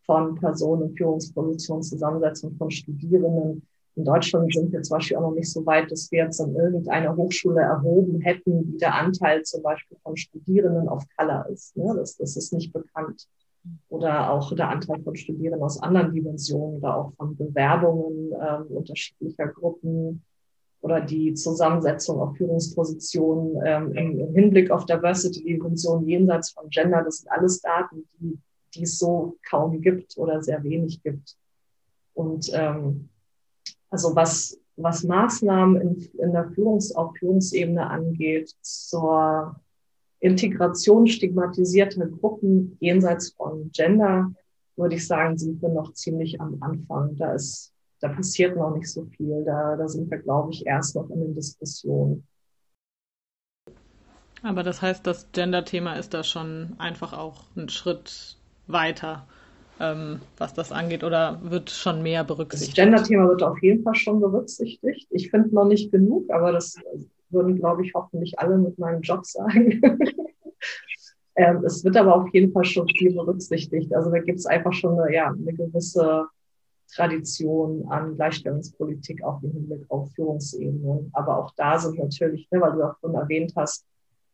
von 0.05 0.37
Personen 0.37 0.88
in 0.88 0.96
Führungspositionen, 0.96 1.83
Zusammensetzung 1.83 2.55
von 2.57 2.70
Studierenden. 2.70 3.66
In 3.94 4.05
Deutschland 4.05 4.53
sind 4.55 4.72
wir 4.72 4.81
zum 4.83 4.96
Beispiel 4.96 5.16
auch 5.16 5.22
noch 5.22 5.35
nicht 5.35 5.51
so 5.53 5.66
weit, 5.66 5.90
dass 5.90 6.11
wir 6.11 6.24
jetzt 6.24 6.40
an 6.40 6.55
irgendeiner 6.55 7.16
Hochschule 7.16 7.61
erhoben 7.61 8.20
hätten, 8.20 8.72
wie 8.72 8.79
der 8.79 8.94
Anteil 8.94 9.42
zum 9.42 9.62
Beispiel 9.62 9.98
von 10.03 10.16
Studierenden 10.16 10.88
auf 10.88 11.05
Color 11.16 11.48
ist. 11.51 11.77
Ne? 11.77 11.92
Das, 11.96 12.16
das 12.16 12.37
ist 12.37 12.53
nicht 12.53 12.72
bekannt. 12.72 13.27
Oder 13.88 14.31
auch 14.31 14.55
der 14.55 14.70
Anteil 14.70 15.03
von 15.03 15.16
Studierenden 15.16 15.62
aus 15.62 15.83
anderen 15.83 16.12
Dimensionen 16.12 16.79
oder 16.79 16.96
auch 16.96 17.12
von 17.14 17.37
Bewerbungen 17.37 18.33
äh, 18.33 18.72
unterschiedlicher 18.72 19.48
Gruppen 19.48 20.22
oder 20.81 21.01
die 21.01 21.35
Zusammensetzung 21.35 22.21
auf 22.21 22.37
Führungspositionen 22.37 23.61
ähm, 23.64 23.93
im, 23.93 24.21
im, 24.21 24.35
Hinblick 24.35 24.71
auf 24.71 24.87
Diversity-Dimensionen 24.87 26.07
jenseits 26.07 26.51
von 26.51 26.69
Gender, 26.71 27.03
das 27.03 27.19
sind 27.19 27.31
alles 27.31 27.61
Daten, 27.61 28.09
die, 28.21 28.38
die 28.75 28.83
es 28.83 28.99
so 28.99 29.37
kaum 29.49 29.81
gibt 29.81 30.17
oder 30.17 30.43
sehr 30.43 30.62
wenig 30.62 31.03
gibt. 31.03 31.37
Und 32.14 32.51
ähm, 32.53 33.09
also 33.91 34.14
was, 34.14 34.59
was 34.77 35.03
Maßnahmen 35.03 35.81
in, 35.81 36.09
in 36.19 36.33
der 36.33 36.49
Führungs-, 36.51 36.95
auf 36.95 37.17
Führungsebene 37.17 37.88
angeht, 37.88 38.55
zur 38.61 39.57
Integration 40.21 41.07
stigmatisierter 41.07 42.07
Gruppen 42.07 42.77
jenseits 42.81 43.31
von 43.31 43.71
Gender, 43.73 44.33
würde 44.77 44.95
ich 44.95 45.07
sagen, 45.07 45.37
sind 45.38 45.61
wir 45.61 45.69
noch 45.71 45.93
ziemlich 45.95 46.41
am 46.41 46.59
Anfang. 46.61 47.17
Da 47.17 47.33
ist 47.33 47.73
da 48.00 48.08
passiert 48.08 48.56
noch 48.56 48.74
nicht 48.74 48.90
so 48.90 49.04
viel. 49.16 49.44
Da, 49.44 49.76
da 49.76 49.88
sind 49.88 50.11
wir, 50.11 50.18
glaube 50.18 50.52
ich, 50.52 50.66
erst 50.66 50.94
noch 50.94 51.08
in 51.11 51.20
den 51.20 51.34
Diskussionen. 51.34 52.26
Aber 54.42 54.62
das 54.62 54.82
heißt, 54.82 55.06
das 55.06 55.26
Gender-Thema 55.32 55.94
ist 55.94 56.14
da 56.14 56.22
schon 56.22 56.76
einfach 56.78 57.12
auch 57.12 57.44
ein 57.56 57.68
Schritt 57.68 58.37
weiter, 58.68 59.26
ähm, 59.80 60.20
was 60.37 60.54
das 60.54 60.70
angeht, 60.70 61.02
oder 61.02 61.40
wird 61.42 61.70
schon 61.70 62.02
mehr 62.02 62.22
berücksichtigt? 62.22 62.78
Das 62.78 62.84
Gender-Thema 62.84 63.28
wird 63.28 63.42
auf 63.42 63.61
jeden 63.62 63.82
Fall 63.82 63.94
schon 63.94 64.20
berücksichtigt. 64.20 65.08
Ich 65.11 65.30
finde 65.30 65.54
noch 65.54 65.66
nicht 65.66 65.90
genug, 65.90 66.30
aber 66.30 66.52
das 66.52 66.76
würden, 67.30 67.56
glaube 67.56 67.84
ich, 67.84 67.92
hoffentlich 67.94 68.38
alle 68.38 68.58
mit 68.58 68.78
meinem 68.78 69.02
Job 69.02 69.26
sagen. 69.26 69.80
ähm, 71.37 71.64
es 71.64 71.84
wird 71.84 71.96
aber 71.96 72.14
auf 72.14 72.28
jeden 72.32 72.52
Fall 72.52 72.64
schon 72.64 72.88
viel 72.88 73.12
berücksichtigt. 73.14 73.92
Also 73.94 74.11
da 74.11 74.20
gibt 74.20 74.38
es 74.38 74.46
einfach 74.46 74.72
schon 74.72 74.98
eine, 74.98 75.12
ja, 75.12 75.28
eine 75.28 75.52
gewisse 75.52 76.26
Tradition 76.94 77.87
an 77.88 78.16
Gleichstellungspolitik 78.16 79.22
auch 79.22 79.42
im 79.42 79.53
Hinblick 79.53 79.85
auf 79.88 80.11
Führungsebenen. 80.12 81.11
Aber 81.12 81.38
auch 81.38 81.53
da 81.57 81.79
sind 81.79 81.98
natürlich, 81.98 82.51
ne, 82.51 82.61
weil 82.61 82.72
du 82.72 82.83
auch 82.83 82.98
schon 83.01 83.14
erwähnt 83.14 83.53
hast, 83.57 83.85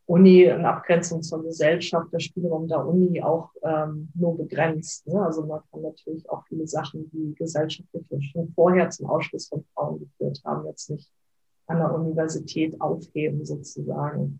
Uni 0.07 0.43
in 0.43 0.65
Abgrenzung 0.65 1.23
zur 1.23 1.43
Gesellschaft, 1.43 2.13
der 2.13 2.19
Spielraum 2.19 2.67
der 2.67 2.85
Uni 2.85 3.21
auch 3.23 3.49
ähm, 3.63 4.09
nur 4.13 4.37
begrenzt. 4.37 5.07
Ne? 5.07 5.19
Also 5.19 5.45
man 5.45 5.61
kann 5.71 5.81
natürlich 5.81 6.29
auch 6.29 6.43
viele 6.47 6.67
Sachen, 6.67 7.09
die 7.11 7.33
gesellschaftlich 7.33 8.05
schon 8.31 8.51
vorher 8.53 8.89
zum 8.91 9.07
Ausschluss 9.07 9.47
von 9.47 9.65
Frauen 9.73 9.99
geführt 9.99 10.41
haben, 10.45 10.67
jetzt 10.67 10.91
nicht 10.91 11.09
an 11.67 11.79
der 11.79 11.91
Universität 11.93 12.79
aufheben 12.79 13.43
sozusagen. 13.43 14.39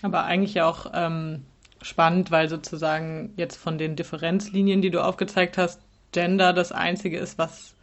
Aber 0.00 0.24
eigentlich 0.24 0.62
auch 0.62 0.90
ähm, 0.94 1.44
spannend, 1.82 2.30
weil 2.30 2.48
sozusagen 2.48 3.34
jetzt 3.36 3.56
von 3.56 3.76
den 3.76 3.96
Differenzlinien, 3.96 4.80
die 4.80 4.90
du 4.90 5.04
aufgezeigt 5.04 5.58
hast, 5.58 5.82
Gender 6.12 6.52
das 6.52 6.72
Einzige 6.72 7.18
ist, 7.18 7.38
was 7.38 7.74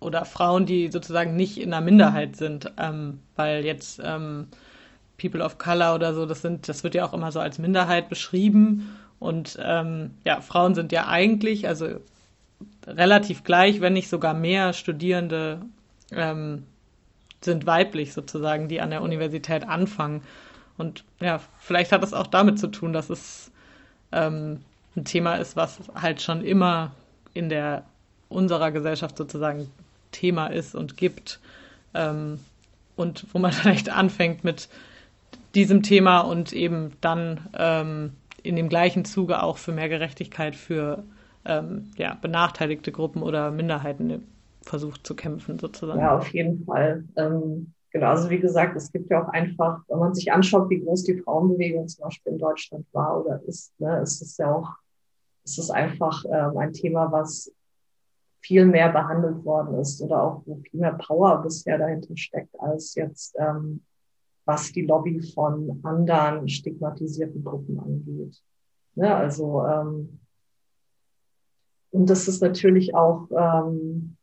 oder 0.00 0.24
Frauen, 0.24 0.64
die 0.64 0.90
sozusagen 0.90 1.34
nicht 1.34 1.58
in 1.58 1.72
einer 1.72 1.84
Minderheit 1.84 2.36
sind, 2.36 2.72
ähm, 2.78 3.18
weil 3.34 3.64
jetzt 3.64 4.00
ähm, 4.04 4.46
People 5.20 5.42
of 5.42 5.58
Color 5.58 5.96
oder 5.96 6.14
so, 6.14 6.24
das 6.24 6.42
sind, 6.42 6.68
das 6.68 6.84
wird 6.84 6.94
ja 6.94 7.04
auch 7.04 7.12
immer 7.12 7.32
so 7.32 7.40
als 7.40 7.58
Minderheit 7.58 8.08
beschrieben 8.08 8.96
und 9.18 9.58
ähm, 9.60 10.12
ja, 10.24 10.40
Frauen 10.40 10.74
sind 10.74 10.92
ja 10.92 11.08
eigentlich, 11.08 11.66
also 11.66 12.00
relativ 12.86 13.44
gleich, 13.44 13.80
wenn 13.80 13.92
nicht 13.92 14.08
sogar 14.08 14.34
mehr 14.34 14.72
Studierende 14.72 15.60
ähm, 16.12 16.64
sind 17.40 17.66
weiblich 17.66 18.12
sozusagen, 18.12 18.68
die 18.68 18.80
an 18.80 18.90
der 18.90 19.02
Universität 19.02 19.68
anfangen. 19.68 20.22
Und 20.76 21.04
ja, 21.20 21.40
vielleicht 21.58 21.92
hat 21.92 22.02
es 22.02 22.14
auch 22.14 22.26
damit 22.26 22.58
zu 22.58 22.68
tun, 22.68 22.92
dass 22.92 23.10
es 23.10 23.50
ähm, 24.12 24.60
ein 24.96 25.04
Thema 25.04 25.36
ist, 25.36 25.56
was 25.56 25.80
halt 25.94 26.22
schon 26.22 26.42
immer 26.42 26.92
in 27.34 27.48
der 27.48 27.84
unserer 28.28 28.70
Gesellschaft 28.70 29.16
sozusagen 29.16 29.70
Thema 30.12 30.48
ist 30.48 30.74
und 30.74 30.96
gibt 30.96 31.40
ähm, 31.94 32.38
und 32.96 33.26
wo 33.32 33.38
man 33.38 33.52
vielleicht 33.52 33.90
anfängt 33.90 34.44
mit 34.44 34.68
diesem 35.54 35.82
Thema 35.82 36.20
und 36.20 36.52
eben 36.52 36.92
dann 37.00 37.40
ähm, 37.54 38.12
in 38.42 38.56
dem 38.56 38.68
gleichen 38.68 39.04
Zuge 39.04 39.42
auch 39.42 39.58
für 39.58 39.72
mehr 39.72 39.88
Gerechtigkeit 39.88 40.54
für 40.54 41.02
ähm, 41.44 41.90
ja, 41.96 42.16
benachteiligte 42.20 42.92
Gruppen 42.92 43.22
oder 43.22 43.50
Minderheiten 43.50 44.24
versucht 44.62 45.06
zu 45.06 45.14
kämpfen 45.14 45.58
sozusagen. 45.58 46.00
Ja, 46.00 46.16
auf 46.16 46.28
jeden 46.28 46.64
Fall. 46.64 47.04
Ähm, 47.16 47.72
genau, 47.90 48.08
also 48.08 48.28
wie 48.30 48.38
gesagt, 48.38 48.76
es 48.76 48.92
gibt 48.92 49.10
ja 49.10 49.24
auch 49.24 49.28
einfach, 49.28 49.80
wenn 49.88 49.98
man 49.98 50.14
sich 50.14 50.30
anschaut, 50.32 50.68
wie 50.70 50.80
groß 50.80 51.04
die 51.04 51.18
Frauenbewegung 51.18 51.88
zum 51.88 52.04
Beispiel 52.04 52.32
in 52.32 52.38
Deutschland 52.38 52.86
war 52.92 53.24
oder 53.24 53.40
ist, 53.46 53.78
ne, 53.80 54.00
ist 54.02 54.20
es 54.20 54.36
ja 54.36 54.52
auch 54.54 54.68
es 55.48 55.58
ist 55.58 55.70
einfach 55.70 56.24
ähm, 56.26 56.58
ein 56.58 56.72
Thema, 56.72 57.10
was 57.10 57.52
viel 58.40 58.66
mehr 58.66 58.92
behandelt 58.92 59.44
worden 59.44 59.78
ist 59.78 60.00
oder 60.02 60.22
auch 60.22 60.42
wo 60.44 60.56
viel 60.56 60.80
mehr 60.80 60.92
Power 60.92 61.42
bisher 61.42 61.78
dahinter 61.78 62.16
steckt, 62.16 62.58
als 62.60 62.94
jetzt 62.94 63.34
ähm, 63.38 63.82
was 64.44 64.72
die 64.72 64.82
Lobby 64.82 65.20
von 65.34 65.80
anderen 65.82 66.48
stigmatisierten 66.48 67.42
Gruppen 67.42 67.80
angeht. 67.80 68.42
Ne, 68.94 69.14
also 69.14 69.64
ähm, 69.64 70.20
und 71.90 72.10
das 72.10 72.28
ist 72.28 72.42
natürlich 72.42 72.94
auch, 72.94 73.28
ähm, 73.30 74.17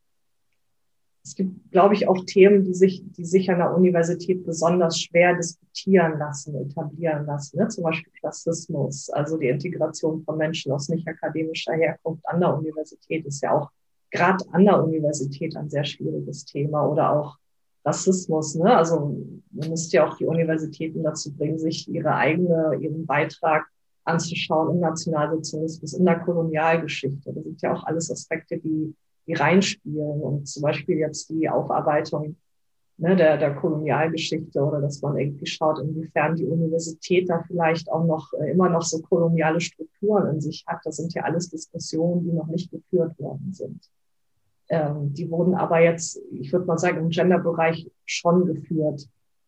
es 1.26 1.34
gibt, 1.34 1.72
glaube 1.72 1.96
ich, 1.96 2.08
auch 2.08 2.24
Themen, 2.26 2.64
die 2.64 2.76
sich, 2.76 3.04
die 3.14 3.26
sich 3.26 3.50
an 3.50 3.58
der 3.58 3.76
Universität 3.76 4.46
besonders 4.46 5.02
schwer 5.02 5.36
diskutieren 5.36 6.20
lassen, 6.20 6.56
etablieren 6.56 7.26
lassen. 7.26 7.58
Ne? 7.58 7.68
Zum 7.68 7.84
Beispiel 7.84 8.14
Klassismus, 8.20 9.10
also 9.10 9.36
die 9.38 9.48
Integration 9.48 10.24
von 10.24 10.38
Menschen 10.38 10.72
aus 10.72 10.88
nicht 10.88 11.08
akademischer 11.08 11.74
Herkunft 11.74 12.24
an 12.28 12.42
der 12.42 12.56
Universität 12.56 13.26
ist 13.26 13.42
ja 13.42 13.58
auch 13.58 13.72
gerade 14.12 14.46
an 14.52 14.66
der 14.66 14.84
Universität 14.84 15.56
ein 15.56 15.68
sehr 15.68 15.84
schwieriges 15.84 16.46
Thema 16.46 16.86
oder 16.86 17.12
auch 17.12 17.38
Rassismus. 17.84 18.54
Ne? 18.54 18.78
Also 18.78 19.18
man 19.50 19.70
müsste 19.70 19.98
ja 19.98 20.08
auch 20.08 20.18
die 20.18 20.28
Universitäten 20.28 21.02
dazu 21.02 21.34
bringen, 21.34 21.58
sich 21.58 21.90
ihre 21.90 22.14
eigene, 22.14 22.78
ihren 22.80 23.08
Beitrag 23.08 23.66
anzuschauen 24.04 24.76
im 24.76 24.80
Nationalsozialismus, 24.80 25.94
in 25.94 26.06
der 26.06 26.20
Kolonialgeschichte. 26.20 27.34
Das 27.34 27.44
sind 27.44 27.62
ja 27.64 27.74
auch 27.74 27.84
alles 27.86 28.12
Aspekte, 28.12 28.60
die 28.60 28.94
die 29.28 29.34
reinspielen 29.34 30.22
und 30.22 30.48
zum 30.48 30.64
Beispiel 30.64 30.98
jetzt 30.98 31.30
die 31.30 31.50
Aufarbeitung 31.50 32.36
ne, 32.98 33.16
der, 33.16 33.38
der 33.38 33.56
Kolonialgeschichte 33.56 34.62
oder 34.62 34.82
dass 34.82 35.02
man 35.02 35.18
irgendwie 35.18 35.46
schaut, 35.46 35.80
inwiefern 35.80 36.36
die 36.36 36.46
Universität 36.46 37.30
da 37.30 37.44
vielleicht 37.48 37.92
auch 37.92 38.06
noch 38.06 38.34
äh, 38.34 38.52
immer 38.52 38.70
noch 38.70 38.84
so 38.84 39.02
koloniale 39.02 39.62
Strukturen 39.62 40.34
in 40.36 40.42
sich 40.42 40.64
hat. 40.68 40.80
Das 40.84 40.98
sind 40.98 41.14
ja 41.14 41.24
alles 41.24 41.50
Diskussionen, 41.50 42.24
die 42.24 42.32
noch 42.32 42.48
nicht 42.48 42.72
geführt 42.72 43.18
worden 43.20 43.52
sind. 43.54 43.90
Ähm, 44.70 45.14
die 45.14 45.30
wurden 45.30 45.56
aber 45.56 45.80
jetzt, 45.80 46.20
ich 46.32 46.52
würde 46.52 46.66
mal 46.66 46.78
sagen, 46.78 46.98
im 46.98 47.10
Genderbereich 47.10 47.90
schon 48.06 48.46
geführt. 48.46 49.08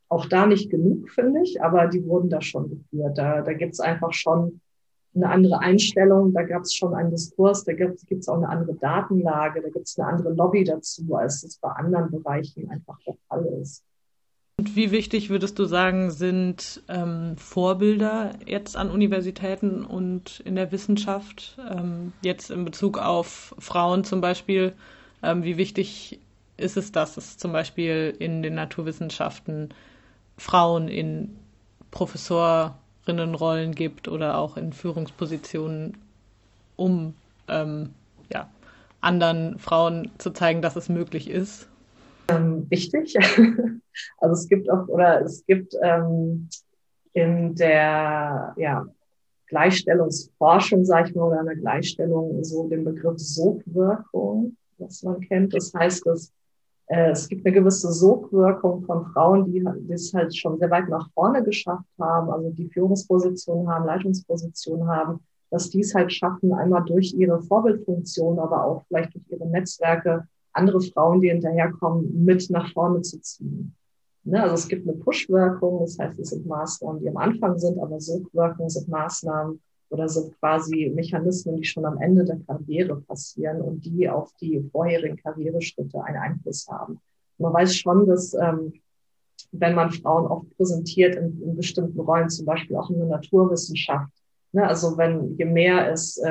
Auch 0.10 0.26
da 0.26 0.46
nicht 0.46 0.70
genug, 0.70 1.10
finde 1.10 1.42
ich, 1.42 1.62
aber 1.62 1.88
die 1.88 2.06
wurden 2.06 2.30
da 2.30 2.42
schon 2.42 2.70
geführt. 2.70 3.18
Da, 3.18 3.42
da 3.42 3.54
gibt 3.54 3.74
es 3.74 3.80
einfach 3.80 4.14
schon 4.14 4.62
eine 5.16 5.30
andere 5.30 5.60
Einstellung, 5.60 6.34
da 6.34 6.44
gab 6.44 6.62
es 6.62 6.76
schon 6.76 6.94
einen 6.94 7.10
Diskurs, 7.10 7.64
da 7.64 7.74
gibt 7.74 8.04
es 8.12 8.28
auch 8.28 8.38
eine 8.38 8.50
andere 8.50 8.76
Datenlage, 8.76 9.62
da 9.62 9.70
gibt 9.70 9.88
es 9.88 9.98
eine 9.98 10.10
andere 10.10 10.34
Lobby 10.34 10.64
dazu, 10.64 11.16
als 11.16 11.44
es 11.44 11.58
bei 11.58 11.70
anderen 11.70 12.12
Bereichen 12.12 12.70
einfach 12.70 12.98
der 13.06 13.16
Fall 13.28 13.46
ist. 13.62 13.84
Und 14.60 14.76
wie 14.76 14.90
wichtig 14.90 15.30
würdest 15.30 15.60
du 15.60 15.66
sagen, 15.66 16.10
sind 16.10 16.82
ähm, 16.88 17.38
Vorbilder 17.38 18.34
jetzt 18.48 18.76
an 18.76 18.90
Universitäten 18.90 19.86
und 19.86 20.40
in 20.46 20.56
der 20.56 20.72
Wissenschaft, 20.72 21.60
ähm, 21.70 22.12
jetzt 22.24 22.50
in 22.50 22.66
Bezug 22.66 22.98
auf 22.98 23.54
Frauen 23.60 24.04
zum 24.04 24.20
Beispiel? 24.20 24.74
Ähm, 25.22 25.44
wie 25.44 25.58
wichtig 25.58 26.20
ist 26.58 26.76
es, 26.76 26.92
dass 26.92 27.18
es 27.18 27.38
zum 27.38 27.52
Beispiel 27.52 28.16
in 28.18 28.42
den 28.42 28.56
Naturwissenschaften 28.56 29.70
Frauen 30.38 30.88
in 30.88 31.38
Professor 31.92 32.80
Rollen 33.36 33.74
gibt 33.74 34.08
oder 34.08 34.38
auch 34.38 34.58
in 34.58 34.74
Führungspositionen, 34.74 35.98
um 36.76 37.14
ähm, 37.48 37.90
ja, 38.32 38.50
anderen 39.02 39.58
Frauen 39.60 40.12
zu 40.18 40.32
zeigen, 40.32 40.62
dass 40.62 40.76
es 40.76 40.90
möglich 40.90 41.30
ist? 41.30 41.68
Ähm, 42.30 42.70
wichtig. 42.70 43.16
Also 44.20 44.34
es 44.34 44.48
gibt 44.48 44.70
auch, 44.70 44.88
oder 44.90 45.22
es 45.22 45.44
gibt 45.48 45.74
ähm, 45.82 46.50
in 47.14 47.56
der 47.56 48.54
ja, 48.56 48.86
Gleichstellungsforschung, 49.48 50.86
sage 50.86 51.10
ich 51.10 51.16
mal, 51.16 51.30
oder 51.30 51.40
in 51.40 51.48
der 51.48 51.56
Gleichstellung 51.56 52.44
so 52.44 52.68
den 52.68 52.84
Begriff 52.84 53.18
Sogwirkung, 53.18 54.56
was 54.78 55.02
man 55.02 55.20
kennt. 55.22 55.56
Das 55.56 55.74
heißt, 55.74 56.06
dass 56.06 56.32
es 56.88 57.28
gibt 57.28 57.46
eine 57.46 57.54
gewisse 57.54 57.92
Sogwirkung 57.92 58.84
von 58.84 59.06
Frauen, 59.08 59.52
die, 59.52 59.66
es 59.92 60.14
halt 60.14 60.36
schon 60.36 60.58
sehr 60.58 60.72
weit 60.72 60.88
nach 60.88 61.10
vorne 61.14 61.44
geschafft 61.44 61.86
haben, 62.00 62.30
also 62.30 62.50
die 62.50 62.70
Führungspositionen 62.70 63.68
haben, 63.68 63.86
Leitungspositionen 63.86 64.88
haben, 64.88 65.20
dass 65.52 65.70
die 65.70 65.82
es 65.82 65.94
halt 65.94 66.14
schaffen, 66.14 66.54
einmal 66.54 66.86
durch 66.86 67.14
ihre 67.14 67.42
Vorbildfunktion, 67.42 68.40
aber 68.40 68.64
auch 68.64 68.84
vielleicht 68.88 69.14
durch 69.14 69.26
ihre 69.30 69.48
Netzwerke 69.48 70.28
andere 70.54 70.82
Frauen, 70.82 71.22
die 71.22 71.30
hinterherkommen, 71.30 72.24
mit 72.24 72.50
nach 72.50 72.72
vorne 72.72 73.02
zu 73.02 73.20
ziehen. 73.22 73.76
Ne? 74.24 74.42
Also 74.42 74.56
es 74.56 74.68
gibt 74.68 74.88
eine 74.88 74.98
Push-Wirkung, 74.98 75.82
das 75.82 76.00
heißt, 76.00 76.20
es 76.20 76.30
sind 76.30 76.48
Maßnahmen, 76.48 77.02
die 77.02 77.10
am 77.10 77.18
Anfang 77.18 77.58
sind, 77.58 77.80
aber 77.80 78.00
Sogwirkungen 78.00 78.70
sind 78.70 78.88
Maßnahmen, 78.88 79.62
oder 79.90 80.10
sind 80.10 80.38
quasi 80.40 80.92
Mechanismen, 80.94 81.58
die 81.58 81.64
schon 81.64 81.86
am 81.86 82.00
Ende 82.00 82.26
der 82.26 82.40
Karriere 82.48 82.98
passieren 83.02 83.62
und 83.62 83.86
die 83.86 84.10
auf 84.10 84.34
die 84.42 84.62
vorherigen 84.72 85.18
Karriereschritte 85.18 86.04
einen 86.04 86.18
Einfluss 86.18 86.68
haben. 86.68 87.00
Man 87.38 87.54
weiß 87.54 87.76
schon, 87.76 88.08
dass 88.08 88.34
ähm, 88.34 88.74
wenn 89.52 89.76
man 89.76 89.92
Frauen 89.92 90.28
oft 90.28 90.56
präsentiert 90.58 91.16
in, 91.16 91.42
in 91.42 91.56
bestimmten 91.56 92.00
Rollen, 92.00 92.30
zum 92.30 92.46
Beispiel 92.46 92.76
auch 92.76 92.90
in 92.90 92.98
der 92.98 93.08
Naturwissenschaft, 93.08 94.12
ne, 94.52 94.68
also 94.68 94.98
wenn 94.98 95.38
je 95.38 95.46
mehr 95.46 95.92
es 95.92 96.18
äh, 96.18 96.30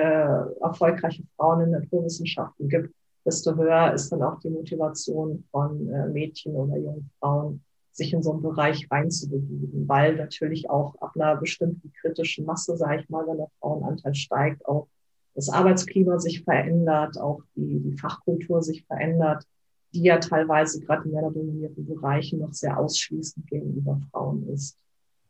erfolgreiche 0.61 1.23
Frauen 1.37 1.63
in 1.63 1.71
Naturwissenschaften 1.71 2.69
gibt, 2.69 2.95
desto 3.25 3.57
höher 3.57 3.93
ist 3.93 4.11
dann 4.11 4.23
auch 4.23 4.39
die 4.41 4.51
Motivation 4.51 5.45
von 5.51 5.89
äh, 5.89 6.09
Mädchen 6.09 6.55
oder 6.55 6.77
jungen 6.77 7.11
Frauen, 7.19 7.63
sich 7.97 8.12
in 8.12 8.22
so 8.22 8.32
einen 8.32 8.42
Bereich 8.42 8.88
reinzubegeben, 8.90 9.88
weil 9.88 10.16
natürlich 10.16 10.68
auch 10.68 10.94
ab 11.01 11.12
einer 11.14 11.36
bestimmten 11.36 11.92
kritischen 12.01 12.44
Masse, 12.44 12.76
sage 12.76 13.01
ich 13.01 13.09
mal, 13.09 13.26
wenn 13.26 13.38
der 13.38 13.51
Frauenanteil 13.59 14.14
steigt, 14.14 14.66
auch 14.66 14.86
das 15.34 15.49
Arbeitsklima 15.49 16.18
sich 16.18 16.44
verändert, 16.44 17.18
auch 17.18 17.42
die, 17.55 17.80
die 17.80 17.97
Fachkultur 17.97 18.62
sich 18.62 18.84
verändert, 18.86 19.47
die 19.92 20.03
ja 20.03 20.18
teilweise 20.18 20.80
gerade 20.80 21.05
in 21.05 21.12
männerdominierten 21.12 21.86
Bereichen 21.86 22.40
noch 22.40 22.53
sehr 22.53 22.78
ausschließend 22.78 23.47
gegenüber 23.47 24.01
Frauen 24.11 24.49
ist. 24.49 24.76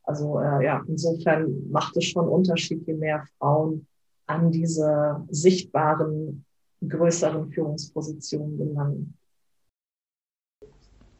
Also 0.03 0.39
äh, 0.39 0.63
ja, 0.63 0.83
insofern 0.87 1.69
macht 1.69 1.95
es 1.97 2.05
schon 2.05 2.27
Unterschied, 2.27 2.85
je 2.87 2.93
mehr 2.93 3.25
Frauen 3.37 3.87
an 4.25 4.51
diese 4.51 5.25
sichtbaren, 5.29 6.45
größeren 6.87 7.49
Führungspositionen 7.49 8.57
gelangen. 8.57 9.13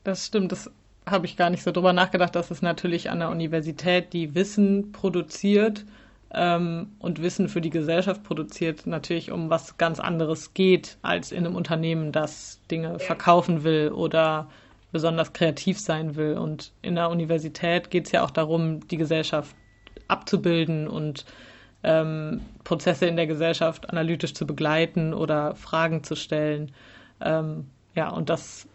Das 0.04 0.26
stimmt. 0.26 0.54
Das 0.54 0.72
habe 1.10 1.26
ich 1.26 1.38
gar 1.38 1.50
nicht 1.50 1.64
so 1.64 1.72
drüber 1.72 1.94
nachgedacht, 1.94 2.36
dass 2.36 2.52
es 2.52 2.62
natürlich 2.62 3.10
an 3.10 3.20
der 3.20 3.30
Universität, 3.30 4.14
die 4.14 4.36
Wissen 4.36 4.92
produziert 4.92 5.86
ähm, 6.34 6.90
und 7.00 7.22
Wissen 7.22 7.50
für 7.50 7.62
die 7.62 7.70
Gesellschaft 7.70 8.24
produziert, 8.24 8.86
natürlich 8.86 9.32
um 9.32 9.50
was 9.50 9.78
ganz 9.78 10.00
anderes 10.00 10.54
geht 10.54 10.98
als 11.02 11.32
in 11.32 11.46
einem 11.46 11.56
Unternehmen, 11.56 12.12
das 12.12 12.60
Dinge 12.70 13.00
verkaufen 13.00 13.64
will 13.64 13.92
oder 13.92 14.50
besonders 14.92 15.34
kreativ 15.34 15.80
sein 15.80 16.16
will. 16.16 16.38
Und 16.38 16.74
in 16.82 16.96
der 16.96 17.10
Universität 17.10 17.90
geht 17.90 18.06
es 18.06 18.12
ja 18.12 18.24
auch 18.24 18.32
darum, 18.32 18.88
die 18.88 18.98
Gesellschaft 18.98 19.56
abzubilden 20.08 20.88
und 20.88 21.26
ähm, 21.84 22.42
Prozesse 22.64 23.06
in 23.06 23.16
der 23.16 23.28
Gesellschaft 23.28 23.90
analytisch 23.90 24.34
zu 24.34 24.46
begleiten 24.46 25.14
oder 25.14 25.56
Fragen 25.56 26.04
zu 26.04 26.16
stellen. 26.16 26.72
Ähm, 27.22 27.68
ja, 27.96 28.10
und 28.10 28.30
das 28.30 28.68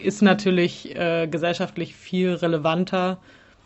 ist 0.00 0.22
natürlich 0.22 0.96
äh, 0.96 1.26
gesellschaftlich 1.26 1.94
viel 1.94 2.34
relevanter, 2.34 3.18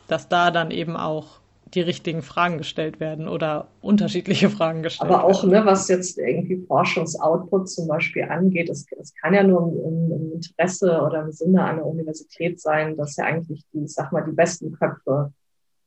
dass 0.08 0.28
da 0.28 0.50
dann 0.50 0.70
eben 0.70 0.96
auch 0.96 1.40
die 1.74 1.80
richtigen 1.80 2.22
Fragen 2.22 2.58
gestellt 2.58 3.00
werden 3.00 3.28
oder 3.28 3.68
unterschiedliche 3.80 4.50
Fragen 4.50 4.82
gestellt 4.82 5.10
werden. 5.10 5.20
Aber 5.20 5.30
auch, 5.30 5.42
werden. 5.42 5.64
ne, 5.64 5.70
was 5.70 5.88
jetzt 5.88 6.18
irgendwie 6.18 6.58
Forschungsoutput 6.66 7.70
zum 7.70 7.88
Beispiel 7.88 8.24
angeht, 8.24 8.68
es, 8.68 8.86
es 9.00 9.14
kann 9.14 9.34
ja 9.34 9.42
nur 9.42 9.72
im, 9.72 10.12
im, 10.12 10.32
Interesse 10.32 11.00
oder 11.00 11.22
im 11.22 11.32
Sinne 11.32 11.64
einer 11.64 11.86
Universität 11.86 12.60
sein, 12.60 12.96
dass 12.96 13.16
ja 13.16 13.24
eigentlich 13.24 13.64
die, 13.72 13.84
ich 13.84 13.94
sag 13.94 14.12
mal, 14.12 14.22
die 14.22 14.32
besten 14.32 14.72
Köpfe 14.72 15.32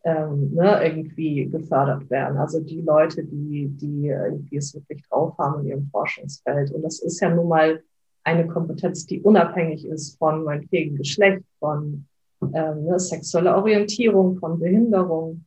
ähm, 0.03 0.53
ne, 0.53 0.83
irgendwie 0.83 1.45
gefördert 1.45 2.09
werden. 2.09 2.37
Also 2.37 2.61
die 2.61 2.81
Leute, 2.81 3.23
die, 3.23 3.67
die 3.67 4.07
irgendwie 4.07 4.57
es 4.57 4.73
wirklich 4.73 5.03
drauf 5.07 5.37
haben 5.37 5.61
in 5.61 5.67
ihrem 5.67 5.89
Forschungsfeld. 5.91 6.71
Und 6.71 6.81
das 6.83 6.99
ist 6.99 7.19
ja 7.19 7.29
nun 7.29 7.47
mal 7.47 7.81
eine 8.25 8.47
Kompetenz, 8.47 9.05
die 9.05 9.21
unabhängig 9.21 9.85
ist 9.85 10.17
von 10.17 10.43
meinetwegen 10.43 10.95
Geschlecht, 10.97 11.43
von 11.59 12.07
ähm, 12.41 12.85
ne, 12.85 12.99
sexueller 12.99 13.55
Orientierung, 13.57 14.37
von 14.37 14.59
Behinderung. 14.59 15.45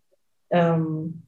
Ähm, 0.50 1.22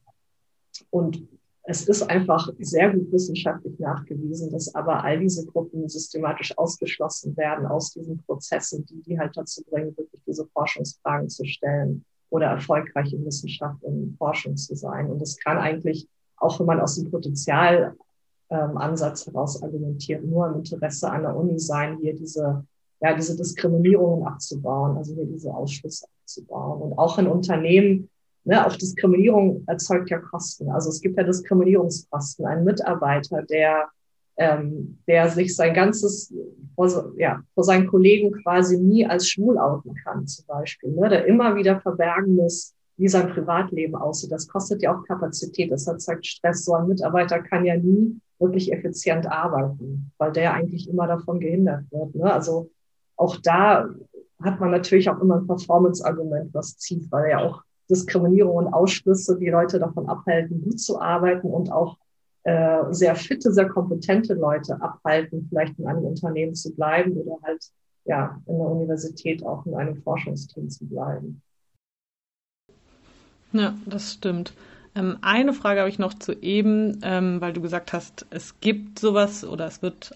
und 0.89 1.27
es 1.63 1.87
ist 1.87 2.03
einfach 2.03 2.49
sehr 2.59 2.91
gut 2.91 3.11
wissenschaftlich 3.11 3.77
nachgewiesen, 3.79 4.49
dass 4.51 4.73
aber 4.73 5.03
all 5.03 5.19
diese 5.19 5.45
Gruppen 5.45 5.87
systematisch 5.87 6.57
ausgeschlossen 6.57 7.37
werden 7.37 7.67
aus 7.67 7.91
diesen 7.91 8.17
Prozessen, 8.17 8.85
die 8.85 9.01
die 9.01 9.19
halt 9.19 9.37
dazu 9.37 9.61
bringen, 9.69 9.95
wirklich 9.95 10.21
diese 10.25 10.47
Forschungsfragen 10.47 11.29
zu 11.29 11.45
stellen 11.45 12.03
oder 12.29 12.47
erfolgreich 12.47 13.13
in 13.13 13.25
Wissenschaft 13.25 13.83
und 13.83 14.15
Forschung 14.17 14.55
zu 14.55 14.75
sein. 14.75 15.11
Und 15.11 15.21
das 15.21 15.37
kann 15.37 15.57
eigentlich, 15.57 16.07
auch 16.37 16.59
wenn 16.59 16.65
man 16.65 16.79
aus 16.79 16.95
dem 16.95 17.11
Potenzial 17.11 17.95
ähm, 18.51 18.77
Ansatz 18.77 19.25
heraus 19.25 19.61
argumentiert, 19.63 20.23
nur 20.23 20.47
im 20.47 20.55
Interesse 20.57 21.09
einer 21.09 21.35
Uni 21.35 21.57
sein, 21.59 21.97
hier 22.01 22.15
diese, 22.15 22.65
ja, 22.99 23.15
diese 23.15 23.35
Diskriminierungen 23.35 24.27
abzubauen, 24.27 24.97
also 24.97 25.15
hier 25.15 25.25
diese 25.25 25.53
Ausschlüsse 25.53 26.05
abzubauen. 26.21 26.81
Und 26.81 26.97
auch 26.97 27.17
in 27.17 27.27
Unternehmen, 27.27 28.09
ne, 28.43 28.65
auch 28.65 28.75
Diskriminierung 28.75 29.63
erzeugt 29.67 30.09
ja 30.09 30.19
Kosten. 30.19 30.69
Also 30.69 30.89
es 30.89 31.01
gibt 31.01 31.17
ja 31.17 31.23
Diskriminierungskosten. 31.23 32.45
Ein 32.45 32.63
Mitarbeiter, 32.63 33.41
der 33.43 33.89
ähm, 34.37 34.97
der 35.07 35.29
sich 35.29 35.55
sein 35.55 35.73
ganzes, 35.73 36.33
vor, 36.75 37.13
ja, 37.17 37.41
vor 37.53 37.63
seinen 37.63 37.87
Kollegen 37.87 38.31
quasi 38.43 38.77
nie 38.77 39.05
als 39.05 39.27
schwul 39.27 39.57
outen 39.57 39.93
kann, 40.03 40.25
zum 40.25 40.45
Beispiel, 40.47 40.91
ne, 40.91 41.09
der 41.09 41.25
immer 41.25 41.55
wieder 41.55 41.79
verbergen 41.81 42.35
muss, 42.35 42.73
wie 42.97 43.07
sein 43.07 43.29
Privatleben 43.29 43.95
aussieht. 43.95 44.31
Das 44.31 44.47
kostet 44.47 44.81
ja 44.81 44.95
auch 44.95 45.03
Kapazität, 45.05 45.71
das 45.71 45.87
erzeugt 45.87 46.25
Stress. 46.25 46.65
So 46.65 46.73
ein 46.73 46.87
Mitarbeiter 46.87 47.41
kann 47.41 47.65
ja 47.65 47.75
nie 47.75 48.19
wirklich 48.41 48.73
effizient 48.73 49.27
arbeiten, 49.27 50.11
weil 50.17 50.31
der 50.31 50.53
eigentlich 50.53 50.89
immer 50.89 51.07
davon 51.07 51.39
gehindert 51.39 51.83
wird. 51.91 52.15
Ne? 52.15 52.31
Also 52.31 52.69
auch 53.15 53.37
da 53.37 53.87
hat 54.41 54.59
man 54.59 54.71
natürlich 54.71 55.09
auch 55.09 55.19
immer 55.19 55.37
ein 55.37 55.47
Performance-Argument, 55.47 56.53
was 56.53 56.77
zieht, 56.77 57.11
weil 57.11 57.29
ja 57.29 57.39
auch 57.39 57.61
Diskriminierung 57.89 58.55
und 58.55 58.73
Ausschlüsse 58.73 59.37
die 59.37 59.49
Leute 59.49 59.79
davon 59.79 60.07
abhalten, 60.09 60.63
gut 60.63 60.79
zu 60.79 60.99
arbeiten 60.99 61.47
und 61.47 61.71
auch 61.71 61.97
äh, 62.43 62.91
sehr 62.91 63.15
fitte, 63.15 63.51
sehr 63.51 63.69
kompetente 63.69 64.33
Leute 64.33 64.81
abhalten, 64.81 65.45
vielleicht 65.49 65.77
in 65.77 65.85
einem 65.85 66.03
Unternehmen 66.05 66.55
zu 66.55 66.73
bleiben 66.73 67.13
oder 67.13 67.37
halt 67.43 67.63
ja 68.05 68.41
in 68.47 68.57
der 68.57 68.67
Universität 68.67 69.45
auch 69.45 69.65
in 69.65 69.75
einem 69.75 69.95
Forschungsteam 69.97 70.69
zu 70.69 70.85
bleiben. 70.87 71.41
Ja, 73.51 73.75
das 73.85 74.13
stimmt. 74.13 74.53
Ähm, 74.95 75.17
eine 75.21 75.53
Frage 75.53 75.79
habe 75.79 75.89
ich 75.89 75.99
noch 75.99 76.13
zu 76.13 76.33
eben, 76.33 76.99
ähm, 77.03 77.39
weil 77.39 77.53
du 77.53 77.61
gesagt 77.61 77.93
hast, 77.93 78.25
es 78.29 78.59
gibt 78.59 78.99
sowas 78.99 79.45
oder 79.45 79.65
es 79.65 79.81
wird 79.81 80.15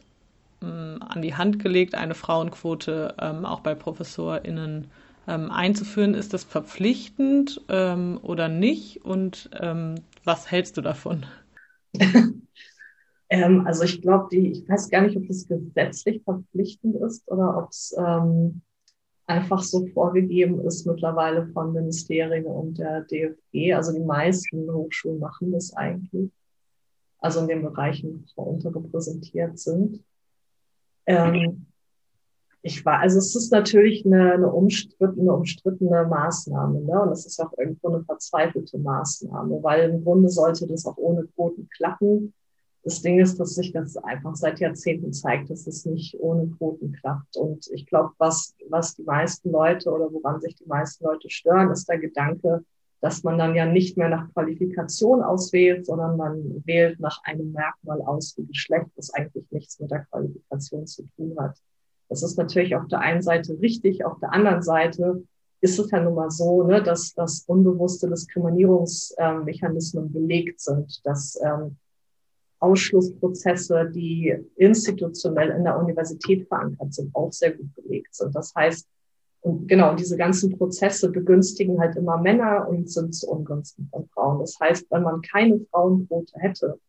ähm, 0.61 0.99
an 1.07 1.21
die 1.21 1.35
Hand 1.35 1.59
gelegt, 1.59 1.95
eine 1.95 2.15
Frauenquote 2.15 3.15
ähm, 3.19 3.45
auch 3.45 3.61
bei 3.61 3.73
ProfessorInnen 3.73 4.87
ähm, 5.27 5.51
einzuführen. 5.51 6.13
Ist 6.13 6.33
das 6.33 6.43
verpflichtend 6.43 7.61
ähm, 7.69 8.19
oder 8.21 8.49
nicht? 8.49 9.05
Und 9.05 9.49
was 10.23 10.51
hältst 10.51 10.77
du 10.77 10.81
davon? 10.81 11.25
also 13.29 13.83
ich 13.83 14.01
glaube, 14.01 14.35
ich 14.35 14.67
weiß 14.67 14.89
gar 14.89 15.01
nicht, 15.01 15.15
ob 15.15 15.27
das 15.27 15.47
gesetzlich 15.47 16.21
verpflichtend 16.23 16.95
ist 16.97 17.27
oder 17.27 17.57
ob 17.57 17.69
es 17.69 17.95
einfach 19.27 19.63
so 19.63 19.87
vorgegeben 19.87 20.59
ist 20.65 20.85
mittlerweile 20.85 21.47
von 21.47 21.73
Ministerien 21.73 22.45
und 22.45 22.77
der 22.77 23.01
DFG. 23.01 23.73
Also 23.73 23.93
die 23.93 24.03
meisten 24.03 24.71
Hochschulen 24.71 25.19
machen 25.19 25.51
das 25.51 25.73
eigentlich. 25.73 26.31
Also 27.19 27.41
in 27.41 27.47
den 27.47 27.63
Bereichen, 27.63 28.25
wo 28.35 28.43
unterrepräsentiert 28.43 29.57
sind. 29.57 30.03
Ähm, 31.07 31.65
ich 32.61 32.83
war, 32.83 32.99
also 32.99 33.19
es 33.19 33.35
ist 33.35 33.51
natürlich 33.51 34.05
eine, 34.05 34.33
eine, 34.33 34.51
umstrittene, 34.51 35.31
umstrittene 35.31 36.05
Maßnahme, 36.05 36.81
ne? 36.81 37.01
Und 37.01 37.11
es 37.11 37.25
ist 37.25 37.39
auch 37.39 37.53
irgendwo 37.57 37.89
eine 37.89 38.03
verzweifelte 38.03 38.79
Maßnahme, 38.79 39.61
weil 39.61 39.89
im 39.91 40.03
Grunde 40.03 40.29
sollte 40.29 40.65
das 40.67 40.85
auch 40.85 40.97
ohne 40.97 41.25
Quoten 41.27 41.69
klappen. 41.69 42.33
Das 42.85 43.01
Ding 43.01 43.19
ist, 43.19 43.37
dass 43.39 43.55
sich 43.55 43.71
das 43.71 43.97
einfach 43.97 44.35
seit 44.35 44.59
Jahrzehnten 44.59 45.11
zeigt, 45.11 45.49
dass 45.49 45.65
es 45.65 45.85
nicht 45.85 46.19
ohne 46.19 46.45
Quoten 46.51 46.91
klappt. 46.91 47.35
Und 47.35 47.67
ich 47.73 47.87
glaube, 47.87 48.11
was, 48.19 48.53
was 48.69 48.95
die 48.95 49.01
meisten 49.01 49.49
Leute 49.49 49.91
oder 49.91 50.13
woran 50.13 50.39
sich 50.39 50.55
die 50.55 50.67
meisten 50.67 51.03
Leute 51.03 51.27
stören, 51.31 51.71
ist 51.71 51.89
der 51.89 51.97
Gedanke, 51.97 52.63
dass 53.01 53.23
man 53.23 53.39
dann 53.39 53.55
ja 53.55 53.65
nicht 53.65 53.97
mehr 53.97 54.09
nach 54.09 54.31
Qualifikation 54.33 55.23
auswählt, 55.23 55.87
sondern 55.87 56.15
man 56.15 56.61
wählt 56.65 56.99
nach 56.99 57.23
einem 57.23 57.51
Merkmal 57.51 58.03
aus 58.03 58.35
wie 58.37 58.45
Geschlecht, 58.45 58.91
das 58.95 59.11
eigentlich 59.15 59.49
nichts 59.49 59.79
mit 59.79 59.89
der 59.89 60.05
Qualifikation 60.05 60.85
zu 60.85 61.07
tun 61.15 61.35
hat. 61.39 61.57
Das 62.07 62.21
ist 62.21 62.37
natürlich 62.37 62.75
auf 62.75 62.87
der 62.87 62.99
einen 62.99 63.23
Seite 63.23 63.57
richtig, 63.59 64.05
auf 64.05 64.19
der 64.19 64.31
anderen 64.31 64.61
Seite 64.61 65.23
ist 65.59 65.79
es 65.79 65.89
ja 65.89 65.99
nun 65.99 66.13
mal 66.13 66.29
so, 66.29 66.61
ne, 66.61 66.83
dass, 66.83 67.15
dass 67.15 67.45
unbewusste 67.47 68.07
Diskriminierungsmechanismen 68.09 70.13
belegt 70.13 70.61
sind, 70.61 71.03
dass 71.03 71.41
ähm, 71.43 71.77
Ausschlussprozesse, 72.59 73.91
die 73.93 74.35
institutionell 74.55 75.49
in 75.51 75.63
der 75.63 75.77
Universität 75.77 76.47
verankert 76.47 76.93
sind, 76.93 77.13
auch 77.15 77.31
sehr 77.31 77.51
gut 77.51 77.73
belegt 77.75 78.15
sind. 78.15 78.35
Das 78.35 78.53
heißt, 78.55 78.87
und 79.45 79.67
genau, 79.67 79.93
diese 79.93 80.17
ganzen 80.17 80.57
Prozesse 80.57 81.11
begünstigen 81.11 81.79
halt 81.79 81.95
immer 81.95 82.17
Männer 82.17 82.67
und 82.67 82.89
sind 82.89 83.13
zu 83.13 83.29
Ungunsten 83.29 83.87
von 83.91 84.07
Frauen. 84.07 84.39
Das 84.39 84.57
heißt, 84.59 84.87
wenn 84.89 85.03
man 85.03 85.21
keine 85.21 85.59
Frauenquote 85.69 86.33
hätte, 86.39 86.79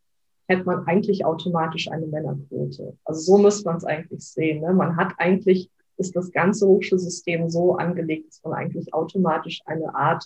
hätte 0.49 0.65
man 0.65 0.87
eigentlich 0.87 1.25
automatisch 1.25 1.91
eine 1.91 2.07
Männerquote. 2.07 2.97
Also 3.05 3.21
so 3.21 3.39
müsste 3.39 3.65
man 3.69 3.77
es 3.77 3.85
eigentlich 3.85 4.27
sehen. 4.27 4.63
Ne? 4.63 4.73
Man 4.73 4.97
hat 4.97 5.13
eigentlich, 5.19 5.71
ist 5.99 6.17
das 6.17 6.33
ganze 6.33 6.67
Hochschulsystem 6.67 7.51
so 7.51 7.77
angelegt, 7.77 8.29
dass 8.29 8.43
man 8.43 8.55
eigentlich 8.55 8.95
automatisch 8.95 9.61
eine 9.67 9.95
Art, 9.95 10.25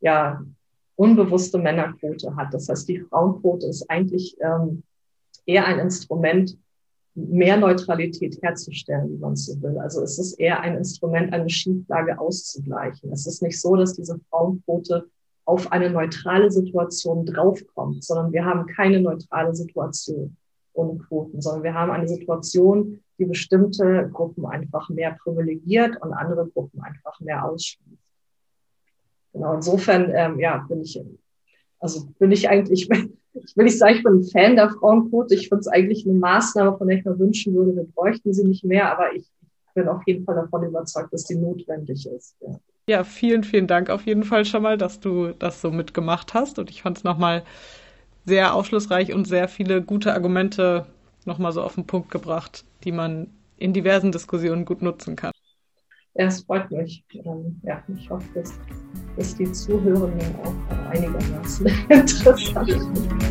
ja, 0.00 0.40
unbewusste 0.96 1.58
Männerquote 1.58 2.34
hat. 2.36 2.52
Das 2.54 2.68
heißt, 2.68 2.88
die 2.88 3.00
Frauenquote 3.00 3.66
ist 3.66 3.88
eigentlich 3.90 4.36
ähm, 4.40 4.82
eher 5.46 5.66
ein 5.66 5.78
Instrument, 5.78 6.56
mehr 7.14 7.56
Neutralität 7.56 8.38
herzustellen, 8.42 9.10
wie 9.10 9.18
man 9.18 9.36
so 9.36 9.60
will. 9.60 9.78
Also 9.78 10.02
es 10.02 10.18
ist 10.18 10.34
eher 10.34 10.60
ein 10.60 10.76
Instrument, 10.76 11.32
eine 11.32 11.50
Schieflage 11.50 12.18
auszugleichen. 12.18 13.12
Es 13.12 13.26
ist 13.26 13.42
nicht 13.42 13.60
so, 13.60 13.76
dass 13.76 13.94
diese 13.94 14.18
Frauenquote 14.30 15.06
auf 15.44 15.70
eine 15.72 15.90
neutrale 15.90 16.50
Situation 16.50 17.26
draufkommt, 17.26 18.04
sondern 18.04 18.32
wir 18.32 18.44
haben 18.44 18.66
keine 18.66 19.00
neutrale 19.00 19.54
Situation 19.54 20.36
ohne 20.74 20.98
Quoten, 20.98 21.42
sondern 21.42 21.64
wir 21.64 21.74
haben 21.74 21.90
eine 21.90 22.08
Situation, 22.08 23.00
die 23.18 23.26
bestimmte 23.26 24.08
Gruppen 24.12 24.46
einfach 24.46 24.88
mehr 24.88 25.16
privilegiert 25.22 26.00
und 26.00 26.12
andere 26.12 26.48
Gruppen 26.48 26.80
einfach 26.80 27.20
mehr 27.20 27.44
ausschließt. 27.44 28.01
Genau, 29.32 29.54
insofern, 29.54 30.12
ähm, 30.14 30.38
ja, 30.38 30.64
bin 30.68 30.82
ich, 30.82 31.00
also 31.80 32.06
bin 32.18 32.32
ich 32.32 32.48
eigentlich, 32.48 32.88
ich 33.34 33.56
will 33.56 33.64
nicht 33.64 33.78
sagen, 33.78 33.96
ich 33.96 34.02
bin 34.02 34.14
ein 34.14 34.24
Fan 34.24 34.56
der 34.56 34.70
Frauenquote. 34.70 35.34
Ich 35.34 35.48
finde 35.48 35.60
es 35.60 35.68
eigentlich 35.68 36.06
eine 36.06 36.18
Maßnahme, 36.18 36.76
von 36.76 36.88
der 36.88 36.98
ich 36.98 37.04
mir 37.04 37.18
wünschen 37.18 37.54
würde, 37.54 37.74
wir 37.74 37.84
bräuchten 37.84 38.32
sie 38.32 38.44
nicht 38.44 38.64
mehr, 38.64 38.90
aber 38.90 39.14
ich 39.14 39.24
bin 39.74 39.88
auf 39.88 40.02
jeden 40.06 40.24
Fall 40.24 40.34
davon 40.34 40.64
überzeugt, 40.64 41.12
dass 41.12 41.22
sie 41.22 41.36
notwendig 41.36 42.06
ist. 42.06 42.36
Ja. 42.40 42.60
ja, 42.88 43.04
vielen, 43.04 43.42
vielen 43.42 43.66
Dank 43.66 43.88
auf 43.88 44.04
jeden 44.04 44.24
Fall 44.24 44.44
schon 44.44 44.62
mal, 44.62 44.76
dass 44.76 45.00
du 45.00 45.32
das 45.32 45.60
so 45.62 45.70
mitgemacht 45.70 46.34
hast. 46.34 46.58
Und 46.58 46.70
ich 46.70 46.82
fand 46.82 46.98
es 46.98 47.04
nochmal 47.04 47.42
sehr 48.24 48.54
aufschlussreich 48.54 49.12
und 49.12 49.26
sehr 49.26 49.48
viele 49.48 49.82
gute 49.82 50.12
Argumente 50.12 50.86
nochmal 51.24 51.52
so 51.52 51.62
auf 51.62 51.74
den 51.74 51.86
Punkt 51.86 52.10
gebracht, 52.10 52.64
die 52.84 52.92
man 52.92 53.28
in 53.56 53.72
diversen 53.72 54.12
Diskussionen 54.12 54.64
gut 54.64 54.82
nutzen 54.82 55.16
kann. 55.16 55.32
Ja, 56.14 56.26
es 56.26 56.42
freut 56.42 56.70
mich. 56.70 57.04
Ähm, 57.12 57.60
ja, 57.62 57.82
ich 57.96 58.10
hoffe, 58.10 58.26
dass, 58.34 58.52
dass 59.16 59.36
die 59.36 59.50
Zuhörenden 59.52 60.34
auch 60.44 60.90
einigermaßen 60.90 61.66
interessant 61.88 62.68
sind. 62.68 63.21